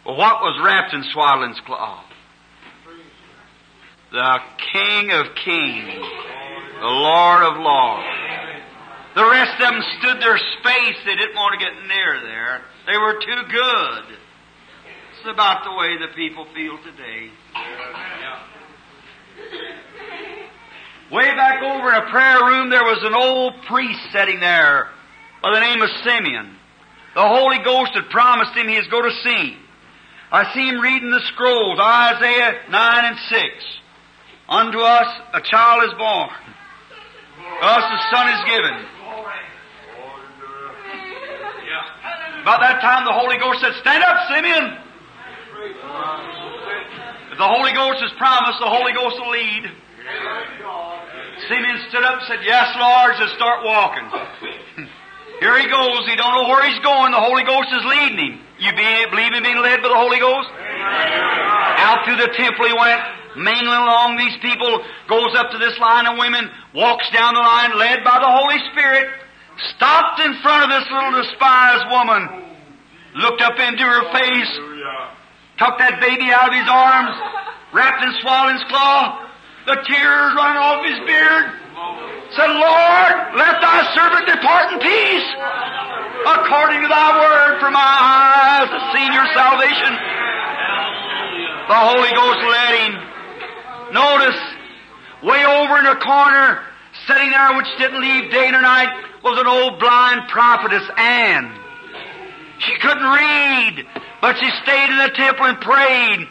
Well, 0.04 0.16
what 0.16 0.42
was 0.42 0.60
wrapped 0.64 0.94
in 0.94 1.04
swaddling's 1.12 1.60
cloth? 1.60 2.04
The 4.12 4.38
King 4.72 5.10
of 5.12 5.26
Kings, 5.42 6.04
the 6.80 6.86
Lord 6.86 7.42
of 7.42 7.56
Lords. 7.56 8.06
The 9.14 9.24
rest 9.28 9.60
of 9.60 9.72
them 9.72 9.82
stood 10.00 10.20
their 10.20 10.38
space. 10.38 10.96
They 11.04 11.16
didn't 11.16 11.36
want 11.36 11.58
to 11.58 11.64
get 11.64 11.72
near 11.86 12.20
there. 12.20 12.62
They 12.86 12.98
were 12.98 13.14
too 13.14 13.42
good. 13.48 14.04
It's 15.12 15.28
about 15.30 15.64
the 15.64 15.72
way 15.72 15.96
the 15.98 16.12
people 16.14 16.46
feel 16.54 16.78
today. 16.82 17.30
Way 21.12 21.28
back 21.36 21.62
over 21.62 21.92
in 21.92 21.94
a 21.94 22.10
prayer 22.10 22.40
room, 22.40 22.70
there 22.70 22.84
was 22.84 23.04
an 23.04 23.12
old 23.12 23.52
priest 23.68 24.00
sitting 24.12 24.40
there 24.40 24.88
by 25.42 25.52
the 25.52 25.60
name 25.60 25.82
of 25.82 25.90
Simeon. 26.02 26.56
The 27.14 27.28
Holy 27.28 27.58
Ghost 27.62 27.92
had 27.92 28.08
promised 28.08 28.56
him 28.56 28.66
he 28.66 28.78
was 28.80 28.88
going 28.88 29.04
to 29.04 29.16
see. 29.20 29.58
I 30.32 30.48
see 30.54 30.66
him 30.66 30.80
reading 30.80 31.10
the 31.10 31.20
scrolls, 31.34 31.78
Isaiah 31.78 32.64
9 32.70 33.04
and 33.04 33.18
6. 33.28 33.44
Unto 34.48 34.78
us 34.80 35.08
a 35.34 35.42
child 35.44 35.84
is 35.84 35.92
born. 36.00 36.32
Us 37.60 37.84
a 37.84 37.98
son 38.08 38.28
is 38.32 38.42
given. 38.48 38.74
About 42.40 42.60
that 42.64 42.80
time 42.80 43.04
the 43.04 43.12
Holy 43.12 43.36
Ghost 43.36 43.60
said, 43.60 43.76
Stand 43.84 44.02
up, 44.02 44.16
Simeon! 44.32 44.80
If 47.30 47.36
the 47.36 47.44
Holy 47.52 47.72
Ghost 47.76 48.00
has 48.00 48.12
promised, 48.16 48.58
the 48.64 48.72
Holy 48.72 48.94
Ghost 48.96 49.20
will 49.20 49.30
lead. 49.30 49.91
Simeon 51.48 51.78
stood 51.88 52.05
up 52.05 52.18
and 52.22 52.26
said, 52.28 52.40
Yes, 52.44 52.70
Lord, 52.78 53.14
and 53.18 53.30
start 53.34 53.64
walking. 53.64 54.07
Here 55.42 55.59
he 55.59 55.66
goes. 55.66 56.07
He 56.07 56.14
don't 56.14 56.34
know 56.38 56.48
where 56.48 56.62
he's 56.70 56.78
going. 56.86 57.11
The 57.11 57.18
Holy 57.18 57.42
Ghost 57.42 57.68
is 57.74 57.84
leading 57.84 58.18
him. 58.18 58.40
You 58.62 58.70
be, 58.78 58.86
believe 59.11 59.34
in 59.34 59.42
being 59.42 59.59
led 59.59 59.82
by 59.82 59.90
the 59.90 59.98
Holy 59.98 60.22
Ghost? 60.22 60.46
Out 61.82 62.07
through 62.07 62.22
the 62.22 62.30
temple 62.38 62.62
he 62.62 62.74
went, 62.78 63.03
mingling 63.34 63.82
along 63.82 64.22
these 64.22 64.38
people, 64.38 64.86
goes 65.11 65.34
up 65.34 65.50
to 65.50 65.59
this 65.59 65.74
line 65.82 66.07
of 66.07 66.14
women, 66.14 66.46
walks 66.70 67.11
down 67.11 67.34
the 67.34 67.42
line, 67.42 67.74
led 67.74 68.05
by 68.07 68.22
the 68.22 68.30
Holy 68.30 68.62
Spirit, 68.70 69.11
stopped 69.74 70.22
in 70.22 70.38
front 70.46 70.62
of 70.62 70.70
this 70.70 70.86
little 70.94 71.11
despised 71.26 71.90
woman, 71.90 72.22
looked 73.18 73.42
up 73.42 73.59
into 73.59 73.82
her 73.82 74.07
face, 74.14 74.53
took 75.59 75.74
that 75.82 75.98
baby 75.98 76.30
out 76.30 76.48
of 76.48 76.55
his 76.55 76.70
arms, 76.70 77.18
wrapped 77.74 77.98
in 78.07 78.14
swaddling's 78.22 78.62
cloth, 78.70 79.26
the 79.66 79.76
tears 79.86 80.30
running 80.34 80.58
off 80.58 80.82
his 80.84 80.98
beard, 81.06 81.44
said, 82.34 82.50
Lord, 82.50 83.14
let 83.36 83.60
thy 83.60 83.78
servant 83.94 84.26
depart 84.26 84.72
in 84.72 84.78
peace, 84.80 85.28
according 86.26 86.82
to 86.82 86.88
thy 86.88 87.08
word, 87.20 87.60
for 87.60 87.70
my 87.70 87.78
eyes 87.78 88.68
have 88.72 88.86
seen 88.96 89.10
your 89.12 89.28
salvation. 89.36 89.92
The 91.68 91.78
Holy 91.78 92.10
Ghost 92.10 92.40
led 92.42 92.72
him. 92.82 92.92
Notice, 93.94 94.40
way 95.22 95.44
over 95.44 95.78
in 95.78 95.86
a 95.86 95.96
corner, 96.00 96.62
sitting 97.06 97.30
there 97.30 97.56
which 97.56 97.68
didn't 97.78 98.00
leave 98.00 98.30
day 98.30 98.50
nor 98.50 98.62
night, 98.62 98.90
was 99.22 99.38
an 99.38 99.46
old 99.46 99.78
blind 99.78 100.28
prophetess, 100.28 100.88
Anne. 100.96 101.52
She 102.58 102.74
couldn't 102.78 103.04
read, 103.04 103.86
but 104.20 104.36
she 104.38 104.50
stayed 104.62 104.90
in 104.90 104.98
the 104.98 105.12
temple 105.14 105.46
and 105.46 105.60
prayed. 105.60 106.26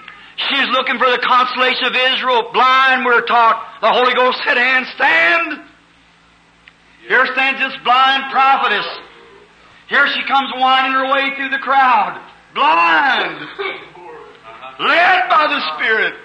She 0.50 0.56
was 0.58 0.70
looking 0.74 0.98
for 0.98 1.10
the 1.10 1.22
consolation 1.22 1.86
of 1.86 1.96
Israel. 1.96 2.50
Blind, 2.54 3.06
we're 3.06 3.22
taught. 3.26 3.62
The 3.82 3.92
Holy 3.92 4.14
Ghost 4.14 4.40
said, 4.44 4.58
Anne, 4.58 4.86
stand. 4.96 5.62
Here 7.08 7.26
stands 7.34 7.60
this 7.60 7.76
blind 7.84 8.32
prophetess. 8.32 8.88
Here 9.90 10.08
she 10.08 10.24
comes 10.28 10.50
winding 10.56 10.94
her 10.94 11.12
way 11.12 11.36
through 11.36 11.50
the 11.50 11.60
crowd. 11.60 12.18
Blind. 12.56 13.38
Led 14.80 15.20
by 15.30 15.46
the 15.52 15.62
Spirit. 15.76 16.16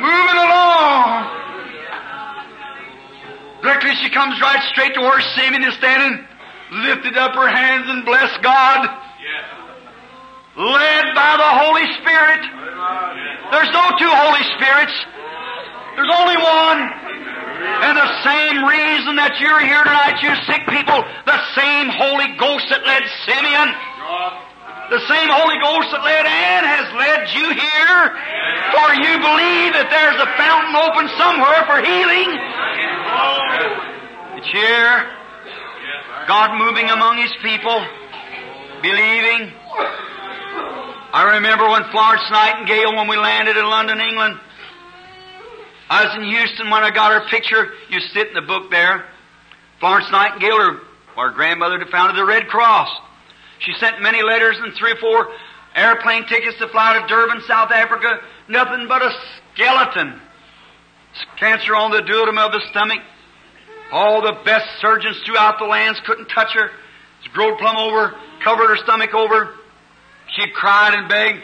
Moving 0.00 0.38
along. 0.42 1.38
Directly 3.62 3.92
she 4.02 4.10
comes 4.10 4.40
right 4.40 4.62
straight 4.72 4.94
to 4.94 5.00
where 5.00 5.20
Simeon 5.36 5.62
is 5.64 5.74
standing. 5.74 6.26
lifted 6.72 7.16
up 7.16 7.34
her 7.34 7.48
hands 7.48 7.86
and 7.88 8.04
blessed 8.04 8.42
God. 8.42 8.88
Led 10.56 11.04
by 11.14 11.32
the 11.38 11.50
Holy 11.62 11.86
Spirit. 12.02 12.42
There's 13.54 13.70
no 13.70 13.86
two 13.98 14.10
Holy 14.10 14.44
Spirits. 14.58 14.96
There's 15.94 16.10
only 16.10 16.38
one. 16.42 16.80
And 17.60 17.94
the 17.94 18.10
same 18.24 18.64
reason 18.64 19.14
that 19.20 19.38
you're 19.38 19.60
here 19.60 19.84
tonight, 19.84 20.18
you 20.24 20.32
sick 20.48 20.64
people, 20.66 21.04
the 21.28 21.40
same 21.54 21.92
Holy 21.92 22.34
Ghost 22.40 22.66
that 22.72 22.82
led 22.82 23.04
Simeon, 23.28 23.68
the 24.90 25.02
same 25.06 25.28
Holy 25.30 25.60
Ghost 25.60 25.92
that 25.92 26.02
led 26.02 26.24
Anne 26.24 26.66
has 26.66 26.88
led 26.98 27.20
you 27.30 27.46
here. 27.52 28.00
For 28.74 28.88
you 28.96 29.12
believe 29.22 29.70
that 29.76 29.86
there's 29.92 30.18
a 30.18 30.28
fountain 30.34 30.74
open 30.74 31.06
somewhere 31.20 31.62
for 31.68 31.78
healing. 31.84 32.28
It's 34.40 34.50
here. 34.50 34.94
God 36.26 36.58
moving 36.58 36.90
among 36.90 37.18
His 37.22 37.32
people, 37.44 37.76
believing. 38.82 39.52
I 41.12 41.34
remember 41.34 41.68
when 41.68 41.84
Florence 41.90 42.22
Nightingale, 42.30 42.94
when 42.96 43.08
we 43.08 43.16
landed 43.16 43.56
in 43.56 43.64
London, 43.64 44.00
England, 44.00 44.38
I 45.88 46.04
was 46.04 46.14
in 46.16 46.24
Houston 46.24 46.70
when 46.70 46.84
I 46.84 46.90
got 46.90 47.12
her 47.12 47.28
picture. 47.28 47.72
You 47.88 48.00
sit 48.00 48.28
in 48.28 48.34
the 48.34 48.42
book 48.42 48.70
there. 48.70 49.06
Florence 49.80 50.10
Nightingale, 50.12 50.56
her, 50.56 50.80
our 51.16 51.30
grandmother, 51.30 51.78
that 51.78 51.90
founded 51.90 52.16
the 52.16 52.24
Red 52.24 52.46
Cross. 52.46 52.90
She 53.58 53.72
sent 53.78 54.00
many 54.00 54.22
letters 54.22 54.56
and 54.62 54.72
three 54.74 54.92
or 54.92 54.96
four 54.96 55.28
airplane 55.74 56.26
tickets 56.26 56.58
to 56.58 56.68
fly 56.68 56.98
to 56.98 57.06
Durban, 57.06 57.42
South 57.46 57.70
Africa. 57.70 58.20
Nothing 58.48 58.86
but 58.88 59.02
a 59.02 59.10
skeleton. 59.54 60.20
Cancer 61.38 61.74
on 61.74 61.90
the 61.90 62.02
duodenum 62.02 62.38
of 62.38 62.52
the 62.52 62.62
stomach. 62.70 63.00
All 63.90 64.22
the 64.22 64.38
best 64.44 64.66
surgeons 64.80 65.20
throughout 65.26 65.58
the 65.58 65.64
lands 65.64 66.00
couldn't 66.06 66.26
touch 66.26 66.54
her. 66.54 66.70
She 67.22 67.30
growed 67.30 67.58
plumb 67.58 67.76
over, 67.76 68.14
covered 68.44 68.68
her 68.68 68.76
stomach 68.76 69.12
over. 69.12 69.54
She 70.36 70.50
cried 70.54 70.94
and 70.94 71.08
begged. 71.08 71.42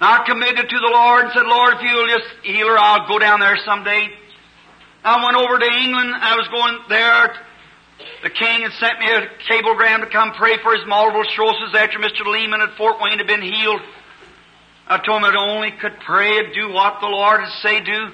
I 0.00 0.24
committed 0.24 0.68
to 0.68 0.78
the 0.78 0.92
Lord 0.92 1.24
and 1.24 1.32
said, 1.34 1.44
Lord, 1.44 1.74
if 1.76 1.82
you'll 1.82 2.08
just 2.08 2.28
heal 2.42 2.68
her, 2.68 2.78
I'll 2.78 3.06
go 3.06 3.18
down 3.18 3.40
there 3.40 3.58
someday. 3.66 4.08
I 5.04 5.24
went 5.24 5.36
over 5.36 5.58
to 5.58 5.70
England. 5.76 6.12
I 6.16 6.36
was 6.36 6.48
going 6.48 6.78
there. 6.88 7.36
The 8.22 8.30
king 8.30 8.62
had 8.64 8.72
sent 8.80 8.98
me 9.00 9.08
a 9.12 9.28
cablegram 9.48 10.00
to 10.00 10.08
come 10.08 10.32
pray 10.32 10.56
for 10.62 10.72
his 10.72 10.84
multiple 10.88 11.24
sclerosis 11.32 11.76
after 11.76 11.98
Mr. 11.98 12.24
Lehman 12.24 12.60
at 12.60 12.76
Fort 12.76 12.96
Wayne 13.00 13.18
had 13.18 13.26
been 13.26 13.42
healed. 13.42 13.80
I 14.88 14.98
told 15.04 15.22
him 15.22 15.28
I 15.28 15.36
only 15.36 15.72
could 15.80 16.00
pray 16.04 16.38
and 16.38 16.54
do 16.54 16.72
what 16.72 17.00
the 17.00 17.06
Lord 17.06 17.40
had 17.40 17.52
say 17.60 17.80
do. 17.80 18.10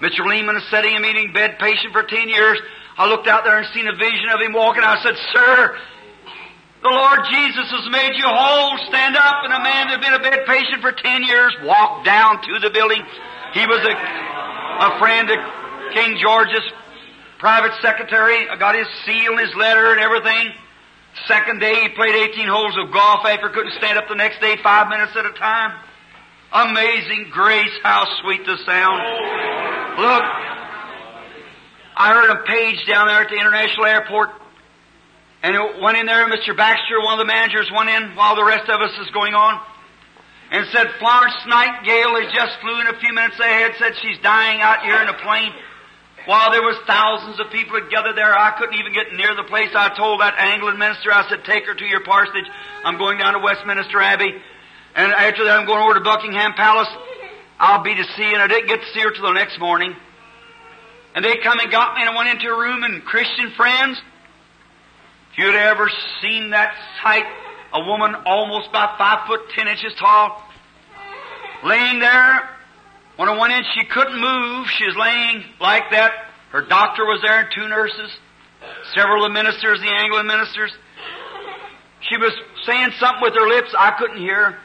Mr. 0.00 0.24
Lehman 0.24 0.56
is 0.56 0.64
sitting 0.70 0.92
in 0.92 0.98
a 0.98 1.00
meeting 1.00 1.32
bed 1.32 1.58
patient 1.58 1.92
for 1.92 2.02
ten 2.02 2.28
years. 2.28 2.58
I 2.96 3.06
looked 3.08 3.28
out 3.28 3.44
there 3.44 3.58
and 3.58 3.66
seen 3.72 3.88
a 3.88 3.96
vision 3.96 4.28
of 4.32 4.40
him 4.40 4.52
walking. 4.52 4.82
I 4.82 5.00
said, 5.02 5.16
Sir, 5.32 5.76
the 6.82 6.90
Lord 6.90 7.20
Jesus 7.30 7.66
has 7.70 7.86
made 7.90 8.14
you 8.16 8.28
whole. 8.28 8.78
Stand 8.88 9.16
up. 9.16 9.44
And 9.44 9.52
a 9.52 9.62
man 9.62 9.88
that 9.88 9.98
had 9.98 10.04
been 10.04 10.14
a 10.14 10.22
bed 10.22 10.46
patient 10.46 10.82
for 10.82 10.92
ten 10.92 11.24
years 11.24 11.56
walked 11.62 12.04
down 12.04 12.42
to 12.42 12.58
the 12.60 12.70
building. 12.70 13.02
He 13.54 13.66
was 13.66 13.80
a, 13.80 13.94
a 13.94 14.98
friend 14.98 15.30
of 15.30 15.38
King 15.94 16.18
George's 16.20 16.64
private 17.38 17.72
secretary. 17.80 18.48
I 18.48 18.56
got 18.56 18.74
his 18.74 18.86
seal 19.04 19.32
and 19.32 19.40
his 19.40 19.54
letter 19.56 19.92
and 19.92 20.00
everything. 20.00 20.52
Second 21.26 21.60
day 21.60 21.74
he 21.80 21.88
played 21.96 22.14
18 22.14 22.46
holes 22.46 22.76
of 22.76 22.92
golf 22.92 23.24
after 23.24 23.48
couldn't 23.48 23.72
stand 23.78 23.98
up 23.98 24.08
the 24.08 24.14
next 24.14 24.40
day 24.40 24.56
five 24.62 24.88
minutes 24.88 25.12
at 25.16 25.24
a 25.24 25.32
time. 25.32 25.72
Amazing 26.52 27.28
grace, 27.32 27.72
how 27.82 28.06
sweet 28.22 28.44
the 28.44 28.56
sound. 28.64 29.02
Look, 29.98 30.24
I 31.96 32.12
heard 32.12 32.30
a 32.30 32.44
page 32.44 32.86
down 32.86 33.08
there 33.08 33.22
at 33.22 33.30
the 33.30 33.36
international 33.36 33.86
airport 33.86 34.30
and 35.42 35.54
it 35.54 35.80
went 35.80 35.96
in 35.96 36.06
there, 36.06 36.26
Mr. 36.28 36.56
Baxter, 36.56 37.00
one 37.00 37.20
of 37.20 37.26
the 37.26 37.32
managers, 37.32 37.70
went 37.74 37.90
in 37.90 38.16
while 38.16 38.36
the 38.36 38.44
rest 38.44 38.68
of 38.68 38.80
us 38.80 38.92
is 39.00 39.10
going 39.12 39.34
on, 39.34 39.60
and 40.50 40.66
said, 40.72 40.86
Florence 40.98 41.36
Nightingale 41.46 42.22
has 42.22 42.32
just 42.32 42.60
flew 42.60 42.80
in 42.80 42.86
a 42.86 42.98
few 42.98 43.12
minutes 43.12 43.38
ahead, 43.38 43.72
said 43.78 43.92
she's 44.02 44.18
dying 44.22 44.60
out 44.60 44.82
here 44.82 45.00
in 45.02 45.08
a 45.08 45.18
plane. 45.18 45.52
While 46.26 46.50
there 46.50 46.62
was 46.62 46.76
thousands 46.86 47.38
of 47.38 47.50
people 47.52 47.78
had 47.78 47.88
gathered 47.90 48.16
there, 48.16 48.34
I 48.34 48.58
couldn't 48.58 48.74
even 48.74 48.92
get 48.92 49.14
near 49.14 49.34
the 49.36 49.44
place. 49.46 49.70
I 49.74 49.94
told 49.94 50.20
that 50.20 50.34
Anglican 50.38 50.78
minister, 50.78 51.12
I 51.12 51.28
said, 51.28 51.44
take 51.44 51.66
her 51.66 51.74
to 51.74 51.84
your 51.84 52.02
parsonage. 52.02 52.50
I'm 52.84 52.98
going 52.98 53.18
down 53.18 53.34
to 53.34 53.38
Westminster 53.38 54.00
Abbey. 54.02 54.34
And 54.96 55.12
after 55.12 55.44
that, 55.44 55.60
I'm 55.60 55.66
going 55.66 55.82
over 55.82 55.94
to 55.94 56.00
Buckingham 56.00 56.54
Palace. 56.54 56.88
I'll 57.60 57.82
be 57.82 57.94
to 57.94 58.04
see, 58.16 58.26
and 58.26 58.42
I 58.42 58.48
didn't 58.48 58.66
get 58.66 58.80
to 58.80 58.86
see 58.92 59.00
her 59.00 59.12
till 59.12 59.22
the 59.22 59.38
next 59.38 59.60
morning. 59.60 59.94
And 61.14 61.24
they 61.24 61.36
come 61.38 61.60
and 61.60 61.70
got 61.70 61.94
me, 61.94 62.02
and 62.02 62.10
I 62.10 62.16
went 62.16 62.28
into 62.28 62.48
a 62.48 62.58
room, 62.58 62.82
and 62.82 63.04
Christian 63.04 63.52
friends, 63.56 64.00
if 65.36 65.44
you'd 65.44 65.54
ever 65.54 65.90
seen 66.22 66.50
that 66.50 66.72
sight, 67.02 67.24
a 67.74 67.84
woman 67.84 68.14
almost 68.24 68.70
about 68.70 68.96
five 68.96 69.26
foot 69.26 69.40
ten 69.54 69.68
inches 69.68 69.92
tall, 69.98 70.42
laying 71.62 72.00
there. 72.00 72.48
When 73.16 73.28
I 73.28 73.36
one 73.36 73.50
inch, 73.50 73.66
she 73.74 73.84
couldn't 73.84 74.18
move. 74.18 74.66
She 74.78 74.86
was 74.86 74.96
laying 74.96 75.44
like 75.60 75.90
that. 75.90 76.12
Her 76.52 76.62
doctor 76.62 77.04
was 77.04 77.20
there 77.22 77.40
and 77.40 77.48
two 77.54 77.68
nurses, 77.68 78.16
several 78.94 79.26
of 79.26 79.30
the 79.30 79.34
ministers, 79.34 79.78
the 79.80 79.88
Anglican 79.88 80.26
ministers. 80.26 80.72
She 82.00 82.16
was 82.16 82.32
saying 82.64 82.92
something 82.98 83.20
with 83.20 83.34
her 83.34 83.46
lips. 83.46 83.74
I 83.78 83.90
couldn't 83.98 84.18
hear. 84.18 84.56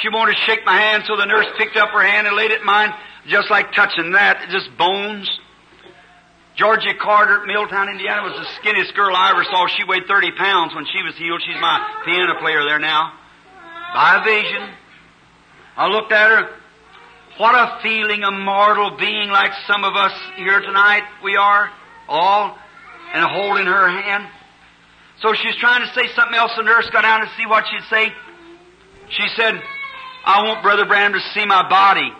She 0.00 0.08
wanted 0.08 0.36
to 0.36 0.40
shake 0.46 0.64
my 0.64 0.80
hand, 0.80 1.04
so 1.06 1.16
the 1.16 1.26
nurse 1.26 1.46
picked 1.58 1.76
up 1.76 1.90
her 1.90 2.02
hand 2.02 2.26
and 2.26 2.34
laid 2.34 2.52
it 2.52 2.60
in 2.60 2.66
mine, 2.66 2.92
just 3.26 3.50
like 3.50 3.72
touching 3.72 4.12
that, 4.12 4.48
just 4.50 4.74
bones. 4.78 5.28
Georgia 6.56 6.94
Carter 7.00 7.40
at 7.40 7.46
Milltown, 7.46 7.88
Indiana 7.88 8.22
was 8.22 8.38
the 8.38 8.46
skinniest 8.62 8.94
girl 8.94 9.14
I 9.14 9.30
ever 9.30 9.42
saw. 9.44 9.66
She 9.66 9.82
weighed 9.84 10.06
30 10.06 10.32
pounds 10.32 10.74
when 10.74 10.86
she 10.86 11.02
was 11.02 11.16
healed. 11.16 11.42
She's 11.44 11.60
my 11.60 12.02
piano 12.04 12.38
player 12.38 12.62
there 12.62 12.78
now. 12.78 13.12
By 13.92 14.22
vision. 14.24 14.70
I 15.76 15.88
looked 15.88 16.12
at 16.12 16.30
her. 16.30 16.50
What 17.38 17.56
a 17.56 17.82
feeling, 17.82 18.22
a 18.22 18.30
mortal 18.30 18.96
being 18.96 19.30
like 19.30 19.50
some 19.66 19.82
of 19.82 19.96
us 19.96 20.12
here 20.36 20.60
tonight 20.60 21.02
we 21.24 21.34
are, 21.34 21.68
all, 22.08 22.56
and 23.12 23.24
holding 23.24 23.66
her 23.66 23.88
hand. 23.88 24.28
So 25.20 25.34
she's 25.34 25.56
trying 25.56 25.84
to 25.84 25.92
say 25.94 26.06
something 26.14 26.36
else. 26.36 26.52
The 26.56 26.62
nurse 26.62 26.88
got 26.90 27.02
down 27.02 27.22
to 27.22 27.30
see 27.36 27.46
what 27.46 27.64
she'd 27.66 27.88
say. 27.90 28.12
She 29.08 29.26
said, 29.34 29.60
I 30.24 30.44
want 30.46 30.62
Brother 30.62 30.86
Branham 30.86 31.14
to 31.14 31.20
see 31.34 31.44
my 31.44 31.68
body. 31.68 32.12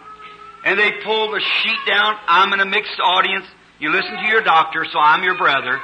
And 0.64 0.78
they 0.78 0.91
pulled 1.05 1.35
the 1.35 1.41
sheet 1.41 1.78
down. 1.87 2.16
I'm 2.26 2.53
in 2.53 2.59
a 2.61 2.66
mixed 2.66 2.99
audience. 3.01 3.47
You 3.85 3.93
listen 3.93 4.16
to 4.16 4.28
your 4.28 4.41
doctor, 4.41 4.87
so 4.91 4.99
I'm 4.99 5.22
your 5.22 5.37
brother. 5.37 5.78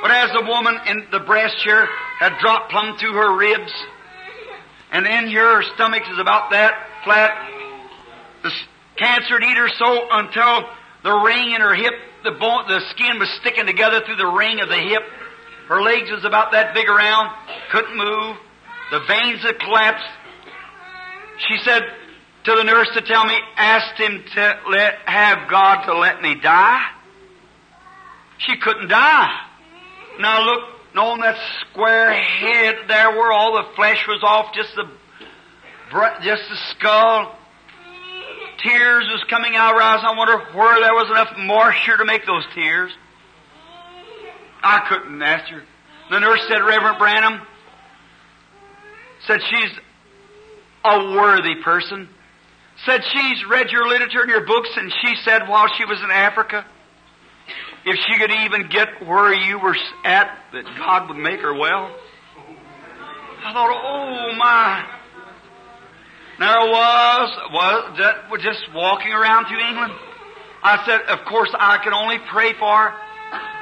But 0.00 0.10
as 0.10 0.30
the 0.32 0.40
woman 0.40 0.74
in 0.86 1.04
the 1.12 1.20
breast 1.20 1.58
chair 1.62 1.86
had 2.18 2.38
dropped 2.40 2.72
plumb 2.72 2.96
through 2.96 3.12
her 3.12 3.36
ribs, 3.36 3.70
and 4.90 5.06
in 5.06 5.26
here 5.26 5.44
her 5.44 5.62
stomach 5.74 6.02
is 6.10 6.18
about 6.18 6.50
that 6.52 6.72
flat, 7.04 7.30
the 8.42 8.50
cancer 8.96 9.38
had 9.38 9.50
eat 9.50 9.56
her 9.58 9.68
so 9.68 10.08
until 10.12 10.64
the 11.04 11.12
ring 11.12 11.52
in 11.52 11.60
her 11.60 11.74
hip, 11.74 11.92
the 12.24 12.30
bone, 12.40 12.64
the 12.66 12.80
skin 12.96 13.18
was 13.18 13.28
sticking 13.42 13.66
together 13.66 14.00
through 14.06 14.16
the 14.16 14.32
ring 14.32 14.60
of 14.60 14.70
the 14.70 14.80
hip. 14.80 15.02
Her 15.68 15.82
legs 15.82 16.10
was 16.10 16.24
about 16.24 16.52
that 16.52 16.72
big 16.72 16.88
around, 16.88 17.36
couldn't 17.70 17.98
move. 17.98 18.38
The 18.92 19.00
veins 19.06 19.42
had 19.42 19.58
collapsed. 19.60 20.08
She 21.36 21.58
said, 21.64 21.82
to 22.44 22.56
the 22.56 22.64
nurse 22.64 22.88
to 22.94 23.02
tell 23.02 23.24
me, 23.24 23.38
asked 23.56 24.00
him 24.00 24.24
to 24.34 24.58
let, 24.68 24.94
have 25.06 25.48
God 25.48 25.84
to 25.86 25.98
let 25.98 26.20
me 26.22 26.34
die. 26.34 26.82
She 28.38 28.56
couldn't 28.56 28.88
die. 28.88 29.40
Now 30.18 30.44
look, 30.44 30.64
on 30.96 31.20
that 31.20 31.38
square 31.60 32.12
head 32.12 32.74
there 32.88 33.10
where 33.12 33.32
all 33.32 33.54
the 33.54 33.74
flesh 33.76 34.06
was 34.08 34.22
off, 34.22 34.52
just 34.54 34.74
the, 34.74 34.84
just 36.22 36.42
the 36.48 36.56
skull. 36.70 37.38
Tears 38.58 39.06
was 39.10 39.24
coming 39.30 39.56
out 39.56 39.74
of 39.74 39.80
her 39.80 39.82
eyes. 39.82 40.04
I 40.04 40.16
wonder 40.16 40.38
where 40.56 40.80
there 40.80 40.94
was 40.94 41.10
enough 41.10 41.36
moisture 41.38 41.96
to 41.96 42.04
make 42.04 42.26
those 42.26 42.44
tears. 42.54 42.92
I 44.62 44.86
couldn't 44.88 45.20
ask 45.22 45.50
her. 45.50 45.62
The 46.10 46.20
nurse 46.20 46.46
said, 46.48 46.58
Reverend 46.58 46.98
Branham, 46.98 47.40
said 49.26 49.40
she's 49.50 49.70
a 50.84 50.98
worthy 51.16 51.56
person 51.62 52.08
said 52.86 53.02
she's 53.12 53.44
read 53.48 53.70
your 53.70 53.88
literature 53.88 54.22
and 54.22 54.30
your 54.30 54.46
books, 54.46 54.70
and 54.76 54.92
she 55.02 55.14
said 55.24 55.48
while 55.48 55.68
she 55.76 55.84
was 55.84 56.00
in 56.02 56.10
Africa, 56.10 56.64
if 57.84 57.96
she 58.06 58.18
could 58.18 58.30
even 58.30 58.68
get 58.70 59.06
where 59.06 59.32
you 59.32 59.58
were 59.58 59.76
at, 60.04 60.38
that 60.52 60.64
God 60.78 61.08
would 61.08 61.18
make 61.18 61.40
her 61.40 61.54
well. 61.54 61.94
I 63.44 63.52
thought, 63.52 63.70
oh 63.70 64.36
my. 64.36 64.98
There 66.38 66.48
was, 66.48 67.28
was 67.52 67.98
that 67.98 68.30
was 68.30 68.42
just 68.42 68.60
walking 68.74 69.12
around 69.12 69.46
through 69.46 69.60
England. 69.60 69.92
I 70.62 70.84
said, 70.86 71.02
of 71.02 71.26
course 71.26 71.50
I 71.58 71.78
can 71.82 71.92
only 71.92 72.18
pray 72.30 72.52
for 72.58 72.66
her, 72.66 72.90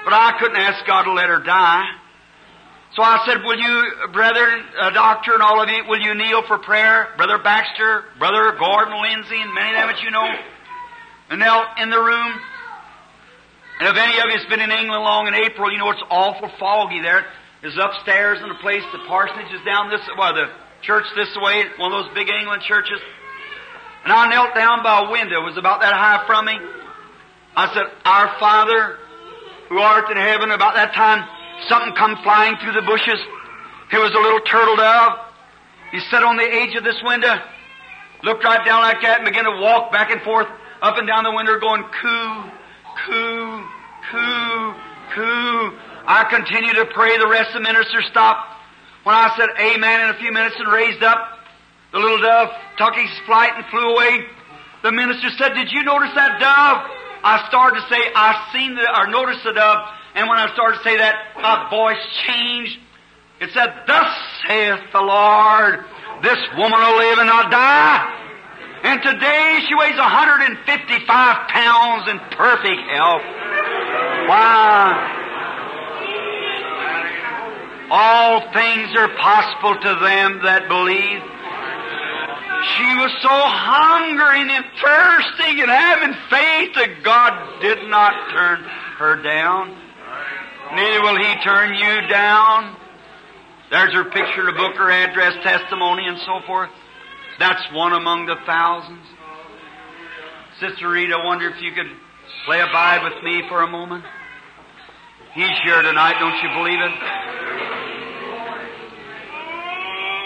but 0.05 0.13
I 0.13 0.37
couldn't 0.39 0.57
ask 0.57 0.87
God 0.87 1.05
to 1.05 1.13
let 1.13 1.29
her 1.29 1.43
die. 1.43 1.85
So 2.97 3.03
I 3.03 3.23
said, 3.25 3.45
will 3.45 3.59
you, 3.59 4.11
brother, 4.13 4.43
uh, 4.81 4.91
doctor, 4.91 5.35
and 5.35 5.43
all 5.43 5.63
of 5.63 5.69
you, 5.69 5.85
will 5.87 6.01
you 6.01 6.15
kneel 6.15 6.43
for 6.49 6.59
prayer? 6.59 7.15
Brother 7.17 7.39
Baxter, 7.39 8.05
Brother 8.19 8.59
Gordon 8.59 9.01
Lindsay, 9.01 9.41
and 9.41 9.55
many 9.55 9.71
of 9.71 9.87
them 9.87 9.95
that 9.95 10.03
you 10.03 10.11
know, 10.11 10.27
and 11.31 11.39
knelt 11.39 11.79
in 11.79 11.91
the 11.91 12.03
room. 12.03 12.33
And 13.79 13.89
if 13.89 13.97
any 13.97 14.19
of 14.19 14.27
you 14.27 14.39
has 14.43 14.47
been 14.51 14.59
in 14.59 14.73
England 14.75 15.05
long 15.07 15.29
in 15.29 15.35
April, 15.35 15.71
you 15.71 15.79
know 15.79 15.91
it's 15.91 16.03
awful 16.11 16.51
foggy 16.59 17.01
there. 17.01 17.25
There's 17.63 17.79
upstairs 17.79 18.43
in 18.43 18.51
a 18.51 18.59
place, 18.59 18.83
the 18.91 19.07
parsonage 19.07 19.55
is 19.55 19.63
down 19.65 19.91
this, 19.91 20.03
well, 20.19 20.35
the 20.35 20.51
church 20.83 21.07
this 21.15 21.31
way, 21.39 21.65
one 21.79 21.93
of 21.93 22.05
those 22.05 22.15
big 22.15 22.29
England 22.29 22.63
churches. 22.67 22.99
And 24.03 24.13
I 24.13 24.29
knelt 24.29 24.55
down 24.57 24.83
by 24.83 25.07
a 25.07 25.11
window, 25.11 25.43
it 25.43 25.47
was 25.47 25.59
about 25.59 25.81
that 25.83 25.93
high 25.93 26.27
from 26.27 26.47
me. 26.47 26.59
I 27.55 27.73
said, 27.73 27.87
Our 28.05 28.35
Father, 28.41 28.99
who 29.69 29.79
art 29.79 30.11
in 30.11 30.17
heaven, 30.17 30.51
about 30.51 30.75
that 30.75 30.93
time, 30.93 31.29
something 31.69 31.95
come 31.95 32.17
flying 32.23 32.57
through 32.59 32.73
the 32.73 32.83
bushes. 32.83 33.21
It 33.93 33.99
was 33.99 34.13
a 34.15 34.21
little 34.21 34.41
turtle 34.41 34.77
dove. 34.77 35.19
He 35.93 36.01
sat 36.11 36.23
on 36.23 36.37
the 36.37 36.45
edge 36.45 36.77
of 36.77 36.85
this 36.85 37.01
window, 37.03 37.35
looked 38.23 38.45
right 38.45 38.65
down 38.65 38.83
like 38.83 39.03
that, 39.03 39.19
and 39.19 39.27
began 39.27 39.45
to 39.45 39.61
walk 39.61 39.91
back 39.91 40.11
and 40.11 40.23
forth 40.23 40.47
up 40.83 40.97
and 40.97 41.07
down 41.07 41.25
the 41.25 41.33
window 41.33 41.59
going 41.59 41.83
coo, 41.83 42.51
coo, 43.07 43.65
coo, 44.11 44.75
coo. 45.15 45.79
I 46.07 46.25
continued 46.31 46.77
to 46.77 46.87
pray. 46.95 47.19
The 47.19 47.29
rest 47.29 47.49
of 47.55 47.63
the 47.63 47.67
minister 47.67 48.03
stopped. 48.03 48.47
When 49.03 49.15
I 49.15 49.35
said 49.37 49.49
amen 49.59 50.01
in 50.01 50.09
a 50.11 50.19
few 50.19 50.33
minutes 50.33 50.57
and 50.59 50.71
raised 50.71 51.03
up, 51.03 51.19
the 51.93 51.99
little 51.99 52.21
dove 52.21 52.51
took 52.79 52.95
his 52.95 53.11
flight 53.27 53.53
and 53.57 53.65
flew 53.67 53.95
away. 53.95 54.27
The 54.83 54.93
minister 54.93 55.29
said, 55.37 55.55
Did 55.55 55.73
you 55.73 55.83
notice 55.83 56.15
that 56.15 56.39
dove? 56.39 56.87
I 57.23 57.45
started 57.49 57.81
to 57.81 57.87
say, 57.89 58.01
I 58.15 58.49
seen 58.53 58.75
the, 58.77 58.87
or 58.89 59.07
noticed 59.09 59.45
the 59.45 59.53
dove, 59.53 59.79
and 60.15 60.29
when 60.29 60.39
I 60.39 60.53
started 60.55 60.79
to 60.79 60.85
say 60.85 60.97
that, 60.97 61.37
my 61.41 61.71
voice 61.71 62.03
changed. 62.27 62.79
It 63.41 63.51
said, 63.53 63.73
Thus 63.87 64.11
saith 64.47 64.81
the 64.93 65.01
Lord, 65.01 65.85
this 66.23 66.39
woman 66.59 66.79
will 66.79 66.99
live 66.99 67.19
and 67.19 67.29
not 67.29 67.51
die. 67.51 68.17
And 68.83 69.03
today 69.03 69.61
she 69.69 69.75
weighs 69.75 69.97
155 69.97 71.49
pounds 71.49 72.09
in 72.09 72.19
perfect 72.37 72.81
health. 72.91 73.23
Wow. 74.29 75.17
All 77.91 78.53
things 78.53 78.95
are 78.97 79.09
possible 79.17 79.75
to 79.75 79.93
them 80.01 80.41
that 80.45 80.69
believe. 80.69 81.23
She 82.77 82.91
was 83.01 83.13
so 83.23 83.33
hungering 83.33 84.51
and 84.51 84.65
thirsting 84.77 85.61
and 85.61 85.71
having 85.71 86.13
faith 86.29 86.75
that 86.77 87.03
God 87.03 87.61
did 87.63 87.89
not 87.89 88.13
turn 88.31 88.63
her 88.99 89.17
down. 89.23 89.80
Neither 90.75 91.03
will 91.03 91.19
He 91.19 91.35
turn 91.43 91.75
you 91.75 92.09
down. 92.09 92.77
There's 93.71 93.93
her 93.95 94.05
picture, 94.05 94.47
the 94.47 94.53
book, 94.53 94.75
her 94.77 94.91
address, 94.91 95.35
testimony, 95.43 96.07
and 96.07 96.19
so 96.27 96.41
forth. 96.47 96.71
That's 97.39 97.63
one 97.73 97.93
among 97.93 98.27
the 98.27 98.37
thousands. 98.47 99.07
Sister 100.61 100.91
Rita, 100.91 101.15
I 101.15 101.25
wonder 101.25 101.49
if 101.49 101.63
you 101.63 101.73
could 101.73 101.87
play 102.45 102.61
a 102.61 102.67
abide 102.67 103.03
with 103.05 103.23
me 103.23 103.43
for 103.49 103.63
a 103.63 103.67
moment. 103.69 104.05
He's 105.35 105.57
here 105.65 105.81
tonight, 105.83 106.17
don't 106.19 106.35
you 106.43 106.49
believe 106.59 106.81
it? 106.81 106.93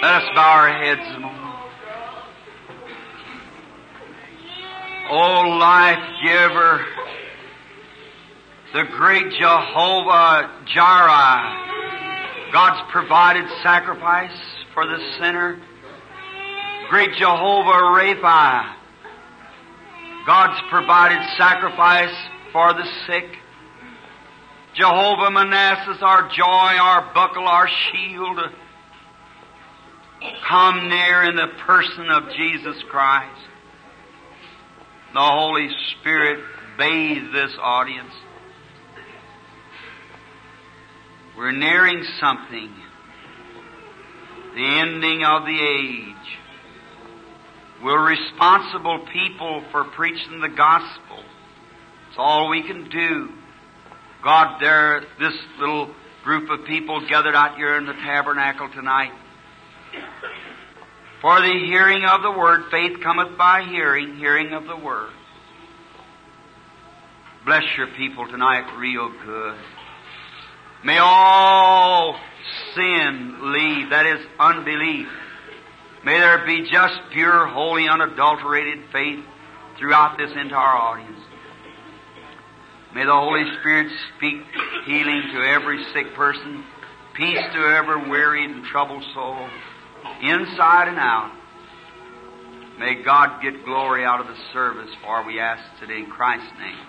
Let 0.02 0.22
us 0.22 0.28
bow 0.34 0.50
our 0.50 0.72
heads 0.72 1.16
a 1.16 1.20
moment. 1.20 1.44
Oh, 5.10 5.56
life 5.60 5.98
giver, 6.24 6.84
the 8.74 8.82
great 8.96 9.30
Jehovah 9.38 10.50
Jireh, 10.66 12.50
God's 12.52 12.90
provided 12.90 13.48
sacrifice 13.62 14.36
for 14.74 14.84
the 14.84 14.98
sinner. 15.16 15.60
Great 16.90 17.12
Jehovah 17.14 17.70
Rapha, 17.70 18.74
God's 20.26 20.60
provided 20.70 21.22
sacrifice 21.38 22.16
for 22.52 22.74
the 22.74 22.84
sick. 23.06 23.36
Jehovah 24.74 25.30
Manassas, 25.30 26.02
our 26.02 26.28
joy, 26.30 26.44
our 26.44 27.14
buckle, 27.14 27.46
our 27.46 27.68
shield. 27.68 28.40
Come 30.48 30.88
near 30.88 31.22
in 31.22 31.36
the 31.36 31.48
person 31.64 32.10
of 32.10 32.24
Jesus 32.36 32.82
Christ. 32.90 33.40
The 35.12 35.20
Holy 35.20 35.68
Spirit 35.92 36.42
bathe 36.76 37.32
this 37.32 37.52
audience. 37.62 38.10
We're 41.36 41.52
nearing 41.52 42.04
something. 42.20 42.70
The 44.54 44.64
ending 44.64 45.24
of 45.24 45.44
the 45.44 45.58
age. 45.60 46.38
We're 47.82 48.08
responsible 48.08 49.06
people 49.12 49.64
for 49.72 49.84
preaching 49.84 50.40
the 50.40 50.48
gospel. 50.48 51.18
It's 52.08 52.16
all 52.18 52.48
we 52.48 52.62
can 52.62 52.88
do. 52.88 53.30
God, 54.22 54.60
there, 54.60 55.02
this 55.18 55.34
little 55.58 55.92
group 56.22 56.48
of 56.50 56.66
people 56.66 57.06
gathered 57.08 57.34
out 57.34 57.56
here 57.56 57.76
in 57.76 57.84
the 57.84 57.92
tabernacle 57.92 58.70
tonight. 58.72 59.12
For 61.20 61.40
the 61.40 61.52
hearing 61.66 62.04
of 62.04 62.22
the 62.22 62.30
word, 62.30 62.64
faith 62.70 63.02
cometh 63.02 63.36
by 63.36 63.64
hearing, 63.64 64.16
hearing 64.16 64.52
of 64.52 64.64
the 64.64 64.76
word. 64.76 65.10
Bless 67.44 67.64
your 67.76 67.88
people 67.88 68.26
tonight 68.28 68.78
real 68.78 69.10
good. 69.24 69.58
May 70.84 70.98
all 70.98 72.18
sin 72.74 73.52
leave, 73.52 73.90
that 73.90 74.06
is 74.06 74.26
unbelief. 74.38 75.08
May 76.04 76.18
there 76.18 76.44
be 76.44 76.68
just 76.70 77.00
pure, 77.12 77.46
holy, 77.46 77.88
unadulterated 77.88 78.84
faith 78.92 79.24
throughout 79.78 80.18
this 80.18 80.30
entire 80.36 80.76
audience. 80.76 81.20
May 82.94 83.04
the 83.04 83.12
Holy 83.12 83.44
Spirit 83.58 83.90
speak 84.16 84.42
healing 84.84 85.22
to 85.32 85.40
every 85.40 85.82
sick 85.94 86.14
person, 86.14 86.62
peace 87.14 87.40
to 87.54 87.58
every 87.58 88.08
wearied 88.08 88.50
and 88.50 88.64
troubled 88.66 89.02
soul, 89.14 89.48
inside 90.22 90.88
and 90.88 90.98
out. 90.98 91.32
May 92.78 93.02
God 93.02 93.40
get 93.40 93.64
glory 93.64 94.04
out 94.04 94.20
of 94.20 94.26
the 94.26 94.36
service, 94.52 94.90
for 95.02 95.24
we 95.26 95.40
ask 95.40 95.62
today 95.80 95.98
in 96.00 96.06
Christ's 96.06 96.52
name. 96.58 96.86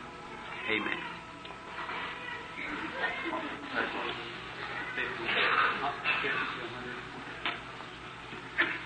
Amen. 0.70 1.00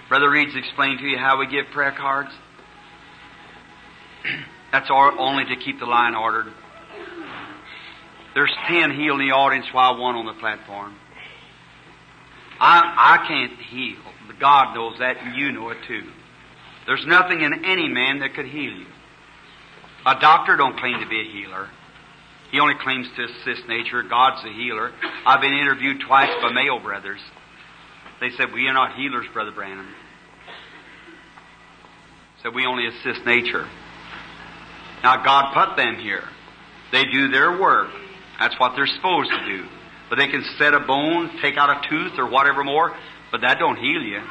Brother 0.10 0.30
Reed's 0.32 0.56
explained 0.56 1.00
to 1.00 1.06
you 1.06 1.18
how 1.18 1.38
we 1.38 1.48
give 1.48 1.68
prayer 1.72 1.92
cards. 1.92 2.32
That's 4.72 4.90
only 4.90 5.46
to 5.46 5.56
keep 5.56 5.80
the 5.80 5.86
line 5.86 6.16
ordered. 6.16 6.52
There's 8.34 8.54
ten 8.68 8.92
healed 8.92 9.22
in 9.22 9.28
the 9.28 9.34
audience 9.34 9.68
while 9.72 10.00
one 10.00 10.16
on 10.16 10.26
the 10.26 10.34
platform. 10.34 10.96
I, 12.60 13.20
I 13.22 13.28
can't 13.28 13.60
heal, 13.60 14.00
God 14.40 14.76
knows 14.76 14.98
that 15.00 15.18
and 15.18 15.36
you 15.36 15.52
know 15.52 15.70
it 15.70 15.78
too. 15.88 16.04
There's 16.86 17.06
nothing 17.06 17.42
in 17.42 17.66
any 17.66 17.88
man 17.88 18.20
that 18.20 18.34
could 18.34 18.48
heal 18.48 18.72
you. 18.72 18.88
A 20.06 20.20
doctor 20.20 20.56
don't 20.56 20.78
claim 20.78 21.00
to 21.02 21.08
be 21.08 21.22
a 21.22 21.32
healer. 21.32 21.70
He 22.52 22.60
only 22.60 22.76
claims 22.82 23.08
to 23.16 23.24
assist 23.26 23.68
nature. 23.68 24.04
God's 24.04 24.44
a 24.46 24.52
healer. 24.54 24.92
I've 25.26 25.42
been 25.42 25.54
interviewed 25.54 26.02
twice 26.06 26.32
by 26.42 26.52
Mayo 26.52 26.80
brothers. 26.80 27.20
They 28.20 28.30
said, 28.32 28.52
We 28.54 28.68
are 28.68 28.74
not 28.74 28.96
healers, 28.96 29.26
Brother 29.34 29.52
Branham. 29.52 29.88
Said, 32.44 32.54
We 32.56 32.66
only 32.66 32.88
assist 32.88 33.26
nature. 33.26 33.68
Now, 35.04 35.24
God 35.24 35.54
put 35.54 35.78
them 35.78 35.96
here. 35.96 36.24
They 36.92 37.06
do 37.06 37.30
their 37.30 37.60
work. 37.60 37.90
That's 38.40 38.60
what 38.60 38.74
they're 38.76 38.88
supposed 38.88 39.30
to 39.30 39.46
do. 39.46 39.66
But 40.10 40.18
they 40.18 40.28
can 40.28 40.44
set 40.58 40.74
a 40.74 40.80
bone, 40.80 41.30
take 41.42 41.58
out 41.58 41.70
a 41.70 41.88
tooth, 41.88 42.14
or 42.18 42.30
whatever 42.30 42.64
more, 42.64 42.96
but 43.32 43.42
that 43.42 43.60
don't 43.60 43.78
heal 43.78 44.02
you. 44.02 44.22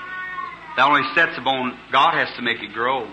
That 0.76 0.86
only 0.86 1.02
sets 1.14 1.38
a 1.38 1.40
bone. 1.40 1.78
God 1.92 2.14
has 2.14 2.28
to 2.36 2.42
make 2.42 2.62
it 2.62 2.72
grow. 2.72 3.08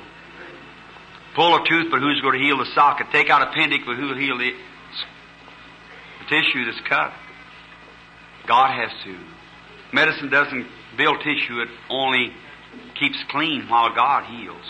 Pull 1.35 1.55
a 1.55 1.67
tooth, 1.67 1.91
but 1.91 1.99
who's 1.99 2.21
going 2.21 2.39
to 2.39 2.43
heal 2.43 2.57
the 2.57 2.71
socket? 2.73 3.07
Take 3.11 3.29
out 3.29 3.41
appendix, 3.41 3.83
but 3.85 3.97
who 3.97 4.07
will 4.07 4.17
heal 4.17 4.37
the, 4.37 4.51
the 4.51 4.74
tissue 6.29 6.65
that's 6.65 6.81
cut? 6.87 7.11
God 8.47 8.71
has 8.71 8.91
to. 9.05 9.17
Medicine 9.93 10.29
doesn't 10.29 10.67
build 10.97 11.17
tissue, 11.19 11.61
it 11.61 11.69
only 11.89 12.31
keeps 12.99 13.17
clean 13.29 13.67
while 13.67 13.93
God 13.93 14.25
heals. 14.25 14.65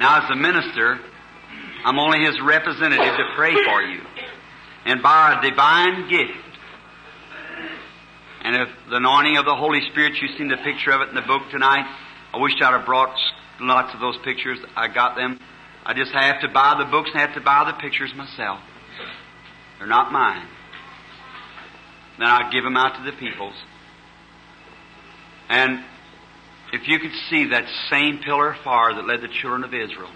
Now, 0.00 0.22
as 0.24 0.30
a 0.30 0.36
minister, 0.36 0.98
I'm 1.84 1.98
only 1.98 2.24
his 2.24 2.40
representative 2.40 3.16
to 3.16 3.24
pray 3.36 3.52
for 3.64 3.82
you. 3.82 4.00
And 4.86 5.02
by 5.02 5.38
a 5.38 5.50
divine 5.50 6.08
gift, 6.10 6.32
and 8.42 8.56
if 8.56 8.68
the 8.90 8.96
anointing 8.96 9.38
of 9.38 9.46
the 9.46 9.54
Holy 9.54 9.80
Spirit, 9.90 10.14
you've 10.20 10.36
seen 10.36 10.48
the 10.48 10.58
picture 10.58 10.90
of 10.90 11.00
it 11.00 11.08
in 11.08 11.14
the 11.14 11.22
book 11.22 11.42
tonight, 11.50 11.86
I 12.34 12.38
wish 12.38 12.52
I'd 12.60 12.76
have 12.76 12.84
brought 12.84 13.16
lots 13.60 13.94
of 13.94 14.00
those 14.00 14.18
pictures. 14.24 14.58
I 14.76 14.88
got 14.88 15.16
them. 15.16 15.40
I 15.86 15.94
just 15.94 16.12
have 16.12 16.40
to 16.40 16.48
buy 16.48 16.76
the 16.78 16.90
books 16.90 17.10
and 17.12 17.20
have 17.20 17.34
to 17.34 17.40
buy 17.40 17.64
the 17.70 17.80
pictures 17.80 18.12
myself. 18.14 18.60
They're 19.78 19.88
not 19.88 20.12
mine. 20.12 20.46
Then 22.18 22.28
I'd 22.28 22.52
give 22.52 22.64
them 22.64 22.76
out 22.76 22.96
to 22.96 23.10
the 23.10 23.16
peoples. 23.16 23.54
And 25.48 25.84
if 26.72 26.88
you 26.88 26.98
could 26.98 27.12
see 27.28 27.50
that 27.50 27.64
same 27.90 28.18
pillar 28.18 28.52
of 28.52 28.60
fire 28.62 28.94
that 28.94 29.06
led 29.06 29.20
the 29.20 29.28
children 29.28 29.64
of 29.64 29.74
Israel, 29.74 30.10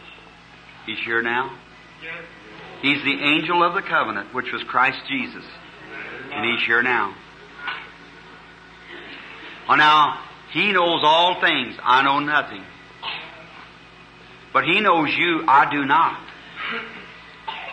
he's 0.86 0.98
here 1.04 1.22
now. 1.22 1.58
He's 2.82 3.02
the 3.02 3.20
angel 3.20 3.62
of 3.64 3.74
the 3.74 3.82
covenant, 3.82 4.32
which 4.32 4.52
was 4.52 4.62
Christ 4.64 4.98
Jesus. 5.08 5.44
And 6.32 6.44
He's 6.44 6.64
here 6.66 6.82
now. 6.82 7.14
Well, 9.68 9.78
now, 9.78 10.20
He 10.52 10.72
knows 10.72 11.00
all 11.02 11.40
things. 11.40 11.76
I 11.82 12.02
know 12.02 12.20
nothing. 12.20 12.62
But 14.52 14.64
He 14.64 14.80
knows 14.80 15.08
you. 15.16 15.44
I 15.48 15.70
do 15.70 15.84
not. 15.84 16.27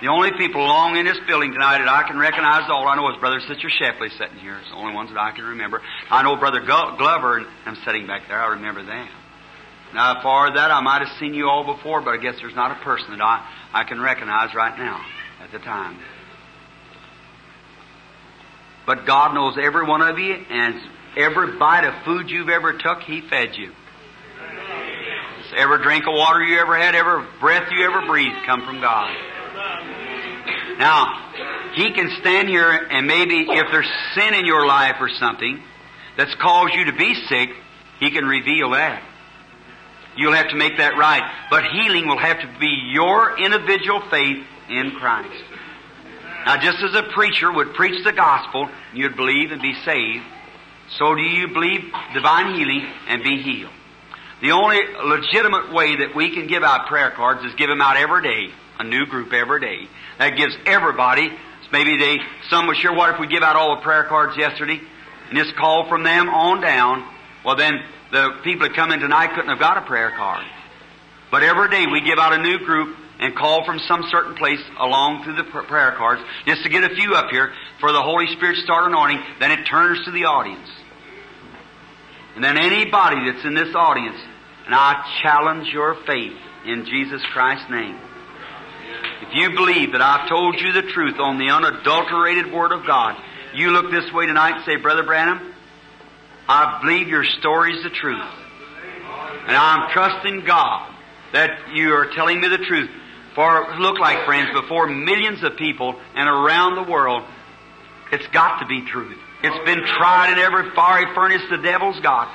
The 0.02 0.08
only 0.08 0.32
people 0.38 0.62
along 0.62 0.98
in 0.98 1.06
this 1.06 1.18
building 1.26 1.54
tonight 1.54 1.78
that 1.80 1.88
I 1.88 2.04
can 2.04 2.20
recognize 2.20 2.68
all 2.70 2.86
I 2.88 2.96
know 2.96 3.10
is 3.12 3.20
Brother 3.20 3.39
Sister 3.39 3.70
Shepley 3.70 4.10
sitting 4.10 4.38
here. 4.39 4.58
It's 4.60 4.70
the 4.70 4.76
only 4.76 4.93
ones 4.93 5.10
that 5.10 5.18
I 5.18 5.32
can 5.32 5.46
remember. 5.46 5.82
I 6.10 6.22
know 6.22 6.36
Brother 6.36 6.60
Glover, 6.60 7.38
and 7.38 7.48
I'm 7.66 7.78
sitting 7.86 8.06
back 8.06 8.28
there. 8.28 8.41
I 8.41 8.60
remember 8.60 8.84
them. 8.84 9.08
Now, 9.93 10.22
for 10.22 10.54
that, 10.54 10.72
I 10.72 10.82
might 10.82 11.08
have 11.08 11.18
seen 11.18 11.34
you 11.34 11.48
all 11.48 11.64
before, 11.76 12.02
but 12.02 12.12
I 12.12 12.18
guess 12.18 12.36
there's 12.41 12.56
not 12.56 12.76
a 12.76 12.84
person 12.84 13.12
that 13.12 13.22
I, 13.22 13.48
I 13.72 13.84
can 13.86 14.02
recognize 14.02 14.54
right 14.54 14.78
now 14.78 15.00
at 15.41 15.52
the 15.54 15.60
time. 15.60 15.98
But 18.86 19.06
God 19.06 19.34
knows 19.34 19.58
every 19.58 19.88
one 19.88 20.02
of 20.02 20.20
you, 20.20 20.34
and 20.34 20.76
every 21.16 21.58
bite 21.58 21.86
of 21.86 22.04
food 22.04 22.30
you've 22.30 22.50
ever 22.50 22.74
took, 22.78 23.00
He 23.04 23.22
fed 23.22 23.56
you. 23.56 23.72
Every 25.56 25.82
drink 25.84 26.04
of 26.06 26.14
water 26.14 26.43
you 26.43 26.60
ever 26.60 26.78
had, 26.78 26.96
every 26.96 27.24
breath 27.39 27.72
you 27.72 27.86
ever 27.86 28.06
breathed 28.06 28.46
come 28.46 28.66
from 28.66 28.82
God. 28.82 29.16
Now, 30.78 31.32
He 31.76 31.91
can 31.93 32.09
stand 32.19 32.49
here 32.49 32.69
and 32.69 33.07
maybe 33.07 33.47
if 33.49 33.67
there's 33.71 33.89
sin 34.13 34.34
in 34.34 34.45
your 34.45 34.65
life 34.65 34.97
or 34.99 35.09
something 35.09 35.61
that's 36.17 36.34
caused 36.36 36.73
you 36.76 36.86
to 36.86 36.93
be 36.93 37.13
sick, 37.28 37.49
He 37.99 38.11
can 38.11 38.26
reveal 38.26 38.71
that. 38.71 39.01
You'll 40.17 40.34
have 40.34 40.49
to 40.49 40.55
make 40.55 40.78
that 40.78 40.97
right. 40.97 41.23
But 41.49 41.65
healing 41.65 42.07
will 42.07 42.17
have 42.17 42.39
to 42.39 42.47
be 42.59 42.89
your 42.93 43.38
individual 43.38 44.01
faith 44.09 44.45
in 44.69 44.91
Christ. 44.91 45.43
Now, 46.45 46.57
just 46.57 46.78
as 46.84 46.93
a 46.93 47.03
preacher 47.13 47.51
would 47.51 47.73
preach 47.73 48.03
the 48.03 48.13
gospel, 48.13 48.69
you'd 48.93 49.15
believe 49.15 49.51
and 49.51 49.61
be 49.61 49.73
saved, 49.84 50.23
so 50.97 51.15
do 51.15 51.21
you 51.21 51.47
believe 51.47 51.91
divine 52.13 52.55
healing 52.55 52.86
and 53.07 53.23
be 53.23 53.41
healed. 53.41 53.71
The 54.41 54.51
only 54.51 54.80
legitimate 55.03 55.73
way 55.73 55.95
that 55.97 56.15
we 56.15 56.34
can 56.36 56.47
give 56.47 56.63
out 56.63 56.88
prayer 56.88 57.11
cards 57.11 57.43
is 57.43 57.55
give 57.55 57.69
them 57.69 57.82
out 57.82 57.97
every 57.97 58.21
day, 58.21 58.53
a 58.80 58.84
new 58.84 59.05
group 59.07 59.34
every 59.34 59.59
day. 59.59 59.88
That 60.18 60.38
gives 60.38 60.55
everybody, 60.66 61.30
maybe 61.72 61.97
they, 61.97 62.20
some 62.49 62.68
were 62.68 62.76
sure, 62.76 62.95
what 62.95 63.13
if 63.13 63.20
we 63.20 63.28
give 63.28 63.43
out 63.43 63.55
all 63.55 63.76
the 63.76 63.82
prayer 63.82 64.05
cards 64.05 64.38
yesterday 64.38 64.80
and 65.30 65.38
just 65.38 65.55
call 65.55 65.89
from 65.89 66.03
them 66.03 66.30
on 66.30 66.61
down? 66.61 67.05
Well 67.43 67.55
then, 67.55 67.84
the 68.11 68.39
people 68.43 68.68
that 68.68 68.76
come 68.76 68.91
in 68.91 68.99
tonight 68.99 69.32
couldn't 69.36 69.49
have 69.49 69.59
got 69.59 69.78
a 69.78 69.82
prayer 69.82 70.11
card. 70.11 70.45
But 71.32 71.43
every 71.43 71.70
day 71.70 71.86
we 71.86 72.01
give 72.01 72.18
out 72.18 72.34
a 72.34 72.41
new 72.41 72.59
group 72.59 72.95
and 73.20 73.36
call 73.36 73.66
from 73.66 73.80
some 73.80 74.03
certain 74.09 74.36
place 74.36 74.61
along 74.80 75.24
through 75.24 75.36
the 75.36 75.43
prayer 75.43 75.93
cards 75.97 76.22
just 76.45 76.63
to 76.63 76.70
get 76.70 76.84
a 76.89 76.95
few 76.95 77.13
up 77.13 77.30
here 77.30 77.51
for 77.80 77.91
the 77.91 78.01
Holy 78.01 78.28
Spirit 78.36 78.57
start 78.57 78.88
anointing. 78.88 79.22
Then 79.39 79.51
it 79.51 79.66
turns 79.66 80.03
to 80.05 80.11
the 80.11 80.26
audience. 80.26 80.70
And 82.36 82.43
then 82.43 82.57
anybody 82.57 83.32
that's 83.32 83.45
in 83.45 83.53
this 83.53 83.74
audience, 83.74 84.18
and 84.66 84.76
I 84.76 85.03
challenge 85.24 85.68
your 85.72 85.95
faith 86.05 86.38
in 86.66 86.86
Jesus 86.86 87.22
Christ's 87.32 87.70
name. 87.70 87.97
If 89.22 89.34
you 89.34 89.52
believe 89.52 89.93
that 89.93 90.02
I've 90.02 90.30
told 90.30 90.60
you 90.60 90.72
the 90.72 90.84
truth 90.84 91.20
on 91.20 91.38
the 91.38 91.50
unadulterated 91.50 92.52
Word 92.52 92.72
of 92.72 92.86
God, 92.86 93.16
you 93.54 93.72
look 93.72 93.91
this 93.91 94.12
way 94.12 94.26
tonight 94.26 94.58
and 94.58 94.66
say, 94.66 94.76
Brother 94.76 95.04
Branham, 95.04 95.54
I 96.48 96.80
believe 96.82 97.08
your 97.08 97.24
story's 97.24 97.84
the 97.84 97.89
truth. 97.89 98.22
And 99.48 99.56
I'm 99.56 99.91
trusting 99.91 100.46
God 100.46 100.91
that 101.34 101.74
you 101.74 101.93
are 101.93 102.08
telling 102.14 102.39
me 102.39 102.48
the 102.48 102.58
truth. 102.58 102.89
For 103.36 103.76
look 103.80 104.00
like 104.00 104.26
friends, 104.26 104.50
before 104.54 104.88
millions 104.88 105.43
of 105.43 105.58
people 105.58 106.00
and 106.16 106.30
around 106.30 106.76
the 106.76 106.89
world, 106.89 107.24
it's 108.12 108.28
got 108.28 108.60
to 108.60 108.66
be 108.66 108.86
truth. 108.86 109.18
It's 109.43 109.66
been 109.66 109.86
tried 109.86 110.32
in 110.32 110.39
every 110.39 110.72
fiery 110.72 111.14
furnace 111.14 111.41
the 111.50 111.58
devil's 111.58 112.00
got. 112.00 112.34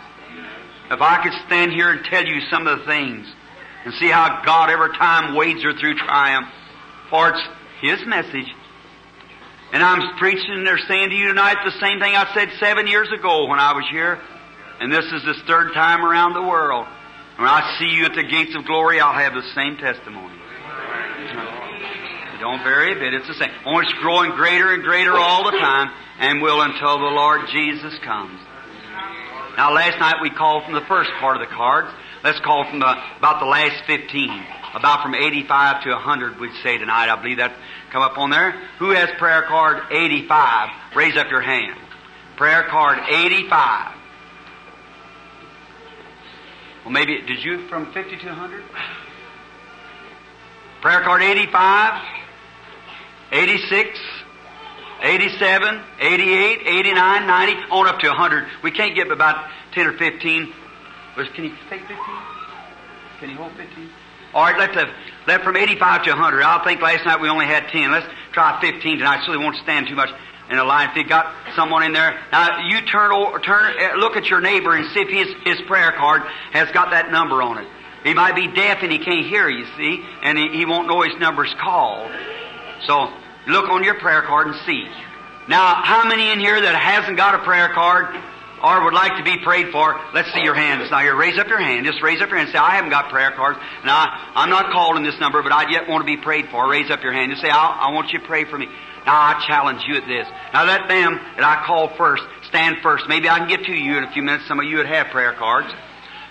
If 0.91 1.01
I 1.01 1.23
could 1.23 1.33
stand 1.47 1.73
here 1.73 1.91
and 1.91 2.05
tell 2.05 2.25
you 2.25 2.41
some 2.51 2.67
of 2.67 2.81
the 2.81 2.85
things 2.85 3.27
and 3.85 3.95
see 3.95 4.09
how 4.09 4.43
God 4.45 4.71
every 4.71 4.95
time 4.97 5.35
wades 5.35 5.63
her 5.63 5.73
through 5.73 5.95
triumph, 5.97 6.49
for 7.09 7.31
it's 7.31 7.41
His 7.81 8.07
message. 8.07 8.53
And 9.73 9.83
I'm 9.83 10.19
preaching 10.19 10.67
or 10.67 10.79
saying 10.79 11.11
to 11.11 11.15
you 11.15 11.29
tonight 11.29 11.59
the 11.65 11.79
same 11.81 12.01
thing 12.01 12.17
I 12.17 12.33
said 12.35 12.51
seven 12.59 12.87
years 12.87 13.09
ago 13.13 13.47
when 13.47 13.61
I 13.61 13.73
was 13.73 13.85
here. 13.91 14.19
And 14.81 14.93
this 14.93 15.05
is 15.05 15.23
the 15.25 15.35
third 15.47 15.73
time 15.75 16.05
around 16.05 16.33
the 16.33 16.43
world. 16.43 16.87
When 17.37 17.49
I 17.49 17.77
see 17.79 17.87
you 17.87 18.05
at 18.05 18.15
the 18.15 18.25
gates 18.25 18.55
of 18.57 18.65
glory, 18.67 19.01
I'll 19.01 19.15
have 19.15 19.35
the 19.35 19.47
same 19.55 19.77
testimony. 19.77 20.37
Don't 22.41 22.65
vary 22.65 22.93
a 22.93 22.95
bit. 22.97 23.13
It's 23.15 23.29
the 23.29 23.35
same. 23.35 23.51
Only 23.67 23.85
it's 23.85 23.93
growing 24.01 24.33
greater 24.33 24.73
and 24.73 24.83
greater 24.83 25.13
all 25.13 25.45
the 25.45 25.57
time 25.59 25.93
and 26.19 26.41
will 26.41 26.63
until 26.63 26.99
the 26.99 27.13
Lord 27.13 27.43
Jesus 27.53 27.99
comes. 28.01 28.41
Now 29.57 29.73
last 29.73 30.01
night 30.01 30.17
we 30.23 30.31
called 30.31 30.65
from 30.65 30.75
the 30.75 30.85
first 30.89 31.11
part 31.21 31.37
of 31.37 31.47
the 31.47 31.55
cards. 31.55 31.93
Let's 32.23 32.41
call 32.41 32.69
from 32.69 32.81
the, 32.81 32.93
about 33.19 33.41
the 33.41 33.47
last 33.47 33.85
15. 33.87 34.45
About 34.75 35.03
from 35.03 35.15
85 35.15 35.85
to 35.85 35.91
100 35.91 36.39
we'd 36.39 36.53
say 36.63 36.79
tonight. 36.79 37.09
I 37.09 37.21
believe 37.21 37.39
that 37.39 37.53
come 37.91 38.03
up 38.03 38.19
on 38.19 38.31
there. 38.31 38.53
Who 38.79 38.91
has 38.91 39.09
prayer 39.19 39.43
card 39.43 39.83
85? 39.91 40.69
Raise 40.95 41.17
up 41.17 41.31
your 41.31 41.41
hand. 41.41 41.79
Prayer 42.37 42.65
card 42.65 42.99
85. 43.09 43.97
Well, 46.85 46.93
maybe, 46.93 47.21
did 47.23 47.43
you 47.43 47.69
from 47.69 47.93
50 47.93 48.17
to 48.19 48.27
100? 48.27 48.65
Prayer 50.81 51.03
card 51.03 51.23
85, 51.23 52.03
86, 53.33 54.01
87, 55.03 55.83
88, 56.01 56.67
89, 56.67 57.27
90, 57.27 57.53
on 57.71 57.87
up 57.87 57.99
to 58.01 58.09
100. 58.09 58.49
We 58.63 58.71
can't 58.71 58.95
get 58.95 59.11
about 59.11 59.51
10 59.73 59.87
or 59.87 59.93
15. 59.99 60.53
Can 61.15 61.45
you 61.45 61.51
take 61.69 61.81
15? 61.81 61.97
Can 63.21 63.31
you 63.31 63.37
hold 63.37 63.53
15? 63.57 63.91
All 64.33 64.45
right, 64.45 64.57
let's 64.57 64.91
let 65.27 65.43
from 65.43 65.57
85 65.57 66.05
to 66.05 66.11
100. 66.11 66.43
I 66.43 66.65
think 66.65 66.81
last 66.81 67.05
night 67.05 67.21
we 67.21 67.29
only 67.29 67.47
had 67.47 67.69
10. 67.69 67.91
Let's 67.91 68.07
try 68.33 68.61
15 68.61 68.99
tonight 68.99 69.25
so 69.27 69.33
they 69.33 69.39
won't 69.39 69.57
stand 69.57 69.89
too 69.89 69.97
much 69.97 70.11
in 70.51 70.59
a 70.59 70.65
line. 70.65 70.89
If 70.91 70.97
you 70.97 71.05
got 71.05 71.35
someone 71.57 71.83
in 71.83 71.93
there, 71.93 72.19
now 72.31 72.67
you 72.69 72.81
turn 72.83 73.11
over, 73.11 73.39
turn, 73.41 73.75
uh, 73.81 73.97
look 73.97 74.17
at 74.17 74.27
your 74.27 74.41
neighbor 74.41 74.75
and 74.75 74.87
see 74.93 75.01
if 75.01 75.09
his, 75.09 75.37
his 75.45 75.67
prayer 75.67 75.93
card 75.93 76.23
has 76.53 76.71
got 76.71 76.91
that 76.91 77.11
number 77.11 77.43
on 77.43 77.59
it. 77.59 77.67
He 78.05 78.15
might 78.15 78.35
be 78.35 78.47
deaf 78.47 78.79
and 78.83 78.91
he 78.91 78.99
can't 78.99 79.27
hear, 79.27 79.49
you 79.49 79.67
see, 79.77 80.05
and 80.23 80.39
he, 80.39 80.49
he 80.49 80.65
won't 80.65 80.89
know 80.89 81.03
his 81.03 81.15
number's 81.19 81.55
called. 81.61 82.11
So 82.87 83.13
look 83.47 83.69
on 83.69 83.85
your 83.85 83.99
prayer 83.99 84.23
card 84.23 84.47
and 84.47 84.57
see. 84.65 84.89
Now, 85.49 85.83
how 85.83 86.07
many 86.07 86.31
in 86.31 86.39
here 86.39 86.61
that 86.61 86.75
hasn't 86.75 87.17
got 87.17 87.35
a 87.35 87.39
prayer 87.39 87.69
card 87.75 88.15
or 88.63 88.85
would 88.85 88.95
like 88.95 89.17
to 89.17 89.25
be 89.25 89.39
prayed 89.43 89.73
for, 89.73 89.99
let's 90.13 90.33
see 90.33 90.43
your 90.43 90.55
hands. 90.55 90.91
Now 90.91 91.01
here, 91.01 91.17
raise 91.17 91.39
up 91.39 91.49
your 91.49 91.61
hand. 91.61 91.87
Just 91.87 92.03
raise 92.03 92.21
up 92.21 92.29
your 92.29 92.39
hand. 92.39 92.49
And 92.49 92.55
say, 92.55 92.59
I 92.59 92.77
haven't 92.77 92.91
got 92.91 93.11
prayer 93.11 93.33
cards. 93.33 93.59
Now, 93.85 94.05
I'm 94.35 94.51
not 94.51 94.73
called 94.73 94.97
in 94.97 95.03
this 95.03 95.19
number, 95.21 95.43
but 95.43 95.53
I 95.53 95.71
yet 95.71 95.89
want 95.89 96.03
to 96.03 96.07
be 96.07 96.21
prayed 96.21 96.47
for. 96.51 96.69
Raise 96.69 96.91
up 96.91 97.03
your 97.03 97.13
hand. 97.13 97.31
Just 97.33 97.43
say, 97.43 97.51
I, 97.51 97.89
I 97.89 97.93
want 97.93 98.13
you 98.13 98.21
to 98.21 98.27
pray 98.27 98.45
for 98.45 98.59
me. 98.59 98.67
Now, 99.07 99.17
I 99.17 99.45
challenge 99.49 99.83
you 99.89 99.97
at 99.97 100.07
this. 100.07 100.27
Now, 100.53 100.65
let 100.65 100.89
them 100.89 101.17
that 101.37 101.45
I 101.45 101.65
call 101.67 101.97
first 101.97 102.23
stand 102.49 102.77
first. 102.83 103.05
Maybe 103.09 103.29
I 103.29 103.39
can 103.39 103.49
get 103.49 103.65
to 103.65 103.73
you 103.73 103.97
in 103.97 104.05
a 104.05 104.13
few 104.13 104.23
minutes. 104.23 104.47
Some 104.47 104.61
of 104.61 104.67
you 104.67 104.77
would 104.77 104.87
have 104.87 105.09
prayer 105.09 105.33
cards. 105.33 105.73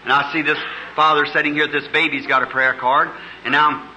And 0.04 0.14
I 0.14 0.32
see 0.32 0.44
this 0.44 0.58
father 0.96 1.26
sitting 1.26 1.56
here. 1.56 1.68
This 1.68 1.88
baby's 1.92 2.28
got 2.28 2.44
a 2.44 2.48
prayer 2.48 2.76
card. 2.80 3.10
And 3.44 3.52
now, 3.52 3.92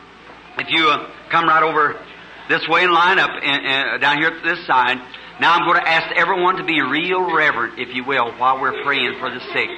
if 0.59 0.71
you 0.71 0.89
uh, 0.89 1.11
come 1.31 1.47
right 1.47 1.63
over 1.63 2.01
this 2.49 2.67
way 2.69 2.85
and 2.85 2.93
line 2.93 3.19
up 3.19 3.31
in, 3.43 4.01
down 4.01 4.19
here 4.19 4.29
at 4.29 4.43
this 4.43 4.67
side, 4.67 4.99
now 5.43 5.55
I'm 5.55 5.67
going 5.67 5.83
to 5.83 5.89
ask 5.89 6.15
everyone 6.15 6.57
to 6.57 6.65
be 6.65 6.81
real 6.81 7.35
reverent, 7.35 7.79
if 7.79 7.93
you 7.95 8.05
will, 8.05 8.31
while 8.39 8.61
we're 8.61 8.81
praying 8.85 9.19
for 9.19 9.29
the 9.29 9.41
sick. 9.53 9.71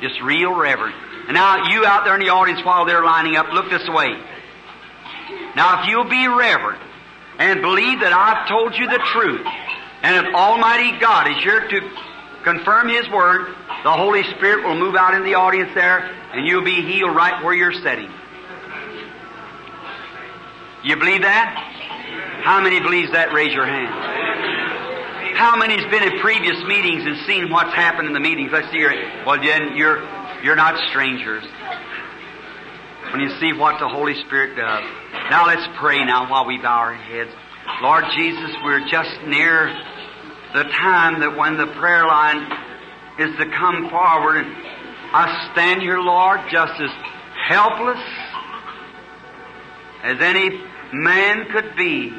Just 0.00 0.22
real 0.22 0.54
reverent. 0.54 0.94
And 1.26 1.34
now 1.34 1.68
you 1.70 1.84
out 1.84 2.04
there 2.04 2.14
in 2.14 2.20
the 2.20 2.30
audience 2.30 2.64
while 2.64 2.86
they're 2.86 3.04
lining 3.04 3.34
up, 3.34 3.52
look 3.52 3.68
this 3.68 3.88
way. 3.88 4.14
Now 5.56 5.82
if 5.82 5.88
you'll 5.88 6.08
be 6.08 6.28
reverent 6.28 6.80
and 7.38 7.60
believe 7.60 7.98
that 8.00 8.12
I've 8.12 8.48
told 8.48 8.78
you 8.78 8.86
the 8.86 9.02
truth, 9.12 9.46
and 10.02 10.24
if 10.24 10.34
Almighty 10.34 10.98
God 11.00 11.26
is 11.26 11.42
here 11.42 11.66
to 11.66 11.80
confirm 12.44 12.88
His 12.88 13.08
Word, 13.10 13.48
the 13.82 13.92
Holy 13.92 14.22
Spirit 14.38 14.64
will 14.64 14.78
move 14.78 14.94
out 14.94 15.14
in 15.14 15.24
the 15.24 15.34
audience 15.34 15.70
there, 15.74 15.98
and 16.32 16.46
you'll 16.46 16.64
be 16.64 16.82
healed 16.82 17.16
right 17.16 17.42
where 17.42 17.54
you're 17.54 17.72
sitting. 17.72 18.10
You 20.82 20.96
believe 20.96 21.22
that? 21.22 21.54
How 22.42 22.60
many 22.62 22.80
believes 22.80 23.12
that? 23.12 23.32
Raise 23.32 23.52
your 23.52 23.66
hand. 23.66 25.36
How 25.36 25.56
many's 25.56 25.84
been 25.90 26.02
in 26.02 26.20
previous 26.20 26.56
meetings 26.64 27.04
and 27.04 27.16
seen 27.26 27.50
what's 27.50 27.74
happened 27.74 28.08
in 28.08 28.14
the 28.14 28.20
meetings? 28.20 28.50
Let's 28.52 28.70
see 28.70 28.78
your 28.78 28.92
well 29.26 29.40
then 29.40 29.76
you're 29.76 30.00
you're 30.42 30.56
not 30.56 30.76
strangers. 30.88 31.44
When 33.12 33.20
you 33.20 33.30
see 33.40 33.52
what 33.52 33.78
the 33.78 33.88
Holy 33.88 34.14
Spirit 34.24 34.56
does. 34.56 34.84
Now 35.30 35.46
let's 35.46 35.66
pray 35.78 36.04
now 36.04 36.30
while 36.30 36.46
we 36.46 36.58
bow 36.58 36.78
our 36.78 36.94
heads. 36.94 37.30
Lord 37.82 38.04
Jesus, 38.16 38.50
we're 38.64 38.86
just 38.88 39.20
near 39.26 39.68
the 40.54 40.64
time 40.64 41.20
that 41.20 41.36
when 41.36 41.56
the 41.58 41.66
prayer 41.78 42.06
line 42.06 42.50
is 43.18 43.36
to 43.36 43.46
come 43.50 43.90
forward 43.90 44.36
and 44.36 44.56
I 45.12 45.50
stand 45.52 45.82
here, 45.82 45.98
Lord, 45.98 46.40
just 46.50 46.80
as 46.80 46.90
helpless 47.48 48.00
as 50.04 50.20
any 50.20 50.69
man 50.92 51.46
could 51.52 51.76
be. 51.76 52.12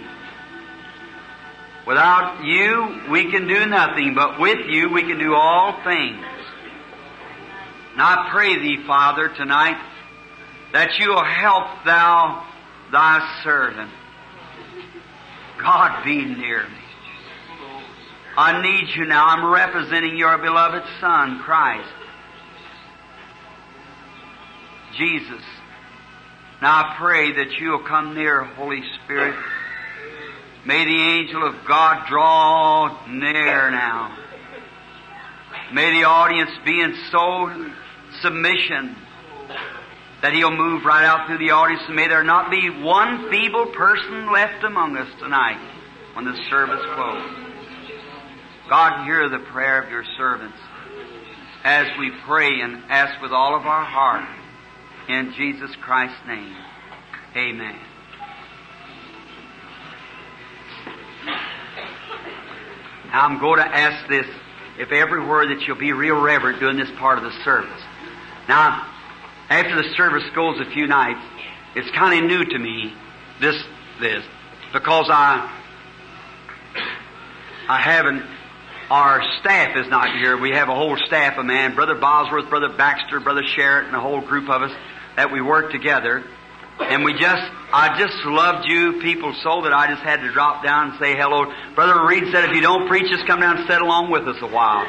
Without 1.87 2.43
you, 2.43 3.11
we 3.11 3.31
can 3.31 3.47
do 3.47 3.65
nothing, 3.65 4.13
but 4.15 4.39
with 4.39 4.67
you, 4.67 4.89
we 4.89 5.01
can 5.01 5.17
do 5.17 5.33
all 5.33 5.83
things. 5.83 6.23
And 7.93 8.01
I 8.01 8.29
pray 8.31 8.57
thee, 8.57 8.83
Father, 8.85 9.29
tonight, 9.29 9.81
that 10.73 10.99
you'll 10.99 11.23
help 11.23 11.83
thou 11.85 12.47
thy 12.91 13.41
servant. 13.43 13.91
God 15.61 16.03
be 16.05 16.23
near 16.23 16.63
me. 16.63 16.75
I 18.37 18.61
need 18.61 18.95
you 18.95 19.05
now. 19.05 19.25
I'm 19.27 19.51
representing 19.51 20.17
your 20.17 20.37
beloved 20.37 20.83
Son, 20.99 21.39
Christ. 21.39 21.89
Jesus. 24.97 25.43
Now 26.61 26.77
I 26.77 26.95
pray 26.99 27.31
that 27.37 27.53
you'll 27.59 27.83
come 27.87 28.13
near, 28.13 28.43
Holy 28.43 28.83
Spirit. 29.03 29.35
May 30.63 30.85
the 30.85 31.01
angel 31.01 31.47
of 31.47 31.55
God 31.67 32.05
draw 32.07 33.07
near 33.07 33.71
now. 33.71 34.15
May 35.73 35.99
the 35.99 36.03
audience 36.03 36.51
be 36.63 36.79
in 36.79 36.93
so 37.09 37.71
submission 38.21 38.95
that 40.21 40.33
he'll 40.33 40.55
move 40.55 40.85
right 40.85 41.03
out 41.03 41.25
through 41.25 41.39
the 41.39 41.49
audience 41.49 41.81
and 41.87 41.95
may 41.95 42.07
there 42.07 42.23
not 42.23 42.51
be 42.51 42.69
one 42.69 43.31
feeble 43.31 43.65
person 43.73 44.31
left 44.31 44.63
among 44.63 44.97
us 44.97 45.09
tonight 45.19 45.57
when 46.13 46.25
the 46.25 46.37
service 46.47 46.85
closes. 46.93 47.31
God, 48.69 49.05
hear 49.05 49.29
the 49.29 49.39
prayer 49.51 49.81
of 49.81 49.89
your 49.89 50.05
servants 50.15 50.57
as 51.63 51.87
we 51.97 52.11
pray 52.27 52.61
and 52.61 52.83
ask 52.87 53.19
with 53.19 53.31
all 53.31 53.55
of 53.55 53.65
our 53.65 53.83
heart 53.83 54.40
in 55.07 55.33
Jesus 55.37 55.75
Christ's 55.81 56.17
name. 56.27 56.55
Amen. 57.35 57.79
Now 63.07 63.25
I'm 63.25 63.39
going 63.39 63.57
to 63.57 63.67
ask 63.67 64.07
this, 64.07 64.25
if 64.77 64.91
every 64.91 65.25
word 65.25 65.49
that 65.49 65.67
you'll 65.67 65.77
be 65.77 65.91
real 65.91 66.19
reverent 66.21 66.59
during 66.59 66.77
this 66.77 66.89
part 66.97 67.17
of 67.17 67.23
the 67.23 67.43
service. 67.43 67.81
Now, 68.47 68.87
after 69.49 69.75
the 69.75 69.93
service 69.95 70.23
goes 70.33 70.59
a 70.59 70.71
few 70.71 70.87
nights, 70.87 71.19
it's 71.75 71.89
kind 71.91 72.23
of 72.23 72.29
new 72.29 72.45
to 72.45 72.57
me, 72.57 72.93
this, 73.41 73.61
this, 73.99 74.23
because 74.73 75.07
I, 75.09 75.49
I 77.67 77.81
haven't, 77.81 78.23
our 78.91 79.23
staff 79.39 79.77
is 79.77 79.87
not 79.87 80.17
here. 80.17 80.35
We 80.35 80.51
have 80.51 80.67
a 80.67 80.75
whole 80.75 80.97
staff 80.97 81.37
of 81.37 81.45
men, 81.45 81.75
Brother 81.75 81.95
Bosworth, 81.95 82.49
Brother 82.49 82.67
Baxter, 82.67 83.21
Brother 83.21 83.41
Sherritt, 83.41 83.87
and 83.87 83.95
a 83.95 84.01
whole 84.01 84.19
group 84.19 84.49
of 84.49 84.63
us 84.63 84.71
that 85.15 85.31
we 85.31 85.39
work 85.39 85.71
together. 85.71 86.21
And 86.77 87.05
we 87.05 87.13
just, 87.13 87.49
I 87.71 87.97
just 87.97 88.25
loved 88.25 88.67
you 88.67 88.99
people 89.01 89.33
so 89.43 89.61
that 89.61 89.71
I 89.71 89.87
just 89.87 90.03
had 90.03 90.19
to 90.19 90.33
drop 90.33 90.61
down 90.61 90.89
and 90.89 90.99
say 90.99 91.15
hello. 91.15 91.45
Brother 91.73 92.05
Reed 92.05 92.33
said, 92.33 92.49
if 92.49 92.53
you 92.53 92.59
don't 92.59 92.89
preach, 92.89 93.09
just 93.09 93.25
come 93.27 93.39
down 93.39 93.59
and 93.59 93.67
sit 93.69 93.81
along 93.81 94.11
with 94.11 94.27
us 94.27 94.35
a 94.41 94.47
while. 94.47 94.85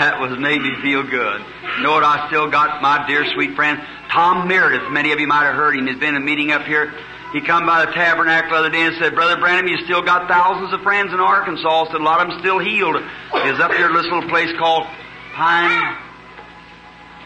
That 0.00 0.20
was 0.20 0.36
made 0.40 0.60
me 0.60 0.74
feel 0.82 1.04
good. 1.04 1.44
Know 1.82 1.92
what? 1.92 2.02
I 2.02 2.26
still 2.26 2.50
got 2.50 2.82
my 2.82 3.06
dear 3.06 3.24
sweet 3.34 3.54
friend 3.54 3.80
Tom 4.10 4.48
Meredith. 4.48 4.90
Many 4.90 5.12
of 5.12 5.20
you 5.20 5.28
might 5.28 5.44
have 5.44 5.54
heard 5.54 5.76
him. 5.76 5.86
He's 5.86 5.98
been 5.98 6.16
a 6.16 6.20
meeting 6.20 6.50
up 6.50 6.62
here. 6.62 6.92
He 7.32 7.40
come 7.40 7.64
by 7.64 7.86
the 7.86 7.92
tabernacle 7.92 8.50
the 8.50 8.56
other 8.56 8.70
day 8.70 8.82
and 8.82 8.96
said, 8.98 9.14
Brother 9.14 9.36
Branham, 9.38 9.68
you 9.68 9.78
still 9.84 10.02
got 10.02 10.28
thousands 10.28 10.72
of 10.72 10.82
friends 10.82 11.12
in 11.12 11.20
Arkansas. 11.20 11.86
Said 11.92 12.00
a 12.00 12.04
lot 12.04 12.20
of 12.20 12.28
them 12.28 12.40
still 12.40 12.58
healed. 12.58 12.96
He's 12.96 13.60
up 13.60 13.70
here 13.72 13.86
at 13.86 13.92
this 13.92 14.04
little 14.04 14.28
place 14.28 14.50
called 14.58 14.86
Pine 15.34 15.96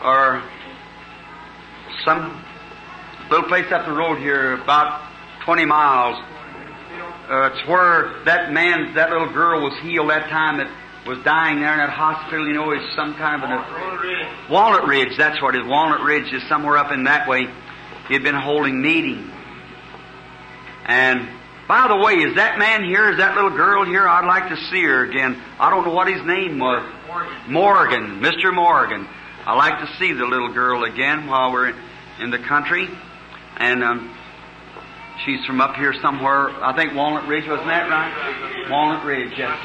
or 0.05 0.43
some 2.05 2.45
little 3.31 3.49
place 3.49 3.71
up 3.73 3.87
the 3.87 3.93
road 3.93 4.19
here, 4.19 4.61
about 4.61 5.11
20 5.47 5.65
miles. 5.65 6.23
Uh, 7.29 7.51
it's 7.53 7.67
where 7.67 8.23
that 8.25 8.53
man, 8.53 8.95
that 8.95 9.11
little 9.11 9.33
girl 9.33 9.63
was 9.63 9.73
healed 9.81 10.11
that 10.11 10.29
time 10.29 10.59
that 10.59 10.69
was 11.07 11.19
dying 11.25 11.61
there 11.61 11.73
in 11.73 11.79
that 11.79 11.89
hospital. 11.89 12.47
You 12.47 12.53
know, 12.53 12.71
it's 12.73 12.95
some 12.95 13.15
kind 13.15 13.43
of 13.43 13.49
a 13.49 14.53
Walnut 14.53 14.87
Ridge. 14.87 15.17
That's 15.17 15.41
what 15.41 15.55
it 15.55 15.63
is. 15.63 15.67
Walnut 15.67 16.03
Ridge 16.03 16.31
is 16.33 16.43
somewhere 16.49 16.77
up 16.77 16.93
in 16.93 17.05
that 17.05 17.27
way. 17.27 17.47
He 18.09 18.15
had 18.15 18.23
been 18.23 18.35
holding 18.35 18.83
meeting. 18.83 19.31
And 20.87 21.29
by 21.67 21.89
the 21.89 21.97
way, 21.97 22.15
is 22.15 22.37
that 22.37 22.59
man 22.59 22.85
here? 22.85 23.11
Is 23.11 23.19
that 23.19 23.35
little 23.35 23.57
girl 23.57 23.85
here? 23.85 24.07
I'd 24.07 24.27
like 24.27 24.51
to 24.51 24.57
see 24.71 24.83
her 24.83 25.05
again. 25.05 25.41
I 25.59 25.71
don't 25.71 25.87
know 25.87 25.95
what 25.95 26.09
his 26.09 26.25
name 26.25 26.59
was. 26.59 26.85
Morgan, 27.49 28.21
Mr. 28.21 28.55
Morgan. 28.55 29.09
I'd 29.47 29.57
like 29.57 29.81
to 29.81 29.97
see 29.99 30.13
the 30.13 30.25
little 30.27 30.53
girl 30.53 30.85
again 30.85 31.27
while 31.27 31.53
we're 31.53 31.73
in 32.21 32.31
the 32.31 32.39
country. 32.39 32.89
And 33.57 33.83
um, 33.83 34.17
she's 35.25 35.45
from 35.47 35.61
up 35.61 35.77
here 35.77 35.95
somewhere. 36.03 36.51
I 36.51 36.77
think 36.77 36.95
Walnut 36.95 37.29
Ridge, 37.29 37.49
wasn't 37.49 37.69
that 37.69 37.89
right? 37.89 38.71
Walnut 38.71 39.05
Ridge, 39.05 39.33
yes. 39.37 39.59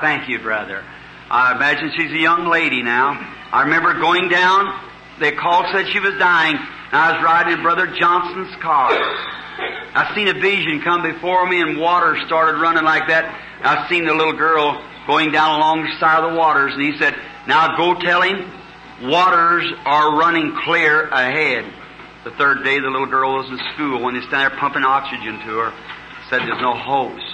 Thank 0.00 0.28
you, 0.28 0.40
brother. 0.40 0.84
I 1.30 1.54
imagine 1.54 1.92
she's 1.96 2.12
a 2.12 2.18
young 2.20 2.46
lady 2.48 2.82
now. 2.82 3.12
I 3.52 3.62
remember 3.62 3.94
going 3.94 4.28
down. 4.28 4.66
They 5.20 5.32
called, 5.32 5.66
said 5.72 5.86
she 5.92 6.00
was 6.00 6.14
dying. 6.18 6.56
And 6.56 6.96
I 6.96 7.12
was 7.12 7.24
riding 7.24 7.54
in 7.54 7.62
Brother 7.62 7.86
Johnson's 7.86 8.54
car. 8.62 8.92
I 9.94 10.14
seen 10.14 10.28
a 10.28 10.34
vision 10.34 10.80
come 10.82 11.02
before 11.02 11.46
me, 11.46 11.60
and 11.60 11.78
water 11.78 12.16
started 12.26 12.60
running 12.60 12.84
like 12.84 13.08
that. 13.08 13.34
I 13.62 13.88
seen 13.88 14.04
the 14.04 14.14
little 14.14 14.34
girl 14.34 14.82
going 15.06 15.32
down 15.32 15.56
along 15.56 15.84
the 15.84 15.98
side 15.98 16.22
of 16.22 16.32
the 16.32 16.38
waters, 16.38 16.74
and 16.74 16.82
he 16.82 16.96
said, 16.98 17.16
"Now 17.46 17.76
go 17.76 17.94
tell 17.94 18.22
him, 18.22 18.50
waters 19.02 19.72
are 19.84 20.16
running 20.16 20.54
clear 20.64 21.08
ahead." 21.08 21.64
The 22.24 22.30
third 22.32 22.62
day, 22.62 22.78
the 22.78 22.90
little 22.90 23.06
girl 23.06 23.36
was 23.36 23.48
in 23.48 23.58
school. 23.74 24.00
When 24.00 24.14
they 24.14 24.20
stand 24.20 24.42
there 24.42 24.58
pumping 24.58 24.84
oxygen 24.84 25.40
to 25.40 25.58
her, 25.58 25.72
said, 26.28 26.42
"There's 26.42 26.60
no 26.60 26.74
hopes." 26.74 27.24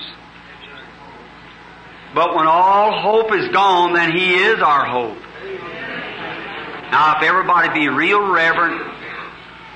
But 2.14 2.34
when 2.36 2.46
all 2.46 2.92
hope 3.00 3.34
is 3.34 3.48
gone, 3.48 3.92
then 3.92 4.12
He 4.16 4.34
is 4.34 4.62
our 4.62 4.84
hope. 4.84 5.18
Now, 6.92 7.16
if 7.16 7.22
everybody 7.24 7.70
be 7.70 7.88
real 7.88 8.20
reverent 8.20 8.80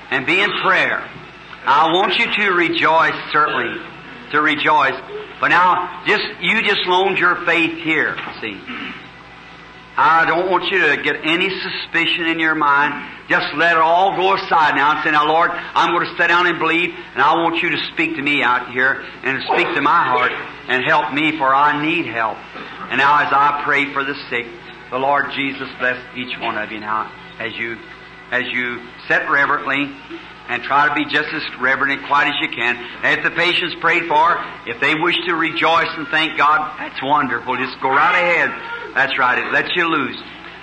and 0.09 0.25
be 0.25 0.39
in 0.39 0.49
prayer, 0.63 1.03
I 1.65 1.91
want 1.93 2.17
you 2.17 2.25
to 2.25 2.51
rejoice, 2.51 3.15
certainly, 3.31 3.81
to 4.31 4.41
rejoice. 4.41 4.95
But 5.39 5.49
now, 5.49 6.03
just 6.05 6.23
you 6.41 6.61
just 6.61 6.85
loaned 6.85 7.17
your 7.17 7.45
faith 7.45 7.83
here. 7.83 8.15
See, 8.41 8.59
I 9.97 10.25
don't 10.25 10.49
want 10.49 10.71
you 10.71 10.79
to 10.79 11.01
get 11.01 11.17
any 11.23 11.49
suspicion 11.49 12.27
in 12.27 12.39
your 12.39 12.55
mind. 12.55 13.15
Just 13.29 13.53
let 13.55 13.77
it 13.77 13.81
all 13.81 14.15
go 14.15 14.33
aside 14.35 14.75
now 14.75 14.95
and 14.95 15.03
say, 15.03 15.11
"Now, 15.11 15.27
Lord, 15.27 15.51
I'm 15.51 15.93
going 15.93 16.07
to 16.07 16.17
sit 16.17 16.27
down 16.27 16.47
and 16.47 16.57
believe, 16.59 16.93
and 17.13 17.21
I 17.21 17.35
want 17.35 17.61
you 17.61 17.69
to 17.69 17.77
speak 17.93 18.15
to 18.15 18.21
me 18.21 18.41
out 18.41 18.71
here 18.71 19.05
and 19.23 19.43
speak 19.43 19.67
to 19.75 19.81
my 19.81 20.03
heart 20.03 20.31
and 20.67 20.83
help 20.85 21.13
me, 21.13 21.37
for 21.37 21.53
I 21.53 21.81
need 21.85 22.05
help." 22.07 22.37
And 22.89 22.97
now, 22.97 23.19
as 23.19 23.31
I 23.31 23.61
pray 23.63 23.93
for 23.93 24.03
the 24.03 24.15
sick, 24.29 24.47
the 24.89 24.97
Lord 24.97 25.31
Jesus 25.35 25.69
bless 25.77 25.97
each 26.15 26.37
one 26.39 26.57
of 26.57 26.71
you 26.71 26.79
now 26.79 27.11
as 27.39 27.55
you 27.55 27.77
as 28.31 28.43
you 28.51 28.81
sit 29.07 29.29
reverently 29.29 29.91
and 30.49 30.63
try 30.63 30.89
to 30.89 30.95
be 30.95 31.05
just 31.05 31.29
as 31.29 31.43
reverent 31.61 31.93
and 31.93 32.05
quiet 32.07 32.33
as 32.33 32.41
you 32.41 32.49
can. 32.49 32.75
And 33.03 33.19
if 33.19 33.23
the 33.23 33.31
patient's 33.31 33.75
prayed 33.79 34.09
for, 34.09 34.43
if 34.65 34.81
they 34.81 34.95
wish 34.95 35.15
to 35.27 35.35
rejoice 35.35 35.89
and 35.95 36.07
thank 36.09 36.37
God, 36.37 36.75
that's 36.79 37.01
wonderful. 37.01 37.55
Just 37.55 37.79
go 37.81 37.89
right 37.89 38.17
ahead. 38.17 38.49
That's 38.95 39.17
right. 39.17 39.37
It 39.37 39.53
lets 39.53 39.69
you 39.75 39.85
loose. 39.85 40.19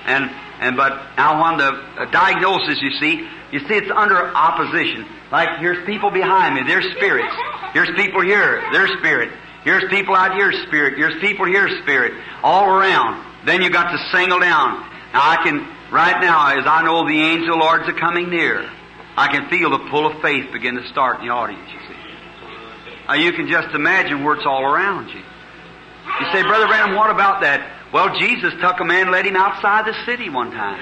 And 0.07 0.31
and 0.59 0.77
but 0.77 1.17
now 1.17 1.43
on 1.43 1.59
the 1.59 2.07
diagnosis, 2.11 2.81
you 2.81 2.91
see, 2.99 3.29
you 3.53 3.61
see 3.61 3.75
it's 3.75 3.91
under 3.91 4.35
opposition. 4.35 5.07
Like 5.31 5.59
here's 5.61 5.85
people 5.87 6.11
behind 6.11 6.55
me, 6.55 6.63
there's 6.67 6.87
spirits. 6.97 7.35
Here's 7.73 7.91
people 7.97 8.23
here, 8.23 8.63
there's 8.73 8.91
spirit. 8.99 9.31
Here's 9.65 9.85
people 9.91 10.15
out 10.15 10.35
here, 10.35 10.53
spirit. 10.67 10.97
Here's 10.97 11.21
people 11.21 11.47
here, 11.47 11.69
spirit. 11.83 12.15
All 12.43 12.71
around. 12.71 13.25
Then 13.45 13.63
you 13.63 13.71
got 13.71 13.91
to 13.91 13.99
single 14.13 14.39
down. 14.39 14.79
Now 15.13 15.23
I 15.23 15.43
can 15.43 15.67
right 15.91 16.21
now, 16.21 16.59
as 16.59 16.67
I 16.67 16.83
know 16.85 17.07
the 17.07 17.21
angel 17.21 17.59
lords 17.59 17.89
are 17.89 17.99
coming 17.99 18.31
near. 18.31 18.71
I 19.17 19.29
can 19.29 19.49
feel 19.49 19.71
the 19.71 19.89
pull 19.91 20.07
of 20.07 20.21
faith 20.21 20.53
begin 20.53 20.75
to 20.77 20.87
start 20.89 21.21
in 21.21 21.27
the 21.27 21.33
audience, 21.33 21.69
you 21.73 21.81
see. 21.89 22.01
Now 23.09 23.15
you 23.15 23.33
can 23.33 23.49
just 23.49 23.75
imagine 23.75 24.23
where 24.25 24.35
it's 24.35 24.47
all 24.47 24.63
around 24.63 25.09
you. 25.09 25.21
You 26.21 26.27
say, 26.33 26.43
Brother 26.43 26.67
Branham, 26.67 26.95
what 26.95 27.11
about 27.11 27.41
that? 27.43 27.73
Well, 27.93 28.19
Jesus 28.19 28.53
took 28.61 28.81
a 28.81 28.85
man, 28.85 29.11
led 29.11 29.27
him 29.27 29.37
outside 29.37 29.87
the 29.87 29.95
city 30.05 30.29
one 30.29 30.51
time. 30.51 30.81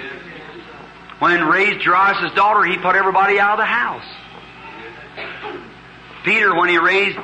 When 1.18 1.36
he 1.36 1.42
raised 1.42 1.84
Jairus' 1.84 2.34
daughter, 2.34 2.64
he 2.64 2.76
put 2.76 2.96
everybody 2.96 3.38
out 3.38 3.52
of 3.52 3.58
the 3.58 3.66
house. 3.66 4.04
Peter, 6.24 6.54
when 6.56 6.68
he 6.70 6.78
raised 6.78 7.18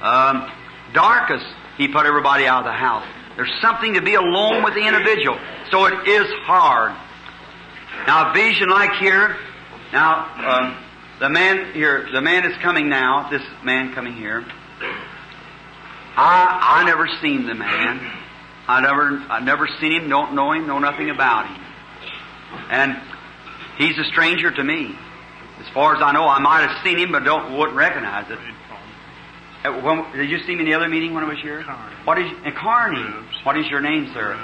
um, 0.00 0.50
Dorcas, 0.92 1.42
he 1.76 1.88
put 1.88 2.06
everybody 2.06 2.46
out 2.46 2.60
of 2.60 2.66
the 2.66 2.72
house. 2.72 3.06
There's 3.36 3.52
something 3.60 3.94
to 3.94 4.02
be 4.02 4.14
alone 4.14 4.62
with 4.62 4.74
the 4.74 4.86
individual. 4.86 5.38
So 5.70 5.86
it 5.86 6.08
is 6.08 6.26
hard. 6.44 6.92
Now, 8.06 8.30
a 8.30 8.34
vision 8.34 8.68
like 8.68 8.92
here, 8.92 9.36
now, 9.96 10.28
um, 10.44 10.76
the 11.20 11.30
man 11.30 11.72
here, 11.72 12.06
the 12.12 12.20
man 12.20 12.44
is 12.44 12.54
coming 12.62 12.90
now, 12.90 13.30
this 13.30 13.40
man 13.64 13.94
coming 13.94 14.12
here. 14.12 14.44
I, 16.16 16.82
I 16.82 16.84
never 16.84 17.08
seen 17.22 17.46
the 17.46 17.54
man. 17.54 18.12
I 18.68 18.82
never, 18.82 19.16
I 19.30 19.40
never 19.40 19.66
seen 19.80 19.92
him, 19.92 20.10
don't 20.10 20.34
know 20.34 20.52
him, 20.52 20.66
know 20.66 20.78
nothing 20.78 21.08
about 21.08 21.46
him. 21.46 21.64
And 22.68 22.96
he's 23.78 23.96
a 23.96 24.04
stranger 24.12 24.50
to 24.50 24.62
me. 24.62 24.94
As 25.60 25.66
far 25.72 25.96
as 25.96 26.02
I 26.02 26.12
know, 26.12 26.28
I 26.28 26.40
might 26.40 26.68
have 26.68 26.84
seen 26.84 26.98
him, 26.98 27.12
but 27.12 27.24
don't 27.24 27.56
wouldn't 27.56 27.76
recognize 27.76 28.30
it. 28.30 28.38
Uh, 29.64 29.80
when, 29.80 30.12
did 30.12 30.28
you 30.28 30.40
see 30.40 30.54
me 30.54 30.60
in 30.60 30.66
the 30.66 30.74
other 30.74 30.88
meeting 30.90 31.14
when 31.14 31.24
I 31.24 31.28
was 31.28 31.40
here? 31.40 31.62
Carney. 31.62 31.96
What 32.04 32.18
is 32.18 32.30
and 32.44 32.54
Carney? 32.54 33.02
Grubbs. 33.02 33.44
What 33.44 33.56
is 33.56 33.66
your 33.68 33.80
name, 33.80 34.12
sir? 34.12 34.36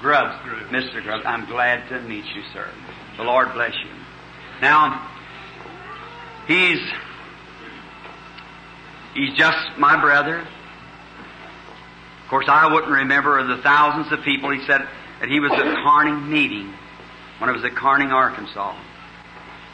Grubbs. 0.00 0.38
Grubbs. 0.44 0.70
Grubbs. 0.70 0.86
Mr. 0.86 1.02
Grubbs. 1.02 1.24
I'm 1.26 1.46
glad 1.46 1.88
to 1.88 2.00
meet 2.02 2.24
you, 2.36 2.42
sir. 2.52 2.70
The 3.16 3.24
Lord 3.24 3.52
bless 3.52 3.74
you. 3.74 3.91
Now, 4.62 5.10
he's 6.46 6.78
he's 9.12 9.36
just 9.36 9.58
my 9.76 10.00
brother. 10.00 10.38
Of 10.38 12.28
course, 12.30 12.46
I 12.48 12.72
wouldn't 12.72 12.92
remember 12.92 13.38
of 13.40 13.48
the 13.48 13.60
thousands 13.62 14.12
of 14.12 14.24
people. 14.24 14.52
He 14.52 14.64
said 14.64 14.88
that 15.20 15.28
he 15.28 15.40
was 15.40 15.50
at 15.52 15.84
Corning 15.84 16.30
meeting 16.30 16.72
when 17.38 17.50
it 17.50 17.52
was 17.54 17.64
at 17.64 17.74
Corning, 17.74 18.12
Arkansas. 18.12 18.78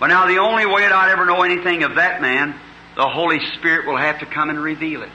But 0.01 0.07
now 0.07 0.27
the 0.27 0.39
only 0.39 0.65
way 0.65 0.81
that 0.81 0.93
I'd 0.93 1.11
ever 1.11 1.27
know 1.27 1.43
anything 1.43 1.83
of 1.83 1.97
that 1.97 2.23
man, 2.23 2.59
the 2.97 3.07
Holy 3.07 3.41
Spirit 3.59 3.87
will 3.87 3.99
have 3.99 4.21
to 4.21 4.27
come 4.27 4.49
and 4.49 4.59
reveal 4.59 5.03
it. 5.03 5.11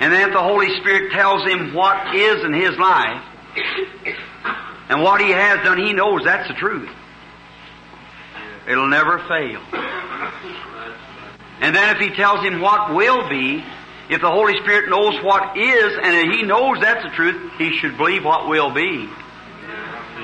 And 0.00 0.12
then 0.12 0.28
if 0.28 0.34
the 0.34 0.42
Holy 0.42 0.76
Spirit 0.80 1.12
tells 1.12 1.48
him 1.48 1.72
what 1.72 2.14
is 2.14 2.44
in 2.44 2.52
his 2.52 2.76
life, 2.76 3.22
and 4.88 5.00
what 5.00 5.20
he 5.20 5.30
has 5.30 5.64
done, 5.64 5.78
he 5.78 5.92
knows 5.92 6.24
that's 6.24 6.48
the 6.48 6.54
truth. 6.54 6.90
It'll 8.68 8.88
never 8.88 9.18
fail. 9.20 9.60
And 11.60 11.74
then 11.74 11.96
if 11.96 11.98
he 12.00 12.14
tells 12.14 12.44
him 12.44 12.60
what 12.60 12.94
will 12.94 13.28
be, 13.28 13.64
if 14.08 14.20
the 14.20 14.30
Holy 14.30 14.56
Spirit 14.58 14.88
knows 14.88 15.22
what 15.22 15.56
is, 15.56 15.98
and 16.00 16.32
he 16.32 16.42
knows 16.42 16.78
that's 16.80 17.02
the 17.02 17.10
truth, 17.10 17.52
he 17.58 17.72
should 17.72 17.96
believe 17.96 18.24
what 18.24 18.48
will 18.48 18.72
be. 18.72 19.08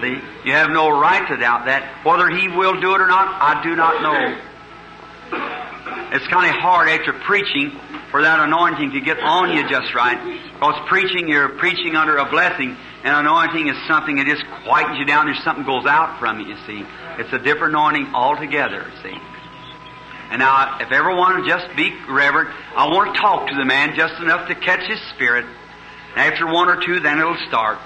See? 0.00 0.18
You 0.44 0.52
have 0.52 0.70
no 0.70 0.88
right 0.90 1.26
to 1.28 1.36
doubt 1.36 1.66
that. 1.66 2.04
Whether 2.04 2.28
he 2.30 2.48
will 2.48 2.80
do 2.80 2.94
it 2.94 3.00
or 3.00 3.06
not, 3.06 3.28
I 3.28 3.62
do 3.62 3.76
not 3.76 4.02
know. 4.02 4.38
It's 6.12 6.26
kind 6.28 6.54
of 6.54 6.60
hard 6.60 6.88
after 6.88 7.12
preaching 7.12 7.72
for 8.10 8.22
that 8.22 8.40
anointing 8.40 8.92
to 8.92 9.00
get 9.00 9.18
on 9.20 9.56
you 9.56 9.68
just 9.68 9.94
right. 9.94 10.18
Because 10.52 10.74
preaching, 10.88 11.28
you're 11.28 11.48
preaching 11.50 11.96
under 11.96 12.16
a 12.18 12.28
blessing, 12.30 12.76
and 13.04 13.26
anointing 13.26 13.68
is 13.68 13.76
something 13.88 14.16
that 14.16 14.26
just 14.26 14.44
quietens 14.64 14.98
you 14.98 15.04
down. 15.04 15.26
There's 15.26 15.42
something 15.42 15.64
goes 15.64 15.86
out 15.86 16.20
from 16.20 16.40
it, 16.40 16.46
you 16.46 16.56
see. 16.66 16.86
It's 17.18 17.32
a 17.32 17.38
different 17.38 17.74
anointing 17.74 18.14
altogether, 18.14 18.86
see. 19.02 19.18
And 20.30 20.38
now, 20.38 20.78
if 20.78 20.90
everyone 20.92 21.40
will 21.40 21.46
just 21.46 21.74
be 21.76 21.92
reverent, 22.08 22.50
I 22.74 22.86
want 22.88 23.14
to 23.14 23.20
talk 23.20 23.48
to 23.48 23.54
the 23.54 23.64
man 23.64 23.94
just 23.96 24.14
enough 24.22 24.48
to 24.48 24.54
catch 24.54 24.88
his 24.88 25.00
spirit. 25.14 25.44
After 26.16 26.46
one 26.46 26.68
or 26.68 26.80
two, 26.80 27.00
then 27.00 27.18
it'll 27.18 27.36
start. 27.48 27.78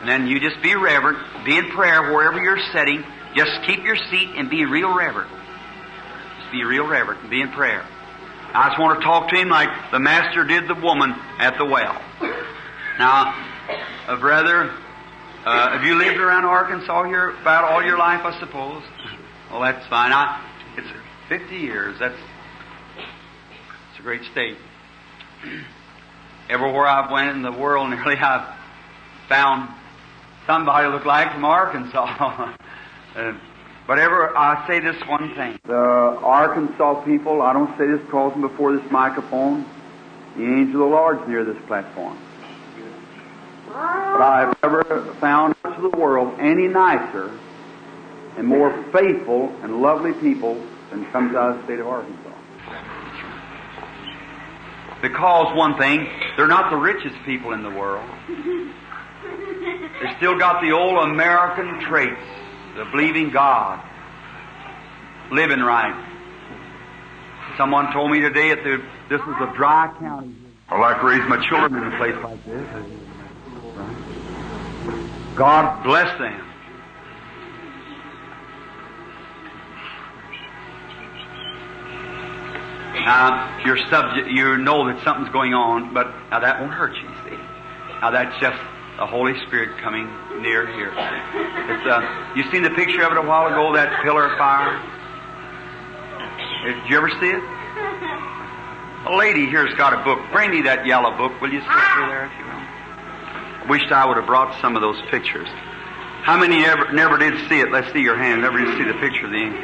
And 0.00 0.08
then 0.08 0.26
you 0.26 0.40
just 0.40 0.60
be 0.62 0.74
reverent, 0.74 1.18
be 1.46 1.56
in 1.56 1.70
prayer 1.70 2.12
wherever 2.12 2.42
you're 2.42 2.60
sitting. 2.72 3.04
Just 3.34 3.62
keep 3.66 3.82
your 3.84 3.96
seat 3.96 4.34
and 4.36 4.50
be 4.50 4.66
real 4.66 4.94
reverent. 4.94 5.30
Just 6.40 6.52
be 6.52 6.64
real 6.64 6.86
reverent 6.86 7.22
and 7.22 7.30
be 7.30 7.40
in 7.40 7.50
prayer. 7.52 7.84
I 8.52 8.68
just 8.68 8.78
want 8.78 9.00
to 9.00 9.04
talk 9.04 9.30
to 9.30 9.36
him 9.36 9.48
like 9.48 9.90
the 9.90 9.98
master 9.98 10.44
did 10.44 10.68
the 10.68 10.74
woman 10.74 11.14
at 11.38 11.56
the 11.58 11.64
well. 11.64 12.00
Now, 12.98 13.53
uh, 13.68 14.20
brother, 14.20 14.70
uh, 15.44 15.70
have 15.76 15.84
you 15.84 15.96
lived 15.96 16.18
around 16.18 16.44
Arkansas 16.44 17.04
here 17.04 17.30
about 17.40 17.64
all 17.64 17.82
your 17.82 17.98
life, 17.98 18.20
I 18.24 18.38
suppose? 18.40 18.82
Well, 19.50 19.60
that's 19.60 19.86
fine. 19.88 20.12
I, 20.12 20.42
it's 20.76 20.88
50 21.28 21.56
years. 21.56 21.96
That's 21.98 22.14
it's 23.90 24.00
a 24.00 24.02
great 24.02 24.22
state. 24.32 24.56
Everywhere 26.50 26.86
I've 26.86 27.10
went 27.10 27.30
in 27.36 27.42
the 27.42 27.52
world, 27.52 27.90
nearly 27.90 28.16
I've 28.16 28.54
found 29.28 29.70
somebody 30.46 30.88
look 30.88 31.06
like 31.06 31.32
from 31.32 31.44
Arkansas. 31.44 32.04
uh, 33.16 33.32
but 33.86 33.98
ever, 33.98 34.36
I 34.36 34.66
say 34.66 34.80
this 34.80 34.96
one 35.08 35.34
thing. 35.34 35.58
The 35.66 35.74
Arkansas 35.74 37.04
people, 37.04 37.42
I 37.42 37.52
don't 37.52 37.76
say 37.78 37.86
this 37.86 38.00
I'm 38.12 38.40
before 38.40 38.76
this 38.76 38.90
microphone. 38.90 39.64
The 40.36 40.42
angel 40.42 40.82
of 40.82 40.90
the 40.90 40.94
Lord's 40.96 41.28
near 41.28 41.44
this 41.44 41.62
platform. 41.66 42.18
But 43.74 44.22
I've 44.22 44.54
never 44.62 45.14
found 45.14 45.56
much 45.64 45.76
of 45.76 45.82
the 45.82 45.98
world 45.98 46.38
any 46.38 46.68
nicer 46.68 47.36
and 48.36 48.46
more 48.46 48.70
faithful 48.92 49.52
and 49.62 49.82
lovely 49.82 50.12
people 50.12 50.54
than 50.90 51.04
comes 51.10 51.34
out 51.34 51.50
of 51.50 51.56
the 51.58 51.64
state 51.64 51.80
of 51.80 51.88
Arkansas. 51.88 52.30
Because 55.02 55.56
one 55.56 55.76
thing, 55.76 56.08
they're 56.36 56.46
not 56.46 56.70
the 56.70 56.76
richest 56.76 57.16
people 57.26 57.52
in 57.52 57.64
the 57.64 57.70
world. 57.70 58.08
They 58.28 60.16
still 60.18 60.38
got 60.38 60.62
the 60.62 60.70
old 60.70 61.08
American 61.10 61.80
traits 61.80 62.20
of 62.76 62.92
believing 62.92 63.30
God, 63.30 63.84
living 65.32 65.60
right. 65.60 65.96
Someone 67.56 67.92
told 67.92 68.12
me 68.12 68.20
today 68.20 68.50
that 68.50 68.82
this 69.08 69.20
is 69.20 69.36
a 69.40 69.52
dry 69.56 69.92
county. 69.98 70.34
I 70.68 70.78
like 70.78 71.02
raise 71.02 71.28
my 71.28 71.44
children 71.48 71.82
in 71.82 71.92
a 71.92 71.96
place 71.98 72.16
like 72.22 72.44
this. 72.44 73.03
God 75.34 75.82
bless 75.82 76.18
them. 76.18 76.40
Now, 83.04 83.60
you're 83.66 83.76
subject, 83.90 84.28
you 84.30 84.56
know 84.58 84.86
that 84.88 85.02
something's 85.04 85.28
going 85.30 85.52
on, 85.52 85.92
but 85.92 86.06
now 86.30 86.40
that 86.40 86.60
won't 86.60 86.72
hurt 86.72 86.94
you, 86.96 87.08
see. 87.28 87.36
Now 88.00 88.10
that's 88.12 88.32
just 88.40 88.56
the 88.96 89.06
Holy 89.06 89.34
Spirit 89.46 89.76
coming 89.82 90.06
near 90.40 90.66
here. 90.66 90.88
It's, 90.88 91.86
uh, 91.86 92.32
you 92.36 92.44
seen 92.50 92.62
the 92.62 92.70
picture 92.70 93.02
of 93.02 93.12
it 93.12 93.18
a 93.18 93.26
while 93.26 93.46
ago, 93.46 93.74
that 93.74 94.02
pillar 94.02 94.30
of 94.30 94.38
fire? 94.38 94.80
Did 96.64 96.88
you 96.88 96.96
ever 96.96 97.10
see 97.20 97.28
it? 97.28 97.42
A 99.06 99.14
lady 99.16 99.46
here's 99.50 99.74
got 99.74 99.92
a 99.92 100.02
book. 100.02 100.20
Bring 100.32 100.50
me 100.50 100.62
that 100.62 100.86
yellow 100.86 101.14
book, 101.18 101.38
will 101.42 101.52
you, 101.52 101.60
sister, 101.60 102.06
there, 102.08 102.24
if 102.24 102.32
you 102.38 102.46
will? 102.46 102.63
Wished 103.68 103.90
I 103.92 104.04
would 104.06 104.16
have 104.16 104.26
brought 104.26 104.60
some 104.60 104.76
of 104.76 104.82
those 104.82 105.00
pictures. 105.10 105.48
How 106.24 106.38
many 106.38 106.64
ever 106.64 106.92
never 106.92 107.18
did 107.18 107.34
see 107.48 107.60
it? 107.60 107.70
Let's 107.70 107.92
see 107.92 108.00
your 108.00 108.16
hand. 108.16 108.42
Never 108.42 108.58
did 108.58 108.76
see 108.76 108.84
the 108.84 108.98
picture 109.00 109.26
of 109.26 109.32
the 109.32 109.38
ink. 109.38 109.56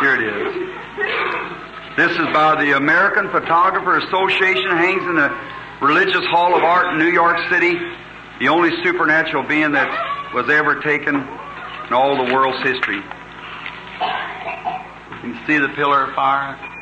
Here 0.00 0.14
it 0.14 0.22
is. 0.22 0.54
This 1.96 2.12
is 2.12 2.26
by 2.34 2.62
the 2.62 2.76
American 2.76 3.30
Photographer 3.30 3.98
Association. 3.98 4.70
Hangs 4.70 5.02
in 5.02 5.16
the 5.16 5.30
Religious 5.80 6.24
Hall 6.26 6.56
of 6.56 6.62
Art 6.62 6.94
in 6.94 6.98
New 6.98 7.10
York 7.10 7.38
City. 7.50 7.74
The 8.40 8.48
only 8.48 8.70
supernatural 8.84 9.44
being 9.44 9.72
that 9.72 9.88
was 10.34 10.50
ever 10.50 10.82
taken 10.82 11.14
in 11.16 11.92
all 11.92 12.26
the 12.26 12.34
world's 12.34 12.62
history. 12.62 12.96
You 12.96 13.02
can 15.22 15.40
see 15.46 15.58
the 15.58 15.68
pillar 15.74 16.04
of 16.04 16.14
fire. 16.14 16.75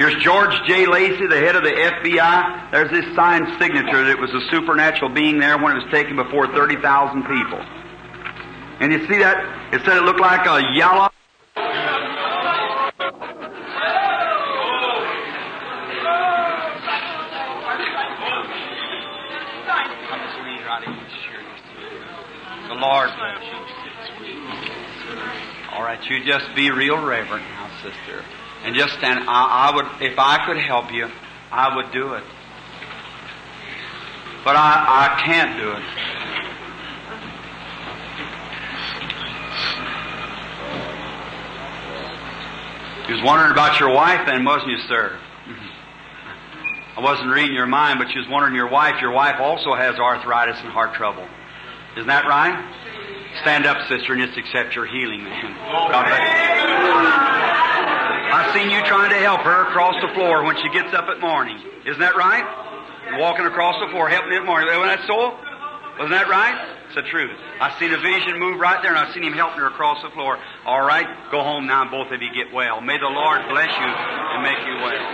Here's 0.00 0.16
George 0.24 0.54
J. 0.66 0.86
Lacy, 0.86 1.26
the 1.26 1.36
head 1.36 1.56
of 1.56 1.62
the 1.62 1.72
FBI. 1.72 2.70
There's 2.72 2.90
this 2.90 3.04
signed 3.14 3.46
signature 3.60 4.02
that 4.02 4.08
it 4.08 4.18
was 4.18 4.30
a 4.32 4.40
supernatural 4.50 5.12
being 5.12 5.38
there 5.38 5.58
when 5.58 5.76
it 5.76 5.84
was 5.84 5.92
taken 5.92 6.16
before 6.16 6.46
30,000 6.46 7.20
people. 7.24 7.60
And 8.80 8.94
you 8.94 9.06
see 9.06 9.18
that? 9.18 9.44
It 9.74 9.84
said 9.84 9.98
it 9.98 10.04
looked 10.04 10.18
like 10.18 10.46
a 10.46 10.72
yellow. 10.72 11.10
The 22.68 22.74
Lord. 22.74 23.10
All 25.72 25.82
right, 25.82 26.00
you 26.08 26.24
just 26.24 26.46
be 26.56 26.70
real 26.70 27.04
reverent 27.04 27.44
now, 27.50 27.70
sister. 27.82 28.24
And 28.62 28.74
just 28.74 28.94
stand. 28.94 29.20
I, 29.26 29.70
I 29.70 29.74
would, 29.74 29.86
if 30.02 30.18
I 30.18 30.44
could 30.46 30.58
help 30.58 30.92
you, 30.92 31.08
I 31.50 31.74
would 31.76 31.92
do 31.92 32.14
it. 32.14 32.24
But 34.44 34.56
I, 34.56 35.16
I 35.16 35.22
can't 35.24 35.58
do 35.58 35.72
it. 35.72 35.82
You 43.08 43.16
was 43.16 43.24
wondering 43.24 43.50
about 43.50 43.80
your 43.80 43.90
wife 43.90 44.24
then, 44.26 44.44
wasn't 44.44 44.70
you, 44.70 44.78
sir? 44.86 45.18
I 46.96 47.00
wasn't 47.00 47.34
reading 47.34 47.54
your 47.54 47.66
mind, 47.66 47.98
but 47.98 48.08
you 48.10 48.20
was 48.20 48.28
wondering 48.30 48.54
your 48.54 48.70
wife. 48.70 49.00
Your 49.00 49.10
wife 49.10 49.40
also 49.40 49.74
has 49.74 49.98
arthritis 49.98 50.56
and 50.60 50.68
heart 50.68 50.94
trouble. 50.94 51.26
Isn't 51.96 52.06
that 52.06 52.26
right? 52.26 52.54
Stand 53.42 53.66
up, 53.66 53.88
sister, 53.88 54.12
and 54.12 54.22
just 54.22 54.38
accept 54.38 54.76
your 54.76 54.86
healing, 54.86 55.24
man. 55.24 55.56
I've 58.32 58.54
seen 58.54 58.70
you 58.70 58.78
trying 58.86 59.10
to 59.10 59.18
help 59.18 59.40
her 59.42 59.68
across 59.68 60.00
the 60.00 60.14
floor 60.14 60.44
when 60.44 60.56
she 60.56 60.68
gets 60.70 60.94
up 60.94 61.08
at 61.08 61.20
morning. 61.20 61.58
Isn't 61.86 62.00
that 62.00 62.14
right? 62.16 62.46
Walking 63.18 63.46
across 63.46 63.74
the 63.80 63.90
floor, 63.90 64.08
helping 64.08 64.30
the 64.30 64.40
morning. 64.42 64.68
Wasn't 64.68 64.86
that 64.86 65.06
so? 65.06 65.34
Wasn't 65.98 66.14
that 66.14 66.28
right? 66.28 66.54
It's 66.86 66.94
the 66.94 67.02
truth. 67.10 67.36
I 67.60 67.76
seen 67.78 67.92
a 67.92 67.98
vision 67.98 68.38
move 68.38 68.60
right 68.60 68.80
there, 68.82 68.94
and 68.94 68.98
I 68.98 69.12
seen 69.12 69.22
him 69.24 69.32
helping 69.32 69.58
her 69.60 69.66
across 69.66 70.02
the 70.02 70.10
floor. 70.10 70.38
All 70.64 70.82
right, 70.82 71.06
go 71.30 71.42
home 71.42 71.66
now, 71.66 71.82
and 71.82 71.90
both 71.90 72.10
of 72.12 72.22
you 72.22 72.32
get 72.32 72.52
well. 72.52 72.80
May 72.80 72.98
the 72.98 73.06
Lord 73.06 73.42
bless 73.48 73.68
you 73.68 73.90
and 73.90 74.42
make 74.42 74.58
you 74.66 74.74
well. 74.78 75.06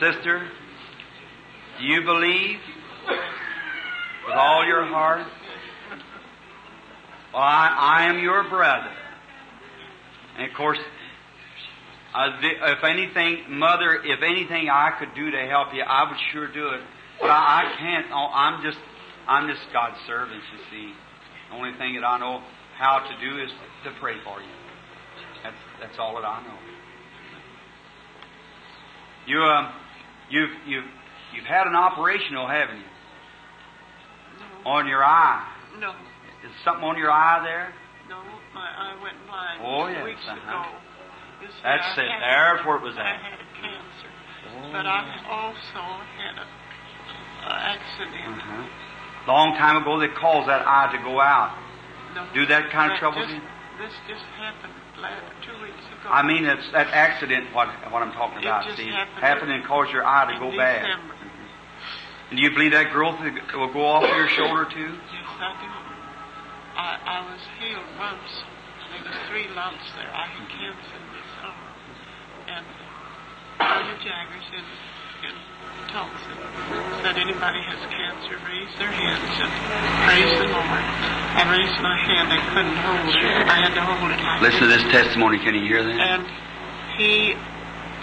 Sister, 0.00 0.48
do 1.78 1.84
you 1.84 2.02
believe 2.02 2.58
with 4.26 4.36
all 4.36 4.66
your 4.66 4.84
heart? 4.84 5.26
Well, 7.32 7.42
I, 7.42 7.76
I 7.78 8.04
am 8.06 8.18
your 8.18 8.48
brother. 8.48 8.90
And 10.38 10.50
of 10.50 10.56
course, 10.56 10.78
uh, 12.14 12.40
the- 12.40 12.72
if 12.72 12.84
anything, 12.84 13.44
Mother, 13.58 14.00
if 14.04 14.22
anything 14.22 14.68
I 14.70 14.90
could 14.98 15.14
do 15.14 15.30
to 15.30 15.46
help 15.46 15.72
you, 15.74 15.82
I 15.82 16.04
would 16.08 16.18
sure 16.32 16.46
do 16.52 16.68
it. 16.70 16.82
But 17.20 17.30
I, 17.30 17.64
I 17.72 17.76
can't. 17.78 18.06
oh, 18.12 18.30
I'm 18.32 18.62
just, 18.62 18.78
I'm 19.26 19.48
just 19.48 19.62
God's 19.72 19.96
servant. 20.06 20.42
You 20.52 20.58
see, 20.70 20.94
the 21.50 21.56
only 21.56 21.72
thing 21.78 21.94
that 21.94 22.04
I 22.04 22.18
know 22.18 22.42
how 22.78 22.98
to 22.98 23.14
do 23.20 23.38
is 23.42 23.50
to 23.84 23.90
pray 24.00 24.16
for 24.24 24.40
you. 24.40 24.48
That's 25.42 25.56
that's 25.80 25.98
all 25.98 26.14
that 26.16 26.24
I 26.26 26.42
know. 26.42 26.58
You 29.26 29.40
um, 29.42 29.72
you've 30.30 30.50
you've 30.66 30.84
you've 31.34 31.44
had 31.46 31.66
an 31.66 31.74
operation, 31.74 32.34
though, 32.34 32.46
haven't 32.46 32.76
you? 32.76 32.82
No, 34.64 34.70
On 34.70 34.86
your 34.86 35.04
eye. 35.04 35.46
no, 35.80 35.90
Is 36.44 36.52
something 36.64 36.84
on 36.84 36.96
your 36.98 37.10
eye 37.10 37.40
there? 37.42 37.72
My 38.56 38.64
eye 38.72 38.96
went 39.04 39.18
blind 39.28 39.60
Oh, 39.60 39.84
two 39.86 39.92
yes, 39.92 40.04
weeks 40.04 40.24
uh-huh. 40.24 40.40
ago. 40.40 40.64
See, 41.44 41.60
That's 41.62 41.84
I 41.92 42.00
it. 42.00 42.08
had- 42.08 42.22
There's 42.24 42.60
where 42.64 42.76
it 42.80 42.84
was 42.88 42.96
I 42.96 43.04
at. 43.04 43.20
had 43.20 43.38
cancer, 43.60 44.10
but 44.72 44.86
I 44.88 45.00
also 45.28 45.84
had 46.16 46.34
a, 46.40 46.46
a 47.44 47.52
accident. 47.76 48.40
Uh-huh. 48.40 49.28
Long 49.28 49.52
time 49.60 49.76
ago, 49.76 50.00
they 50.00 50.08
caused 50.08 50.48
that 50.48 50.64
eye 50.66 50.88
to 50.96 50.98
go 51.04 51.20
out. 51.20 51.52
No, 52.14 52.24
Do 52.32 52.46
that 52.46 52.70
kind 52.72 52.92
of 52.92 52.98
trouble 52.98 53.20
just, 53.20 53.34
you? 53.34 53.40
This 53.76 53.92
just 54.08 54.24
happened 54.40 54.72
last 55.02 55.20
two 55.44 55.52
weeks 55.60 55.84
ago. 55.92 56.08
I 56.08 56.22
mean, 56.24 56.46
it's 56.46 56.64
that 56.72 56.88
accident. 56.88 57.52
What 57.52 57.68
what 57.92 58.00
I'm 58.02 58.12
talking 58.16 58.38
It 58.40 58.46
about? 58.48 58.64
See, 58.76 58.88
happened 58.88 59.20
happened 59.20 59.52
and 59.52 59.64
caused 59.66 59.92
your 59.92 60.06
eye 60.06 60.32
to 60.32 60.38
go 60.40 60.56
bad. 60.56 60.80
December. 60.88 61.12
And 62.30 62.38
do 62.38 62.42
you 62.42 62.50
believe 62.50 62.72
that 62.72 62.90
growth 62.90 63.20
will 63.20 63.72
go 63.72 63.84
off 63.84 64.08
your 64.08 64.28
shoulder 64.32 64.64
too? 64.64 64.96
Yes, 65.12 65.28
I 65.36 65.52
do. 65.60 65.68
I, 66.76 67.00
I 67.00 67.18
was 67.32 67.40
healed 67.58 67.88
once. 67.98 68.30
There 68.92 69.02
was 69.02 69.16
three 69.32 69.48
lumps 69.56 69.84
there. 69.96 70.08
I 70.12 70.28
had 70.28 70.44
cancer 70.52 70.94
in 70.96 71.06
this 71.16 71.28
summer. 71.40 71.68
And 72.52 72.64
Brother 73.58 73.96
Jaggers 74.04 74.46
in, 74.54 74.64
in 75.26 75.34
Tulsa 75.90 76.32
said 77.02 77.16
anybody 77.16 77.60
has 77.64 77.80
cancer, 77.88 78.36
raise 78.46 78.70
their 78.78 78.92
hands 78.92 79.24
and 79.40 79.50
praise 80.04 80.32
the 80.36 80.48
Lord. 80.52 80.84
I 81.36 81.42
raised 81.56 81.78
my 81.82 81.96
hand. 81.96 82.28
I 82.30 82.40
couldn't 82.52 82.78
hold 82.78 83.08
it. 83.10 83.48
I 83.48 83.56
had 83.66 83.72
to 83.74 83.82
hold 83.82 84.12
it 84.12 84.20
like 84.20 84.42
Listen 84.44 84.68
to 84.68 84.70
this. 84.70 84.82
this 84.84 84.92
testimony. 84.92 85.38
Can 85.40 85.54
you 85.56 85.64
hear 85.66 85.82
that? 85.82 85.96
And 85.96 86.22
he 87.00 87.34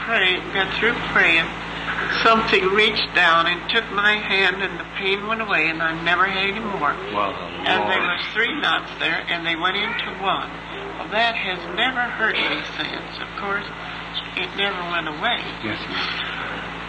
prayed, 0.03 0.41
got 0.53 0.67
through 0.81 0.97
praying. 1.13 1.45
Something 2.23 2.63
reached 2.71 3.13
down 3.15 3.47
and 3.47 3.59
took 3.69 3.83
my 3.91 4.15
hand, 4.15 4.61
and 4.63 4.79
the 4.79 4.87
pain 4.95 5.27
went 5.27 5.41
away, 5.41 5.67
and 5.67 5.81
I 5.81 5.91
never 6.03 6.25
had 6.25 6.55
any 6.55 6.59
more. 6.59 6.95
Well, 7.11 7.33
And 7.67 7.83
there 7.91 8.01
was 8.01 8.21
three 8.33 8.53
knots 8.61 8.91
there, 8.99 9.25
and 9.27 9.45
they 9.45 9.55
went 9.55 9.75
into 9.75 10.07
one. 10.23 10.47
Well, 10.95 11.09
that 11.11 11.35
has 11.35 11.59
never 11.75 11.99
hurt 12.15 12.37
me 12.37 12.61
since. 12.79 13.11
Of 13.19 13.27
course, 13.41 13.67
it 14.39 14.49
never 14.55 14.79
went 14.93 15.09
away. 15.09 15.41
Yes, 15.65 15.81
ma'am. 15.89 16.33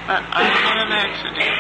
But 0.07 0.22
I 0.36 0.45
had 0.45 0.76
an 0.84 0.92
accident. 0.92 1.57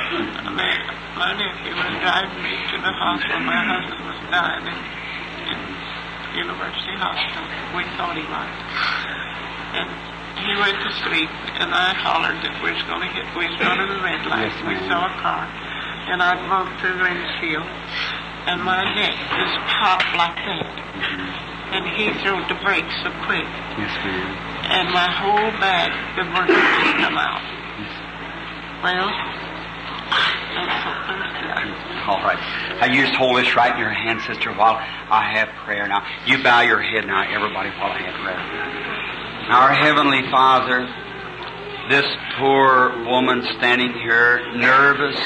My, 0.52 0.70
my 1.16 1.32
nephew 1.32 1.72
was 1.74 1.92
driving 2.04 2.42
me 2.44 2.54
to 2.70 2.76
the 2.76 2.92
hospital. 2.92 3.40
My 3.40 3.64
husband 3.64 4.04
was 4.04 4.20
dying 4.28 4.68
in, 4.68 4.78
in 5.48 5.58
University 6.44 6.92
Hospital. 7.00 7.48
We 7.72 7.88
thought 7.96 8.14
he 8.20 8.26
was. 8.28 8.52
And 9.80 10.13
he 10.38 10.50
went 10.58 10.76
to 10.82 10.90
sleep, 11.06 11.30
and 11.62 11.70
I 11.74 11.94
hollered 11.94 12.38
that 12.42 12.54
we 12.62 12.72
was 12.74 12.82
going 12.90 13.00
to 13.06 13.10
hit, 13.10 13.24
we 13.38 13.46
was 13.46 13.56
going 13.60 13.78
to 13.78 13.86
the 13.86 14.00
red 14.02 14.22
light. 14.26 14.50
Yes, 14.50 14.56
we 14.66 14.74
saw 14.90 15.06
a 15.06 15.14
car, 15.22 15.46
and 16.10 16.18
I 16.22 16.34
bumped 16.50 16.80
through 16.82 16.98
the 16.98 17.06
windshield, 17.06 17.64
and 18.50 18.58
my 18.62 18.82
neck 18.98 19.14
just 19.14 19.56
popped 19.78 20.10
like 20.18 20.34
that. 20.36 20.66
Mm-hmm. 20.66 21.74
And 21.74 21.82
he 21.96 22.06
threw 22.22 22.38
the 22.46 22.58
brakes 22.62 22.92
so 23.02 23.10
quick, 23.26 23.46
Yes, 23.78 23.90
ma'am. 24.06 24.30
and 24.70 24.86
my 24.94 25.10
whole 25.10 25.50
back, 25.58 25.90
the 26.14 26.22
working 26.30 26.54
just 26.54 26.96
come 27.02 27.18
out. 27.18 27.42
Well, 28.84 29.08
that's 30.54 30.78
what 30.86 30.98
Thursday. 31.08 31.56
Mm-hmm. 31.72 32.10
All 32.10 32.20
right. 32.22 32.38
Now 32.80 32.92
you 32.92 33.02
just 33.02 33.14
hold 33.16 33.38
this 33.38 33.56
right 33.56 33.72
in 33.72 33.78
your 33.80 33.90
hand, 33.90 34.20
sister, 34.22 34.52
while 34.52 34.76
I 34.76 35.24
have 35.34 35.48
prayer. 35.64 35.88
Now 35.88 36.04
you 36.26 36.42
bow 36.42 36.60
your 36.60 36.82
head 36.82 37.06
now, 37.06 37.22
everybody, 37.24 37.70
while 37.80 37.90
I 37.90 38.02
have 38.02 38.14
prayer. 38.22 39.33
Our 39.46 39.74
heavenly 39.74 40.22
Father, 40.30 40.88
this 41.90 42.06
poor 42.38 43.04
woman 43.04 43.42
standing 43.58 43.92
here, 43.92 44.40
nervous, 44.56 45.20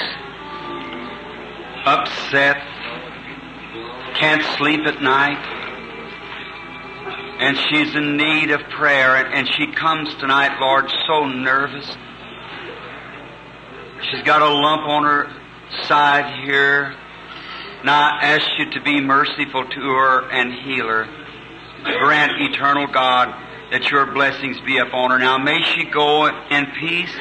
upset, 1.86 2.56
can't 4.16 4.42
sleep 4.56 4.80
at 4.86 5.00
night, 5.00 5.38
and 7.38 7.56
she's 7.56 7.94
in 7.94 8.16
need 8.16 8.50
of 8.50 8.60
prayer, 8.70 9.14
and, 9.14 9.48
she 9.56 9.72
comes 9.72 10.12
tonight, 10.16 10.58
Lord, 10.60 10.90
so 11.06 11.24
nervous. 11.28 11.86
She's 14.10 14.22
got 14.24 14.42
a 14.42 14.48
lump 14.48 14.82
on 14.82 15.04
her 15.04 15.32
side 15.84 16.44
here. 16.44 16.92
Now 17.84 18.18
I 18.18 18.24
ask 18.24 18.48
you 18.58 18.68
to 18.72 18.80
be 18.82 19.00
merciful 19.00 19.64
to 19.64 19.80
her 19.80 20.28
and 20.32 20.52
heal 20.52 20.88
her. 20.88 21.06
Grant, 22.00 22.32
eternal 22.40 22.88
God, 22.88 23.44
that 23.70 23.90
your 23.90 24.06
blessings 24.12 24.60
be 24.60 24.78
upon 24.78 25.10
her. 25.10 25.18
Now 25.18 25.38
may 25.38 25.62
she 25.62 25.84
go 25.84 26.26
in 26.26 26.66
peace 26.80 27.14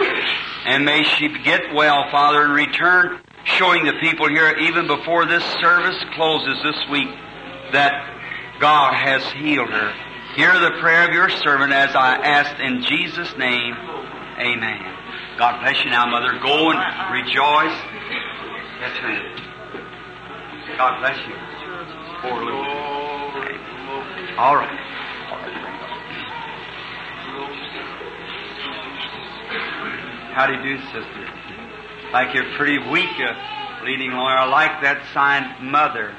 and 0.65 0.85
may 0.85 1.03
she 1.03 1.29
get 1.43 1.73
well, 1.73 2.09
Father, 2.11 2.43
and 2.43 2.53
return 2.53 3.19
showing 3.43 3.85
the 3.85 3.93
people 3.93 4.27
here 4.27 4.51
even 4.57 4.87
before 4.87 5.25
this 5.25 5.43
service 5.61 5.97
closes 6.15 6.61
this 6.63 6.89
week 6.89 7.09
that 7.71 7.93
God 8.59 8.93
has 8.93 9.23
healed 9.31 9.69
her. 9.69 9.93
Hear 10.35 10.53
the 10.59 10.79
prayer 10.79 11.07
of 11.07 11.13
your 11.13 11.29
servant 11.29 11.73
as 11.73 11.95
I 11.95 12.15
ask 12.15 12.59
in 12.59 12.83
Jesus' 12.83 13.35
name. 13.37 13.75
Amen. 14.39 14.93
God 15.37 15.61
bless 15.61 15.83
you 15.83 15.89
now, 15.89 16.05
Mother. 16.05 16.37
Go 16.39 16.71
and 16.71 17.13
rejoice. 17.13 17.77
Yes, 18.79 19.01
ma'am. 19.01 19.37
God 20.77 20.99
bless 20.99 21.17
you. 21.27 21.35
Poor 22.21 22.43
little. 22.43 22.65
All 24.37 24.55
right. 24.55 24.96
How 30.37 30.45
do 30.45 30.53
you 30.53 30.61
do, 30.61 30.77
sister? 30.93 31.29
Like 32.13 32.35
you're 32.35 32.55
pretty 32.57 32.77
weak, 32.91 33.09
uh, 33.17 33.83
leading 33.83 34.11
lawyer. 34.11 34.37
I 34.37 34.45
like 34.45 34.83
that 34.83 35.01
sign, 35.11 35.71
Mother. 35.71 36.15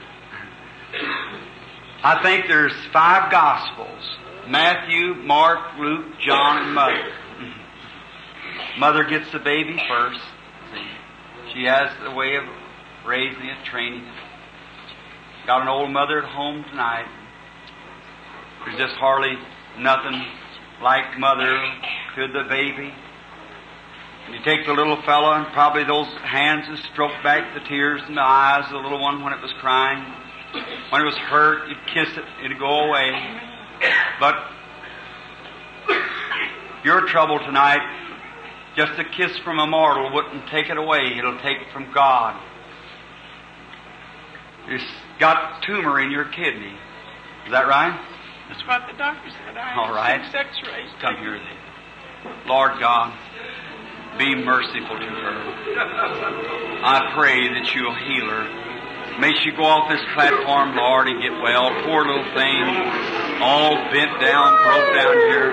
I 2.03 2.21
think 2.25 2.47
there's 2.49 2.73
five 2.93 3.31
Gospels 3.31 4.03
Matthew, 4.49 5.15
Mark, 5.23 5.61
Luke, 5.79 6.19
John, 6.27 6.65
and 6.65 6.75
Mother. 6.75 7.13
Mother 8.81 9.05
gets 9.05 9.31
the 9.31 9.39
baby 9.39 9.79
first. 9.89 10.21
She 11.55 11.63
has 11.67 11.89
the 12.03 12.11
way 12.11 12.35
of 12.35 12.43
raising 13.07 13.47
it, 13.47 13.65
training 13.71 14.03
it. 14.03 14.15
Got 15.47 15.63
an 15.63 15.69
old 15.69 15.93
mother 15.93 16.25
at 16.25 16.29
home 16.29 16.65
tonight. 16.69 17.07
There's 18.65 18.79
just 18.79 18.97
hardly 18.97 19.39
nothing 19.79 20.27
like 20.83 21.17
mother 21.21 21.57
to 22.17 22.27
the 22.33 22.49
baby. 22.49 22.93
You 24.33 24.39
take 24.45 24.67
the 24.67 24.73
little 24.73 25.01
fellow 25.03 25.33
and 25.33 25.47
probably 25.53 25.85
those 25.85 26.07
hands 26.23 26.67
and 26.69 26.79
stroke 26.93 27.13
back 27.23 27.55
the 27.55 27.61
tears 27.69 28.03
in 28.09 28.15
the 28.15 28.23
eyes 28.23 28.65
of 28.67 28.73
the 28.73 28.79
little 28.79 29.01
one 29.01 29.23
when 29.25 29.33
it 29.33 29.41
was 29.41 29.53
crying. 29.61 30.05
When 30.91 31.01
it 31.01 31.05
was 31.05 31.17
hurt, 31.17 31.69
you'd 31.69 31.79
kiss 31.93 32.17
it, 32.17 32.25
it'd 32.45 32.59
go 32.59 32.89
away. 32.89 33.41
But 34.21 34.37
your 36.85 37.07
trouble 37.09 37.39
tonight, 37.39 37.81
just 38.77 38.99
a 38.99 39.05
kiss 39.05 39.37
from 39.39 39.59
a 39.59 39.67
mortal 39.67 40.13
wouldn't 40.13 40.49
take 40.49 40.69
it 40.69 40.77
away. 40.77 41.17
It'll 41.19 41.41
take 41.41 41.59
it 41.59 41.73
from 41.73 41.93
God. 41.93 42.41
You've 44.69 44.83
got 45.19 45.63
tumor 45.63 46.01
in 46.01 46.11
your 46.11 46.27
kidney. 46.27 46.75
Is 47.47 47.53
that 47.53 47.67
right? 47.67 47.99
That's 48.49 48.67
what 48.67 48.83
the 48.91 48.97
doctor 48.97 49.31
said. 49.31 49.57
I 49.57 49.75
All 49.77 49.93
right. 49.93 50.21
X-rays. 50.21 50.91
Come 51.01 51.17
here 51.17 51.39
then. 51.39 52.33
Lord 52.47 52.81
God, 52.81 53.17
be 54.17 54.35
merciful 54.35 54.97
to 54.99 55.11
her. 55.21 55.37
I 56.81 57.13
pray 57.15 57.53
that 57.53 57.75
you'll 57.75 57.95
heal 57.95 58.27
her. 58.31 58.47
May 59.21 59.35
she 59.43 59.51
go 59.51 59.67
off 59.67 59.91
this 59.91 60.01
platform, 60.15 60.77
Lord, 60.79 61.09
and 61.09 61.21
get 61.21 61.35
well. 61.43 61.75
Poor 61.83 62.07
little 62.07 62.23
thing, 62.39 62.63
all 63.43 63.75
bent 63.91 64.15
down, 64.23 64.49
broke 64.63 64.95
down 64.95 65.15
here. 65.27 65.51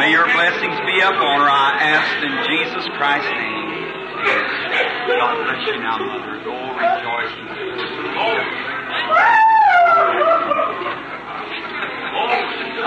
May 0.00 0.10
your 0.10 0.24
blessings 0.32 0.80
be 0.88 0.96
upon 1.04 1.44
her, 1.44 1.50
I 1.52 1.76
ask 1.92 2.08
in 2.24 2.32
Jesus 2.48 2.88
Christ's 2.96 3.30
name. 3.36 3.56
God 5.12 5.44
bless 5.44 5.60
you 5.68 5.76
now, 5.78 6.00
Mother. 6.00 6.40
Go 6.40 6.56
rejoicing. 6.72 7.46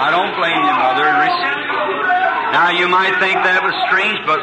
I 0.01 0.09
don't 0.09 0.33
blame 0.35 0.57
you, 0.57 0.73
Mother. 0.73 2.08
Now 2.51 2.71
you 2.71 2.87
might 2.87 3.13
think 3.19 3.35
that 3.45 3.61
was 3.61 3.73
strange, 3.85 4.19
but 4.25 4.41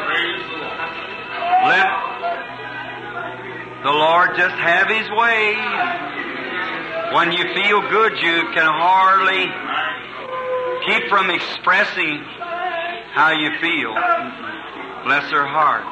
let 1.67 1.87
the 3.83 3.91
Lord 3.91 4.35
just 4.37 4.55
have 4.55 4.87
His 4.87 5.09
way. 5.11 5.55
When 7.13 7.31
you 7.31 7.43
feel 7.53 7.81
good, 7.89 8.13
you 8.19 8.47
can 8.55 8.67
hardly 8.67 9.47
keep 10.87 11.09
from 11.09 11.29
expressing 11.29 12.23
how 13.11 13.31
you 13.31 13.51
feel. 13.59 13.93
Bless 15.03 15.29
her 15.31 15.45
heart. 15.45 15.83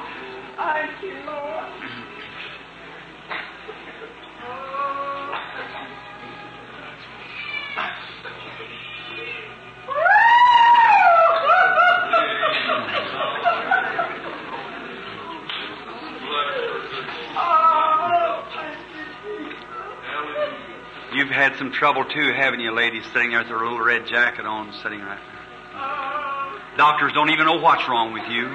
Some 21.58 21.72
trouble 21.72 22.06
too, 22.06 22.32
haven't 22.34 22.60
you, 22.60 22.72
ladies, 22.72 23.04
sitting 23.14 23.32
there 23.32 23.40
with 23.40 23.48
her 23.48 23.58
little 23.58 23.80
red 23.80 24.06
jacket 24.08 24.46
on, 24.46 24.74
sitting 24.84 25.00
right 25.00 25.20
there. 25.20 26.78
Doctors 26.78 27.14
don't 27.14 27.30
even 27.30 27.46
know 27.46 27.60
what's 27.60 27.88
wrong 27.88 28.14
with 28.14 28.28
you. 28.30 28.54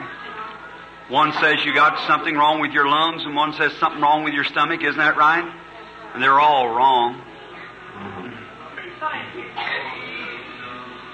One 1.09 1.33
says 1.41 1.65
you 1.65 1.75
got 1.75 2.07
something 2.07 2.35
wrong 2.37 2.61
with 2.61 2.73
your 2.73 2.87
lungs, 2.89 3.25
and 3.25 3.35
one 3.35 3.53
says 3.55 3.73
something 3.81 4.01
wrong 4.01 4.25
with 4.25 4.35
your 4.35 4.45
stomach. 4.45 4.83
Isn't 4.83 4.99
that 4.99 5.17
right? 5.17 5.45
And 6.15 6.23
they're 6.23 6.39
all 6.39 6.69
wrong. 6.69 7.21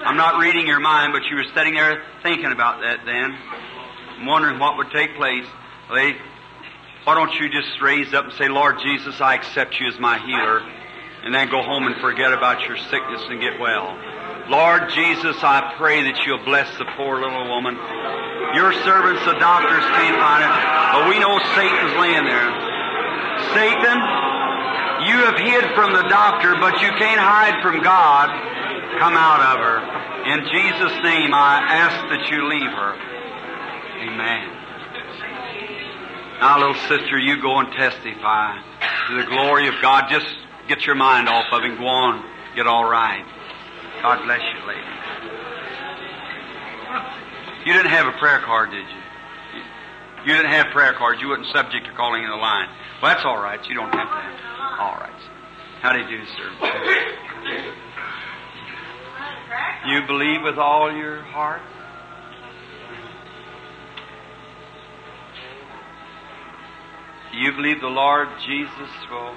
I'm 0.05 0.17
not 0.17 0.39
reading 0.39 0.67
your 0.67 0.79
mind, 0.79 1.13
but 1.13 1.23
you 1.29 1.35
were 1.35 1.45
sitting 1.55 1.73
there 1.73 2.03
thinking 2.23 2.51
about 2.51 2.81
that 2.81 3.05
then, 3.05 3.37
I'm 4.19 4.25
wondering 4.25 4.59
what 4.59 4.77
would 4.77 4.91
take 4.91 5.15
place. 5.15 5.45
Lady, 5.91 6.17
why 7.03 7.15
don't 7.15 7.33
you 7.39 7.49
just 7.49 7.81
raise 7.81 8.13
up 8.13 8.25
and 8.25 8.33
say, 8.33 8.47
Lord 8.47 8.79
Jesus, 8.83 9.19
I 9.19 9.35
accept 9.35 9.79
you 9.79 9.87
as 9.87 9.99
my 9.99 10.17
healer, 10.19 10.61
and 11.23 11.33
then 11.33 11.49
go 11.49 11.61
home 11.63 11.87
and 11.87 11.95
forget 12.01 12.33
about 12.33 12.61
your 12.67 12.77
sickness 12.77 13.23
and 13.29 13.41
get 13.41 13.59
well. 13.59 13.97
Lord 14.47 14.87
Jesus, 14.95 15.35
I 15.43 15.75
pray 15.75 16.07
that 16.07 16.23
you'll 16.23 16.43
bless 16.47 16.71
the 16.79 16.87
poor 16.95 17.19
little 17.19 17.51
woman. 17.51 17.75
Your 18.55 18.71
servants, 18.87 19.25
the 19.27 19.35
doctors, 19.35 19.83
can't 19.99 20.15
find 20.15 20.41
it, 20.45 20.53
but 20.95 21.03
we 21.11 21.19
know 21.19 21.35
Satan's 21.51 21.95
laying 21.99 22.23
there. 22.23 22.49
Satan, 23.51 23.97
you 25.03 25.19
have 25.27 25.35
hid 25.35 25.67
from 25.75 25.91
the 25.91 26.07
doctor, 26.07 26.55
but 26.63 26.79
you 26.79 26.89
can't 26.95 27.19
hide 27.19 27.59
from 27.59 27.83
God. 27.83 28.31
Come 29.03 29.19
out 29.19 29.43
of 29.43 29.59
her. 29.59 29.77
In 30.31 30.39
Jesus' 30.47 30.95
name, 31.03 31.35
I 31.35 31.59
ask 31.67 31.97
that 32.07 32.31
you 32.31 32.47
leave 32.47 32.71
her. 32.71 32.93
Amen. 34.07 34.47
Now, 36.39 36.59
little 36.59 36.81
sister, 36.87 37.19
you 37.19 37.41
go 37.41 37.59
and 37.59 37.71
testify 37.73 38.59
to 39.09 39.17
the 39.17 39.27
glory 39.27 39.67
of 39.67 39.75
God. 39.81 40.05
Just 40.09 40.27
get 40.67 40.85
your 40.85 40.95
mind 40.95 41.27
off 41.29 41.45
of 41.51 41.63
it. 41.63 41.77
Go 41.77 41.87
on. 41.87 42.23
Get 42.55 42.67
all 42.67 42.89
right. 42.89 43.25
God 44.01 44.23
bless 44.25 44.41
you, 44.41 44.67
lady. 44.67 44.81
You 47.65 47.73
didn't 47.73 47.91
have 47.91 48.07
a 48.07 48.17
prayer 48.17 48.39
card, 48.45 48.71
did 48.71 48.85
you? 48.87 49.01
You 50.25 50.33
didn't 50.33 50.51
have 50.51 50.67
prayer 50.73 50.93
cards. 50.93 51.21
You 51.21 51.29
wasn't 51.29 51.47
subject 51.47 51.85
to 51.85 51.93
calling 51.93 52.23
in 52.23 52.29
the 52.29 52.35
line. 52.35 52.69
Well, 53.01 53.13
that's 53.13 53.25
all 53.25 53.37
right. 53.37 53.59
You 53.67 53.75
don't 53.75 53.93
have 53.93 54.07
to 54.07 54.15
have. 54.15 54.79
All 54.79 54.95
right. 54.99 55.11
How 55.81 55.93
do 55.93 55.99
you 55.99 56.07
do, 56.07 56.25
sir? 56.25 56.49
You 59.87 60.05
believe 60.05 60.41
with 60.43 60.57
all 60.57 60.91
your 60.91 61.21
heart? 61.21 61.61
You 67.33 67.51
believe 67.51 67.81
the 67.81 67.87
Lord 67.87 68.27
Jesus 68.45 68.91
will 69.11 69.35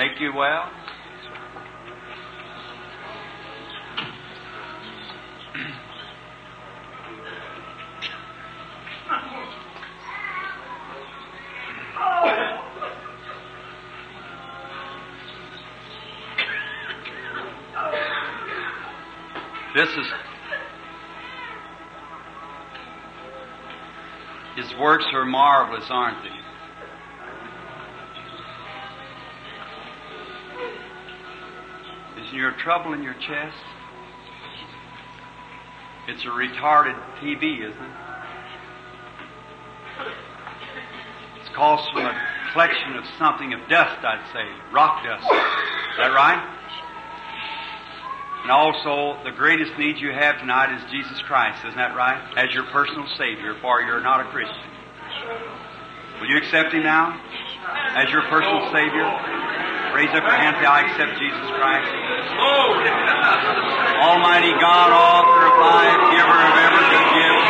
make 0.00 0.18
you 0.18 0.32
well? 0.34 0.66
This 19.76 19.88
is 19.90 20.06
His 24.56 24.74
works 24.80 25.04
are 25.12 25.26
marvelous, 25.26 25.84
aren't 25.90 26.22
they? 26.22 26.39
Is 32.30 32.36
your 32.36 32.52
trouble 32.52 32.92
in 32.92 33.02
your 33.02 33.14
chest? 33.14 33.58
It's 36.06 36.22
a 36.22 36.28
retarded 36.28 36.94
TB, 37.18 37.58
isn't 37.58 37.82
it? 37.82 37.96
It's 41.40 41.48
caused 41.56 41.90
from 41.92 42.06
a 42.06 42.14
collection 42.52 42.94
of 42.94 43.04
something 43.18 43.52
of 43.52 43.68
dust, 43.68 43.98
I'd 44.04 44.24
say, 44.32 44.46
rock 44.72 45.02
dust. 45.02 45.24
Is 45.24 45.98
that 45.98 46.14
right? 46.14 46.38
And 48.42 48.52
also, 48.52 49.18
the 49.24 49.32
greatest 49.32 49.76
need 49.76 49.98
you 49.98 50.12
have 50.12 50.38
tonight 50.38 50.72
is 50.76 50.88
Jesus 50.92 51.20
Christ, 51.22 51.64
isn't 51.64 51.76
that 51.76 51.96
right? 51.96 52.22
As 52.36 52.54
your 52.54 52.64
personal 52.70 53.08
Savior, 53.18 53.56
for 53.60 53.82
you're 53.82 54.00
not 54.00 54.20
a 54.20 54.30
Christian. 54.30 54.70
Will 56.20 56.28
you 56.28 56.38
accept 56.38 56.74
Him 56.74 56.84
now? 56.84 57.20
As 57.96 58.08
your 58.12 58.22
personal 58.22 58.70
Savior? 58.70 59.29
Raise 60.00 60.16
up 60.16 60.24
your 60.24 60.32
hand 60.32 60.56
and 60.56 60.64
say, 60.64 60.70
I 60.72 60.80
accept 60.88 61.12
Jesus 61.20 61.48
Christ. 61.60 61.92
Almighty 64.00 64.56
God, 64.56 64.88
author 64.96 65.44
of 65.44 65.56
life, 65.60 66.00
giver 66.16 66.40
of 66.40 66.54
every 66.56 66.86
good 66.88 67.08
gift, 67.20 67.44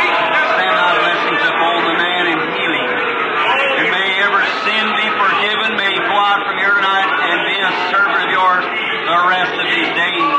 send 0.59 0.74
thy 0.74 0.93
blessings 0.98 1.44
upon 1.47 1.78
the 1.86 1.94
man 1.94 2.24
in 2.27 2.39
healing. 2.51 2.90
And 3.78 3.86
may 3.94 4.09
every 4.27 4.51
sin 4.66 4.82
be 4.98 5.06
forgiven. 5.14 5.78
May 5.78 5.94
he 5.94 6.02
go 6.02 6.16
out 6.18 6.43
from 6.43 6.59
here 6.59 6.74
tonight 6.74 7.06
and 7.06 7.39
be 7.47 7.55
a 7.55 7.72
servant 7.94 8.18
of 8.18 8.31
yours 8.35 8.66
the 8.66 9.20
rest 9.31 9.55
of 9.55 9.66
his 9.70 9.86
days. 9.94 10.35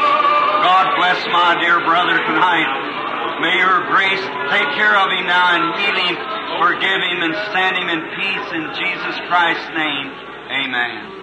God 0.68 0.92
bless 1.00 1.20
my 1.32 1.64
dear 1.64 1.80
brother 1.80 2.20
tonight. 2.28 3.40
May 3.40 3.56
your 3.56 3.88
grace 3.88 4.26
take 4.52 4.68
care 4.76 5.00
of 5.00 5.16
him 5.16 5.32
now 5.32 5.48
and 5.56 5.64
heal 5.80 5.96
him, 5.96 6.16
forgive 6.60 7.00
him, 7.08 7.24
and 7.24 7.34
stand 7.56 7.80
him 7.80 7.88
in 7.88 8.04
peace 8.20 8.48
in 8.52 8.64
Jesus 8.76 9.16
Christ's 9.32 9.72
name. 9.80 10.12
Amen. 10.60 11.21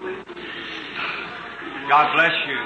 God 1.88 2.12
bless 2.14 2.36
you. 2.46 2.60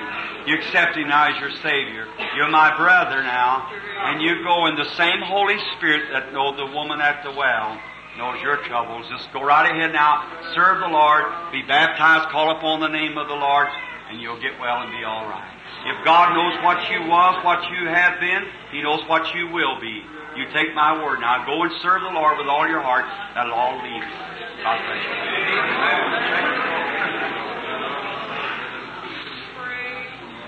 You 0.47 0.59
accept 0.59 0.97
him 0.97 1.09
now 1.09 1.31
as 1.31 1.39
your 1.39 1.55
Savior. 1.63 2.07
You're 2.35 2.51
my 2.51 2.77
brother 2.77 3.23
now. 3.23 3.71
And 4.11 4.21
you 4.21 4.43
go 4.43 4.67
in 4.67 4.75
the 4.75 4.91
same 4.99 5.23
Holy 5.23 5.59
Spirit 5.79 6.11
that 6.11 6.33
know 6.33 6.57
the 6.57 6.67
woman 6.75 7.01
at 7.01 7.23
the 7.23 7.31
well 7.31 7.79
knows 8.19 8.43
your 8.43 8.59
troubles. 8.69 9.07
Just 9.09 9.33
go 9.33 9.43
right 9.43 9.65
ahead 9.71 9.93
now. 9.93 10.27
Serve 10.55 10.81
the 10.81 10.91
Lord. 10.91 11.25
Be 11.53 11.63
baptized. 11.63 12.29
Call 12.31 12.51
upon 12.57 12.81
the 12.81 12.89
name 12.89 13.17
of 13.17 13.29
the 13.29 13.39
Lord. 13.39 13.69
And 14.11 14.21
you'll 14.21 14.41
get 14.41 14.59
well 14.61 14.83
and 14.83 14.91
be 14.91 15.05
all 15.05 15.25
right. 15.25 15.49
If 15.87 16.05
God 16.05 16.35
knows 16.35 16.63
what 16.63 16.79
you 16.91 17.09
was, 17.09 17.45
what 17.45 17.63
you 17.71 17.89
have 17.89 18.21
been, 18.21 18.45
He 18.71 18.83
knows 18.83 19.01
what 19.09 19.35
you 19.35 19.49
will 19.49 19.81
be. 19.81 20.03
You 20.37 20.45
take 20.53 20.75
my 20.75 20.93
word 21.03 21.21
now. 21.21 21.47
Go 21.47 21.63
and 21.63 21.73
serve 21.83 22.03
the 22.03 22.13
Lord 22.13 22.39
with 22.39 22.47
all 22.49 22.67
your 22.69 22.83
heart. 22.83 23.05
That'll 23.35 23.55
all 23.55 23.77
leave 23.83 24.03
you. 24.03 24.17
God 24.63 24.79
bless 24.87 26.67
you. 26.67 26.72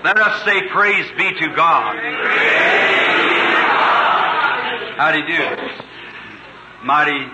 Let 0.05 0.19
us 0.19 0.45
say 0.45 0.67
praise 0.67 1.11
be 1.17 1.33
to 1.33 1.55
God. 1.55 1.95
How 4.97 5.11
do 5.11 5.17
you 5.17 5.25
do? 5.25 5.57
Mighty 6.83 7.25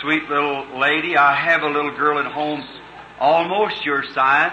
sweet 0.00 0.24
little 0.24 0.76
lady. 0.76 1.16
I 1.16 1.36
have 1.36 1.62
a 1.62 1.68
little 1.68 1.96
girl 1.96 2.18
at 2.18 2.26
home 2.26 2.64
almost 3.20 3.86
your 3.86 4.02
size. 4.12 4.50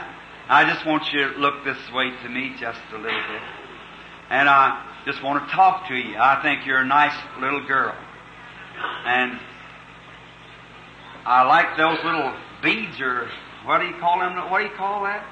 I 0.48 0.72
just 0.72 0.86
want 0.86 1.12
you 1.12 1.34
to 1.34 1.40
look 1.40 1.66
this 1.66 1.80
way 1.92 2.12
to 2.22 2.30
me 2.30 2.54
just 2.60 2.80
a 2.92 2.98
little 2.98 3.10
bit. 3.10 3.42
And 4.30 4.48
I 4.48 5.02
just 5.08 5.24
want 5.24 5.44
to 5.44 5.52
talk 5.56 5.88
to 5.88 5.96
you. 5.96 6.16
I 6.16 6.44
think 6.44 6.68
you're 6.68 6.82
a 6.82 6.86
nice 6.86 7.18
little 7.42 7.66
girl. 7.66 7.96
And 9.04 9.40
I 11.26 11.42
like 11.42 11.76
those 11.76 11.98
little 12.06 12.36
beads 12.62 13.02
or 13.02 13.28
what 13.66 13.80
do 13.80 13.88
you 13.88 13.96
call 14.00 14.20
them? 14.20 14.52
What 14.52 14.60
do 14.60 14.66
you 14.66 14.76
call 14.76 15.06
that? 15.06 15.26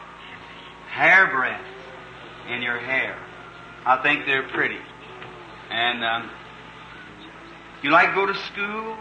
Hairbreadth 0.90 1.81
in 2.50 2.62
your 2.62 2.80
hair. 2.80 3.18
I 3.86 4.02
think 4.04 4.26
they're 4.26 4.48
pretty. 4.50 4.80
And 5.70 6.04
um, 6.04 6.30
you 7.82 7.90
like 7.90 8.10
to 8.10 8.16
go 8.16 8.26
to 8.26 8.36
school? 8.36 8.98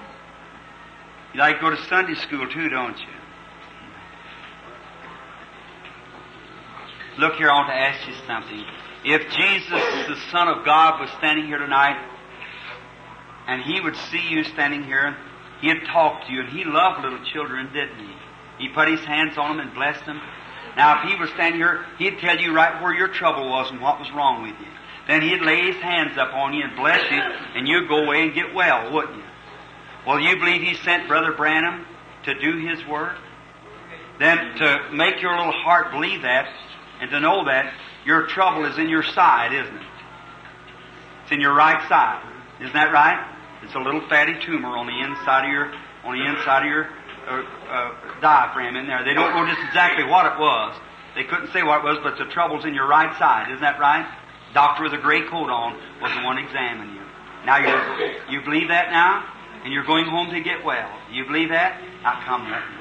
You 1.35 1.41
like 1.41 1.57
to 1.57 1.61
go 1.61 1.71
to 1.71 1.83
Sunday 1.85 2.15
school 2.15 2.49
too, 2.49 2.69
don't 2.69 2.99
you? 2.99 3.07
Look 7.19 7.35
here, 7.35 7.51
I 7.51 7.55
want 7.55 7.69
to 7.69 7.75
ask 7.75 8.09
you 8.09 8.15
something. 8.27 8.65
If 9.05 9.23
Jesus, 9.31 10.09
the 10.09 10.17
Son 10.31 10.49
of 10.49 10.65
God, 10.65 11.01
was 11.01 11.11
standing 11.19 11.47
here 11.47 11.59
tonight, 11.59 12.01
and 13.47 13.63
He 13.63 13.81
would 13.81 13.97
see 14.11 14.23
you 14.29 14.45
standing 14.45 14.85
here, 14.85 15.17
He'd 15.61 15.85
talk 15.93 16.27
to 16.27 16.33
you, 16.33 16.41
and 16.41 16.49
He 16.49 16.65
loved 16.65 17.03
little 17.03 17.23
children, 17.33 17.73
didn't 17.73 17.99
He? 17.99 18.67
He 18.67 18.75
put 18.75 18.89
His 18.89 19.01
hands 19.01 19.37
on 19.37 19.57
them 19.57 19.67
and 19.67 19.75
blessed 19.75 20.07
them. 20.07 20.21
Now, 20.77 21.03
if 21.03 21.11
he 21.11 21.17
was 21.17 21.31
standing 21.31 21.61
here, 21.61 21.85
he'd 21.99 22.19
tell 22.19 22.39
you 22.39 22.55
right 22.55 22.81
where 22.83 22.95
your 22.95 23.09
trouble 23.09 23.49
was 23.49 23.71
and 23.71 23.81
what 23.81 23.99
was 23.99 24.11
wrong 24.13 24.43
with 24.43 24.59
you. 24.61 24.67
Then 25.09 25.23
he'd 25.23 25.43
lay 25.43 25.73
his 25.73 25.77
hands 25.77 26.17
up 26.17 26.33
on 26.35 26.55
you 26.55 26.65
and 26.65 26.77
bless 26.77 27.11
you, 27.11 27.19
and 27.19 27.67
you'd 27.67 27.89
go 27.89 28.05
away 28.05 28.23
and 28.23 28.35
get 28.35 28.55
well, 28.55 28.93
wouldn't 28.93 29.17
you? 29.17 29.25
Well, 30.07 30.21
you 30.21 30.37
believe 30.37 30.63
he 30.63 30.75
sent 30.75 31.09
Brother 31.09 31.33
Branham 31.33 31.85
to 32.25 32.39
do 32.39 32.59
his 32.59 32.87
work? 32.87 33.17
Then 34.19 34.57
to 34.57 34.91
make 34.93 35.21
your 35.21 35.37
little 35.37 35.53
heart 35.53 35.91
believe 35.91 36.23
that 36.23 36.47
and 37.01 37.11
to 37.11 37.21
know 37.21 37.45
that 37.47 37.73
your 38.05 38.27
trouble 38.27 38.67
is 38.67 38.79
in 38.79 38.89
your 38.89 39.03
side, 39.03 39.53
isn't 39.53 39.77
it? 39.77 39.87
It's 41.23 41.33
in 41.33 41.41
your 41.41 41.55
right 41.55 41.89
side. 41.89 42.23
Isn't 42.61 42.75
that 42.75 42.93
right? 42.93 43.27
It's 43.63 43.75
a 43.75 43.79
little 43.79 44.07
fatty 44.09 44.35
tumor 44.45 44.77
on 44.77 44.87
the 44.87 45.01
inside 45.01 45.47
of 45.47 45.51
your 45.51 45.73
on 46.05 46.19
the 46.19 46.25
inside 46.25 46.63
of 46.63 46.69
your 46.71 46.89
uh, 47.31 48.21
diaphragm 48.21 48.77
in 48.77 48.87
there. 48.87 49.05
They 49.05 49.15
don't 49.15 49.35
know 49.35 49.47
just 49.47 49.63
exactly 49.69 50.05
what 50.05 50.27
it 50.27 50.39
was. 50.39 50.77
They 51.15 51.25
couldn't 51.25 51.53
say 51.53 51.63
what 51.63 51.83
it 51.83 51.85
was, 51.85 51.99
but 52.03 52.19
the 52.19 52.31
trouble's 52.31 52.65
in 52.65 52.75
your 52.75 52.87
right 52.87 53.17
side. 53.19 53.51
Isn't 53.51 53.63
that 53.63 53.79
right? 53.79 54.07
Doctor 54.55 54.83
with 54.85 54.95
a 54.95 54.99
gray 54.99 55.23
coat 55.29 55.51
on 55.51 55.79
was 56.01 56.11
the 56.15 56.23
one 56.23 56.39
examining 56.39 56.95
you. 56.95 57.07
Now 57.47 57.59
you 57.59 57.73
you 58.29 58.43
believe 58.43 58.69
that 58.69 58.91
now, 58.91 59.25
and 59.65 59.73
you're 59.73 59.87
going 59.87 60.07
home 60.07 60.31
to 60.31 60.41
get 60.41 60.65
well. 60.65 60.91
You 61.11 61.25
believe 61.25 61.51
that? 61.51 61.81
Now 62.03 62.21
come 62.27 62.51
let 62.51 62.63
me. 62.67 62.81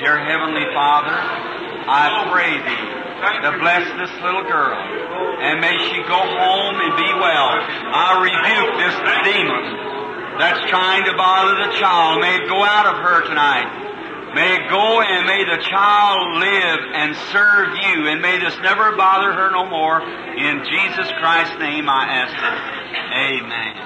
Dear 0.00 0.18
Heavenly 0.18 0.66
Father, 0.74 1.14
I 1.14 2.26
pray 2.32 2.50
Thee 2.62 3.02
to 3.22 3.50
bless 3.58 3.86
this 3.98 4.10
little 4.22 4.42
girl, 4.42 4.74
and 4.74 5.60
may 5.60 5.78
she 5.90 5.98
go 6.08 6.18
home 6.18 6.76
and 6.78 6.92
be 6.96 7.10
well. 7.18 7.54
I 7.54 8.18
rebuke 8.22 8.72
this 8.82 8.96
demon 9.26 9.91
that's 10.38 10.60
trying 10.70 11.04
to 11.04 11.14
bother 11.16 11.56
the 11.66 11.78
child. 11.78 12.20
May 12.20 12.36
it 12.36 12.48
go 12.48 12.62
out 12.62 12.86
of 12.86 12.96
her 13.02 13.28
tonight. 13.28 14.34
May 14.34 14.56
it 14.56 14.70
go 14.70 15.02
and 15.02 15.26
may 15.26 15.44
the 15.44 15.60
child 15.60 16.40
live 16.40 16.80
and 16.94 17.16
serve 17.30 17.76
you, 17.76 18.08
and 18.08 18.22
may 18.22 18.38
this 18.38 18.56
never 18.62 18.96
bother 18.96 19.32
her 19.32 19.50
no 19.50 19.68
more. 19.68 20.00
In 20.00 20.64
Jesus 20.64 21.12
Christ's 21.20 21.58
name 21.58 21.88
I 21.88 22.24
ask 22.24 22.32
it. 22.32 22.56
Amen. 23.12 23.76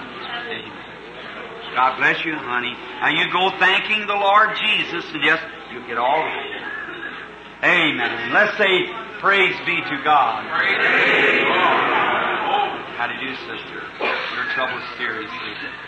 Amen. 0.54 0.72
God 1.74 1.98
bless 1.98 2.24
you, 2.24 2.36
honey. 2.36 2.74
Now 3.02 3.10
you 3.10 3.26
go 3.32 3.50
thanking 3.58 4.06
the 4.06 4.14
Lord 4.14 4.50
Jesus, 4.54 5.04
and 5.12 5.22
yes, 5.24 5.42
you 5.72 5.84
get 5.86 5.98
all 5.98 6.22
right. 6.22 6.52
Amen. 7.64 8.32
Let's 8.32 8.56
say, 8.56 8.86
Praise 9.20 9.56
be 9.64 9.80
to 9.80 10.02
God. 10.04 10.44
How 12.94 13.06
do 13.08 13.14
you 13.24 13.34
sister? 13.34 13.82
Your 14.36 14.44
trouble 14.52 14.76
is 14.76 14.84
serious, 14.98 15.30
is 15.30 15.64
it? 15.64 15.85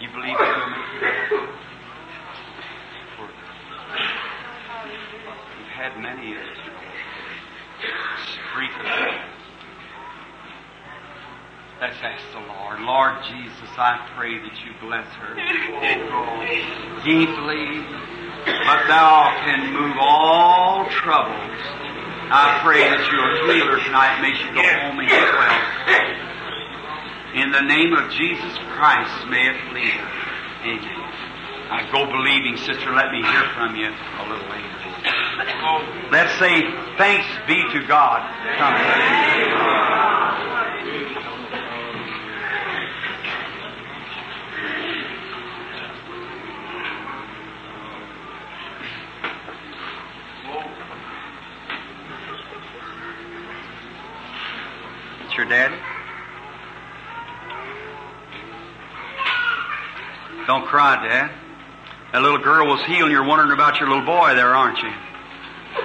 You 0.00 0.08
believe 0.10 0.36
it 0.38 0.56
will 0.58 0.70
make 0.70 0.88
you 0.94 1.00
well? 1.02 1.58
You've 5.58 5.74
had 5.74 5.98
many 5.98 6.34
them. 6.34 6.58
Let's 11.80 11.98
ask 12.02 12.22
the 12.32 12.40
Lord. 12.46 12.80
Lord 12.80 13.22
Jesus, 13.30 13.70
I 13.78 13.98
pray 14.14 14.38
that 14.38 14.54
you 14.66 14.74
bless 14.82 15.06
her 15.18 15.34
deeply, 17.06 17.86
but 18.66 18.86
thou 18.86 19.34
can 19.46 19.72
move 19.74 19.96
all 19.98 20.86
troubles. 20.90 21.58
I 22.30 22.60
pray 22.62 22.82
that 22.82 22.98
you'll 23.10 23.50
heal 23.50 23.66
her 23.66 23.82
tonight. 23.82 24.20
May 24.22 24.34
she 24.34 24.46
go 24.54 24.62
home 24.62 24.98
and 24.98 25.08
get 25.08 25.32
well. 25.34 26.37
In 27.34 27.52
the 27.52 27.60
name 27.60 27.92
of 27.92 28.10
Jesus 28.10 28.56
Christ, 28.72 29.28
may 29.28 29.48
it 29.48 29.56
her. 29.56 30.28
Amen. 30.64 30.98
I 31.70 31.86
go 31.92 32.06
believing, 32.06 32.56
sister. 32.56 32.94
Let 32.94 33.12
me 33.12 33.22
hear 33.22 33.44
from 33.54 33.76
you 33.76 33.88
a 33.88 34.24
little 34.28 34.48
later. 34.48 34.68
Let's 36.10 36.32
say, 36.38 36.62
thanks 36.96 37.26
be 37.46 37.62
to 37.78 37.86
God. 37.86 38.24
Come. 38.56 38.98
Your 55.36 55.46
daddy? 55.46 55.76
Don't 60.48 60.64
cry, 60.64 60.96
Dad. 61.04 61.28
That 62.16 62.22
little 62.24 62.40
girl 62.40 62.72
was 62.72 62.80
healed 62.88 63.12
and 63.12 63.12
you're 63.12 63.28
wondering 63.28 63.52
about 63.52 63.76
your 63.76 63.92
little 63.92 64.08
boy 64.08 64.32
there, 64.32 64.56
aren't 64.56 64.80
you? 64.80 64.88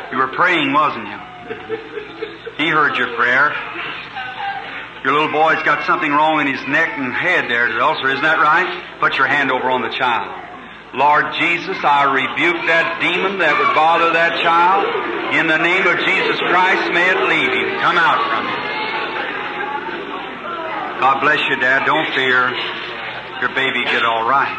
You 0.10 0.18
were 0.23 0.31
praying, 0.31 0.72
wasn't 0.72 1.03
you? 1.03 1.19
He 2.56 2.72
heard 2.72 2.95
your 2.95 3.11
prayer. 3.19 3.52
Your 5.03 5.19
little 5.19 5.35
boy's 5.35 5.60
got 5.68 5.84
something 5.84 6.07
wrong 6.07 6.40
in 6.40 6.48
his 6.48 6.64
neck 6.72 6.95
and 6.95 7.11
head 7.11 7.52
there, 7.52 7.68
the 7.76 7.84
ulcer, 7.84 8.07
isn't 8.07 8.23
that 8.23 8.40
right? 8.40 9.03
Put 9.03 9.19
your 9.19 9.27
hand 9.27 9.52
over 9.52 9.68
on 9.68 9.84
the 9.84 9.91
child. 9.91 10.31
Lord 10.95 11.27
Jesus, 11.35 11.76
I 11.84 12.07
rebuke 12.07 12.64
that 12.72 13.03
demon 13.03 13.44
that 13.44 13.60
would 13.60 13.76
bother 13.76 14.15
that 14.15 14.40
child. 14.40 14.88
In 15.35 15.52
the 15.52 15.60
name 15.60 15.84
of 15.84 15.99
Jesus 16.07 16.40
Christ, 16.48 16.88
may 16.95 17.11
it 17.11 17.19
leave 17.27 17.52
him. 17.52 17.84
Come 17.84 17.99
out 17.99 18.23
from 18.31 18.48
him. 18.48 18.61
God 21.03 21.19
bless 21.19 21.44
you, 21.52 21.60
Dad. 21.60 21.84
Don't 21.84 22.07
fear. 22.15 22.56
Your 23.44 23.53
baby 23.56 23.84
get 23.84 24.06
all 24.06 24.24
right. 24.24 24.56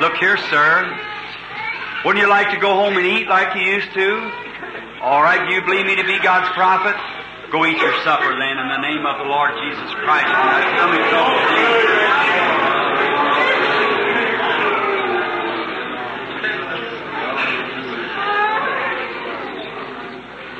Look 0.00 0.14
here, 0.14 0.36
sir. 0.36 0.90
Wouldn't 2.04 2.20
you 2.20 2.28
like 2.28 2.50
to 2.50 2.58
go 2.58 2.74
home 2.74 2.96
and 2.96 3.06
eat 3.06 3.28
like 3.28 3.54
you 3.54 3.62
used 3.62 3.94
to? 3.94 4.32
All 5.00 5.22
right, 5.22 5.46
do 5.46 5.54
you 5.54 5.62
believe 5.62 5.86
me 5.86 5.94
to 5.94 6.02
be 6.02 6.18
God's 6.18 6.52
prophet? 6.52 6.96
Go 7.52 7.64
eat 7.64 7.78
your 7.78 7.94
supper 8.02 8.26
then 8.26 8.58
in 8.58 8.66
the 8.66 8.78
name 8.82 9.06
of 9.06 9.18
the 9.18 9.24
Lord 9.30 9.52
Jesus 9.54 9.94
Christ. 10.02 10.26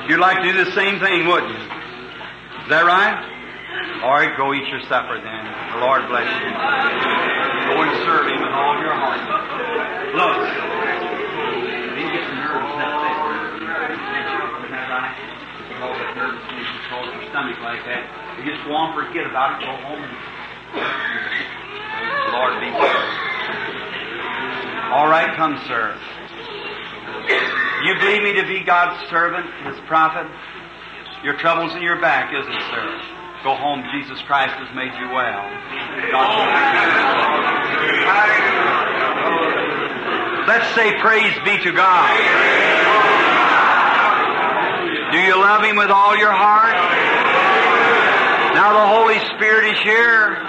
You'd 0.09 0.20
like 0.20 0.45
to 0.45 0.53
do 0.53 0.65
the 0.65 0.70
same 0.77 1.01
thing, 1.01 1.27
wouldn't 1.27 1.51
you? 1.51 1.59
Is 1.59 2.69
that 2.70 2.85
right? 2.86 3.34
All 4.05 4.12
right, 4.12 4.36
go 4.36 4.52
eat 4.52 4.68
your 4.68 4.85
supper 4.85 5.16
then. 5.16 5.43
The 5.72 5.81
Lord 5.81 6.05
bless 6.12 6.28
you. 6.28 6.52
Go 7.72 7.81
and 7.81 7.93
serve 8.05 8.28
Him 8.28 8.36
with 8.36 8.52
all 8.52 8.76
your 8.76 8.93
heart. 8.93 9.16
Look, 10.12 10.44
some 12.28 12.36
nerves, 12.36 12.76
that's 12.76 13.01
it. 13.01 13.16
Isn't 14.60 14.76
that? 14.76 15.16
Nervousness 16.20 16.52
and 16.52 17.16
your 17.16 17.32
stomach 17.32 17.56
like 17.64 17.81
that. 17.89 18.05
You 18.36 18.52
just 18.52 18.60
go 18.68 18.76
on, 18.76 18.93
forget 18.93 19.24
about 19.24 19.56
it, 19.56 19.64
go 19.64 19.72
home. 19.72 20.05
The 20.76 22.32
Lord 22.36 22.60
be 22.60 22.68
with 22.76 22.85
you. 22.85 23.09
All 24.93 25.09
right, 25.09 25.32
come, 25.32 25.56
sir. 25.64 25.97
You 27.89 27.97
believe 28.05 28.20
me 28.22 28.36
to 28.36 28.44
be 28.47 28.60
God's 28.68 29.01
servant, 29.09 29.48
His 29.64 29.81
prophet? 29.89 30.28
Your 31.24 31.40
trouble's 31.40 31.74
in 31.74 31.81
your 31.81 31.98
back, 32.01 32.35
isn't 32.36 32.52
it, 32.52 32.62
sir? 32.68 33.01
Go 33.45 33.55
home. 33.55 33.85
Jesus 33.93 34.16
Christ 34.23 34.57
has 34.57 34.75
made 34.75 34.97
you 34.97 35.12
well. 35.12 35.45
Let's 40.49 40.75
say 40.75 40.97
praise 40.99 41.37
be 41.45 41.62
to 41.62 41.73
God. 41.77 42.09
Do 45.12 45.19
you 45.21 45.37
love 45.37 45.62
Him 45.62 45.77
with 45.77 45.91
all 45.91 46.16
your 46.16 46.33
heart? 46.33 46.73
Now 48.57 48.73
the 48.73 48.87
Holy 48.97 49.21
Spirit 49.37 49.77
is 49.77 49.81
here. 49.85 50.41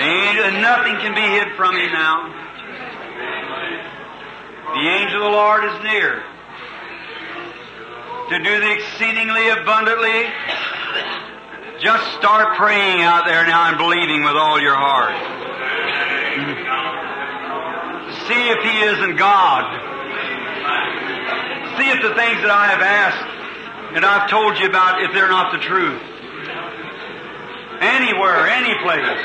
And 0.00 0.62
nothing 0.62 0.96
can 1.04 1.14
be 1.14 1.20
hid 1.20 1.52
from 1.56 1.76
Him 1.76 1.92
now. 1.92 2.32
The 4.72 4.88
angel 4.88 5.16
of 5.16 5.30
the 5.30 5.36
Lord 5.36 5.64
is 5.64 5.82
near 5.84 6.22
to 8.30 8.38
do 8.38 8.60
the 8.60 8.72
exceedingly 8.72 9.48
abundantly. 9.48 10.30
Just 11.80 12.04
start 12.18 12.56
praying 12.56 13.00
out 13.02 13.24
there 13.24 13.46
now 13.46 13.68
and 13.68 13.78
believing 13.78 14.22
with 14.22 14.36
all 14.36 14.60
your 14.60 14.76
heart. 14.76 15.16
See 18.28 18.48
if 18.48 18.60
He 18.62 18.76
isn't 18.84 19.16
God. 19.16 19.64
See 21.78 21.88
if 21.88 22.02
the 22.02 22.14
things 22.14 22.42
that 22.42 22.50
I 22.50 22.66
have 22.68 22.82
asked 22.82 23.30
and 23.96 24.04
I've 24.04 24.30
told 24.30 24.58
you 24.58 24.66
about, 24.66 25.02
if 25.02 25.12
they're 25.12 25.28
not 25.28 25.50
the 25.52 25.58
truth. 25.58 26.00
Anywhere, 27.80 28.46
any 28.46 28.74
place. 28.84 29.18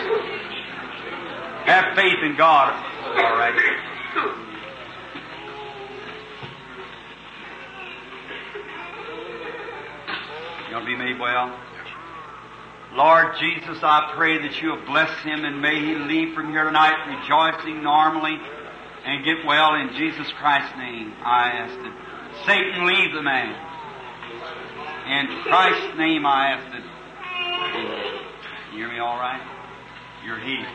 Have 1.65 1.95
faith 1.95 2.17
in 2.23 2.35
God. 2.35 2.73
All 2.73 3.37
right. 3.37 4.44
You 10.75 10.81
to 10.81 10.87
be 10.87 10.97
made 10.97 11.17
well? 11.17 11.57
Lord 12.95 13.37
Jesus, 13.39 13.79
I 13.81 14.11
pray 14.17 14.41
that 14.43 14.61
you'll 14.61 14.85
bless 14.85 15.09
him 15.23 15.45
and 15.45 15.61
may 15.61 15.79
he 15.79 15.95
leave 15.95 16.35
from 16.35 16.49
here 16.49 16.65
tonight 16.65 16.99
rejoicing 17.07 17.81
normally 17.81 18.35
and 19.05 19.23
get 19.23 19.45
well 19.45 19.75
in 19.75 19.95
Jesus 19.95 20.27
Christ's 20.33 20.75
name. 20.75 21.13
I 21.23 21.63
ask 21.63 21.73
that 21.79 21.95
Satan 22.45 22.85
leave 22.85 23.13
the 23.13 23.21
man. 23.23 23.55
In 25.07 25.43
Christ's 25.43 25.97
name 25.97 26.25
I 26.25 26.59
ask 26.59 26.67
that. 26.73 26.83
You 28.73 28.79
hear 28.79 28.89
me 28.89 28.99
all 28.99 29.15
right? 29.15 29.39
You're 30.25 30.39
healed. 30.39 30.67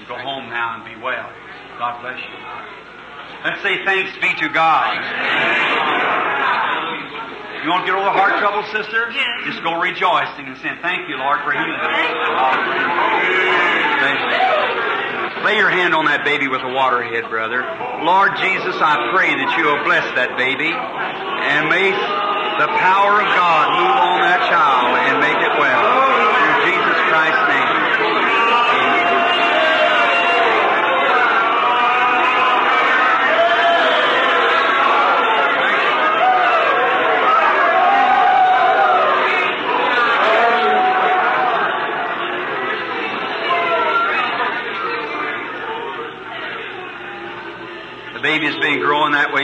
You 0.00 0.06
go 0.08 0.18
home 0.18 0.50
now 0.50 0.82
and 0.82 0.84
be 0.84 1.00
well. 1.00 1.30
God 1.78 2.02
bless 2.02 2.18
you. 2.18 2.83
Let's 3.42 3.62
say 3.62 3.84
thanks 3.84 4.12
be 4.22 4.30
to 4.46 4.48
God. 4.52 4.94
You 7.64 7.72
want 7.72 7.88
to 7.88 7.92
get 7.92 7.96
over 7.96 8.12
heart 8.12 8.36
trouble, 8.44 8.60
sister? 8.76 9.08
Yes. 9.08 9.56
Just 9.56 9.64
go 9.64 9.80
rejoicing 9.80 10.52
and 10.52 10.56
saying, 10.60 10.84
Thank 10.84 11.08
you, 11.08 11.16
Lord, 11.16 11.40
for 11.48 11.56
healing 11.56 11.80
us. 11.80 11.88
Lay 15.48 15.56
your 15.56 15.72
hand 15.72 15.96
on 15.96 16.04
that 16.04 16.28
baby 16.28 16.48
with 16.48 16.60
a 16.60 16.72
water 16.72 17.00
head, 17.00 17.24
brother. 17.32 17.64
Lord 18.04 18.36
Jesus, 18.36 18.76
I 18.80 19.12
pray 19.16 19.32
that 19.32 19.56
you 19.56 19.64
will 19.64 19.80
bless 19.84 20.04
that 20.12 20.36
baby 20.36 20.72
and 20.72 21.72
may 21.72 21.88
the 22.60 22.68
power 22.80 23.20
of 23.20 23.28
God 23.32 23.64
move 23.80 23.96
on 23.96 24.18
that 24.28 24.40
child 24.48 25.03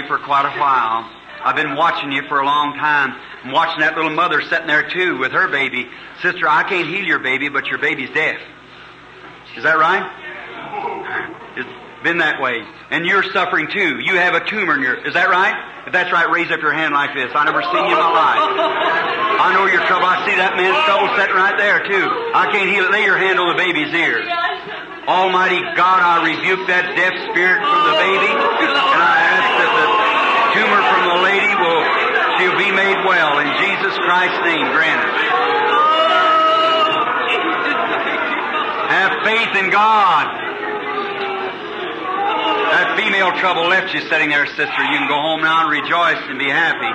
for 0.06 0.18
quite 0.18 0.46
a 0.46 0.58
while. 0.58 1.08
I've 1.42 1.56
been 1.56 1.74
watching 1.74 2.12
you 2.12 2.22
for 2.28 2.40
a 2.40 2.44
long 2.44 2.74
time. 2.74 3.16
I'm 3.44 3.52
watching 3.52 3.80
that 3.80 3.96
little 3.96 4.12
mother 4.12 4.42
sitting 4.42 4.66
there 4.66 4.88
too 4.90 5.18
with 5.18 5.32
her 5.32 5.48
baby. 5.48 5.88
Sister, 6.20 6.46
I 6.46 6.68
can't 6.68 6.86
heal 6.88 7.04
your 7.04 7.18
baby, 7.18 7.48
but 7.48 7.66
your 7.66 7.78
baby's 7.78 8.10
deaf. 8.10 8.38
Is 9.56 9.64
that 9.64 9.78
right? 9.78 10.04
It's 11.56 11.68
been 12.04 12.18
that 12.18 12.40
way. 12.40 12.62
And 12.90 13.06
you're 13.06 13.24
suffering 13.32 13.68
too. 13.72 14.00
You 14.00 14.16
have 14.16 14.34
a 14.34 14.44
tumor 14.44 14.76
in 14.76 14.82
your, 14.82 15.00
is 15.06 15.14
that 15.14 15.28
right? 15.28 15.56
If 15.86 15.92
that's 15.92 16.12
right, 16.12 16.28
raise 16.28 16.52
up 16.52 16.60
your 16.60 16.76
hand 16.76 16.92
like 16.92 17.16
this. 17.16 17.32
I 17.32 17.44
never 17.48 17.62
seen 17.64 17.84
you 17.88 17.96
in 17.96 18.02
my 18.04 18.12
life. 18.12 18.40
I 19.40 19.56
know 19.56 19.64
your 19.64 19.80
trouble. 19.88 20.04
I 20.04 20.20
see 20.28 20.36
that 20.36 20.60
man's 20.60 20.76
trouble 20.84 21.08
sitting 21.16 21.34
right 21.34 21.56
there 21.56 21.80
too. 21.88 22.06
I 22.36 22.52
can't 22.52 22.68
heal 22.68 22.84
it. 22.84 22.92
Lay 22.92 23.08
your 23.08 23.16
hand 23.16 23.40
on 23.40 23.56
the 23.56 23.58
baby's 23.58 23.88
ear. 23.96 24.20
Almighty 25.08 25.64
God, 25.74 26.04
I 26.04 26.20
rebuke 26.20 26.68
that 26.68 26.92
deaf 26.94 27.16
spirit 27.32 27.58
from 27.64 27.80
the 27.88 27.96
baby, 27.98 28.30
and 28.30 29.00
I 29.00 29.16
ask 29.18 29.48
that 29.58 29.72
the 29.72 29.89
tumor 30.52 30.82
from 30.82 31.02
the 31.06 31.18
lady 31.22 31.52
will, 31.54 31.84
she'll 32.38 32.58
be 32.58 32.72
made 32.74 32.98
well 33.06 33.38
in 33.38 33.48
Jesus 33.58 33.94
Christ's 34.02 34.42
name, 34.44 34.66
grant 34.72 35.00
it. 35.04 35.14
Have 38.90 39.12
faith 39.22 39.54
in 39.54 39.70
God. 39.70 40.26
That 42.70 42.94
female 42.98 43.30
trouble 43.38 43.68
left 43.68 43.94
you 43.94 44.00
sitting 44.08 44.30
there, 44.30 44.46
sister. 44.46 44.62
You 44.62 44.98
can 44.98 45.08
go 45.08 45.18
home 45.18 45.42
now 45.42 45.66
and 45.66 45.70
rejoice 45.70 46.22
and 46.26 46.38
be 46.38 46.50
happy. 46.50 46.90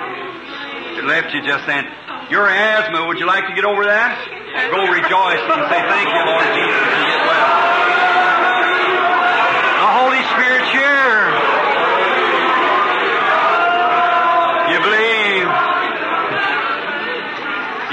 It 0.98 1.04
left 1.04 1.32
you 1.32 1.44
just 1.44 1.66
then. 1.66 1.84
Your 2.30 2.48
asthma, 2.48 3.06
would 3.06 3.18
you 3.18 3.26
like 3.26 3.46
to 3.46 3.54
get 3.54 3.64
over 3.64 3.84
that? 3.84 4.18
Go 4.72 4.88
rejoice 4.88 5.44
and 5.44 5.62
say, 5.68 5.80
Thank 5.84 6.08
you, 6.08 6.22
Lord 6.24 6.48
Jesus, 6.56 6.80
and 6.80 7.06
get 7.06 7.20
well. 7.28 7.65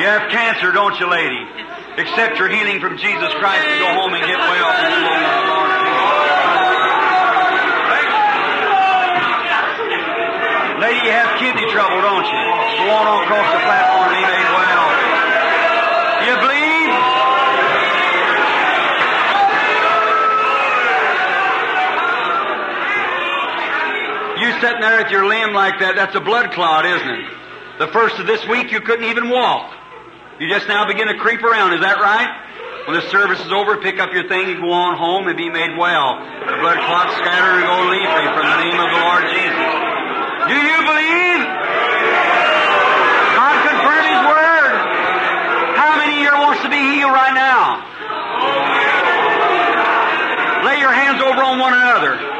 You 0.04 0.10
have 0.10 0.30
cancer, 0.30 0.74
don't 0.74 1.00
you, 1.00 1.08
lady? 1.08 1.48
Accept 1.96 2.38
your 2.38 2.50
healing 2.50 2.82
from 2.82 2.98
Jesus 2.98 3.32
Christ 3.40 3.64
and 3.64 3.80
go 3.80 3.88
home 3.88 4.12
and 4.12 4.20
get 4.28 4.36
well. 4.36 4.68
Lady, 10.84 11.08
you 11.08 11.14
have 11.16 11.40
kidney 11.40 11.72
trouble, 11.72 12.04
don't 12.04 12.28
you? 12.28 12.44
Go 12.84 12.92
on 12.92 13.24
across 13.24 13.48
the 13.48 13.64
platform 13.64 14.12
and 14.12 14.20
be 14.20 14.28
made 14.28 14.44
well. 14.52 14.92
You 16.28 16.36
believe? 16.36 16.92
You 24.44 24.52
sitting 24.60 24.82
there 24.82 25.02
with 25.02 25.12
your 25.12 25.26
limb 25.26 25.54
like 25.54 25.80
that, 25.80 25.96
that's 25.96 26.16
a 26.16 26.20
blood 26.20 26.52
clot, 26.52 26.86
isn't 26.86 27.08
it? 27.08 27.32
The 27.80 27.88
first 27.88 28.20
of 28.20 28.28
this 28.28 28.46
week 28.50 28.70
you 28.74 28.82
couldn't 28.82 29.06
even 29.06 29.30
walk. 29.30 29.80
You 30.40 30.50
just 30.50 30.68
now 30.68 30.88
begin 30.88 31.08
to 31.08 31.18
creep 31.22 31.44
around, 31.44 31.74
is 31.78 31.82
that 31.82 32.02
right? 32.02 32.26
When 32.90 32.98
the 32.98 33.06
service 33.14 33.40
is 33.40 33.54
over, 33.54 33.78
pick 33.78 34.02
up 34.02 34.12
your 34.12 34.28
thing, 34.28 34.50
and 34.50 34.60
go 34.60 34.74
on 34.74 34.98
home 34.98 35.30
and 35.30 35.38
be 35.38 35.48
made 35.48 35.78
well. 35.78 36.18
The 36.18 36.58
blood 36.58 36.82
clots 36.84 37.16
scatter 37.22 37.62
and 37.62 37.66
go 37.70 37.78
leafy 37.94 38.26
from 38.34 38.46
the 38.50 38.60
name 38.66 38.76
of 38.82 38.90
the 38.90 39.02
Lord 39.08 39.24
Jesus. 39.30 39.70
Do 40.50 40.58
you 40.58 40.80
believe? 40.84 41.42
God 43.38 43.56
confirmed 43.62 44.10
His 44.10 44.24
Word. 44.26 44.74
How 45.78 46.02
many 46.02 46.18
here 46.18 46.36
wants 46.36 46.66
to 46.66 46.70
be 46.74 46.82
healed 46.82 47.14
right 47.14 47.38
now? 47.38 47.86
Lay 50.66 50.82
your 50.82 50.92
hands 50.92 51.22
over 51.22 51.46
on 51.46 51.62
one 51.62 51.78
another. 51.78 52.33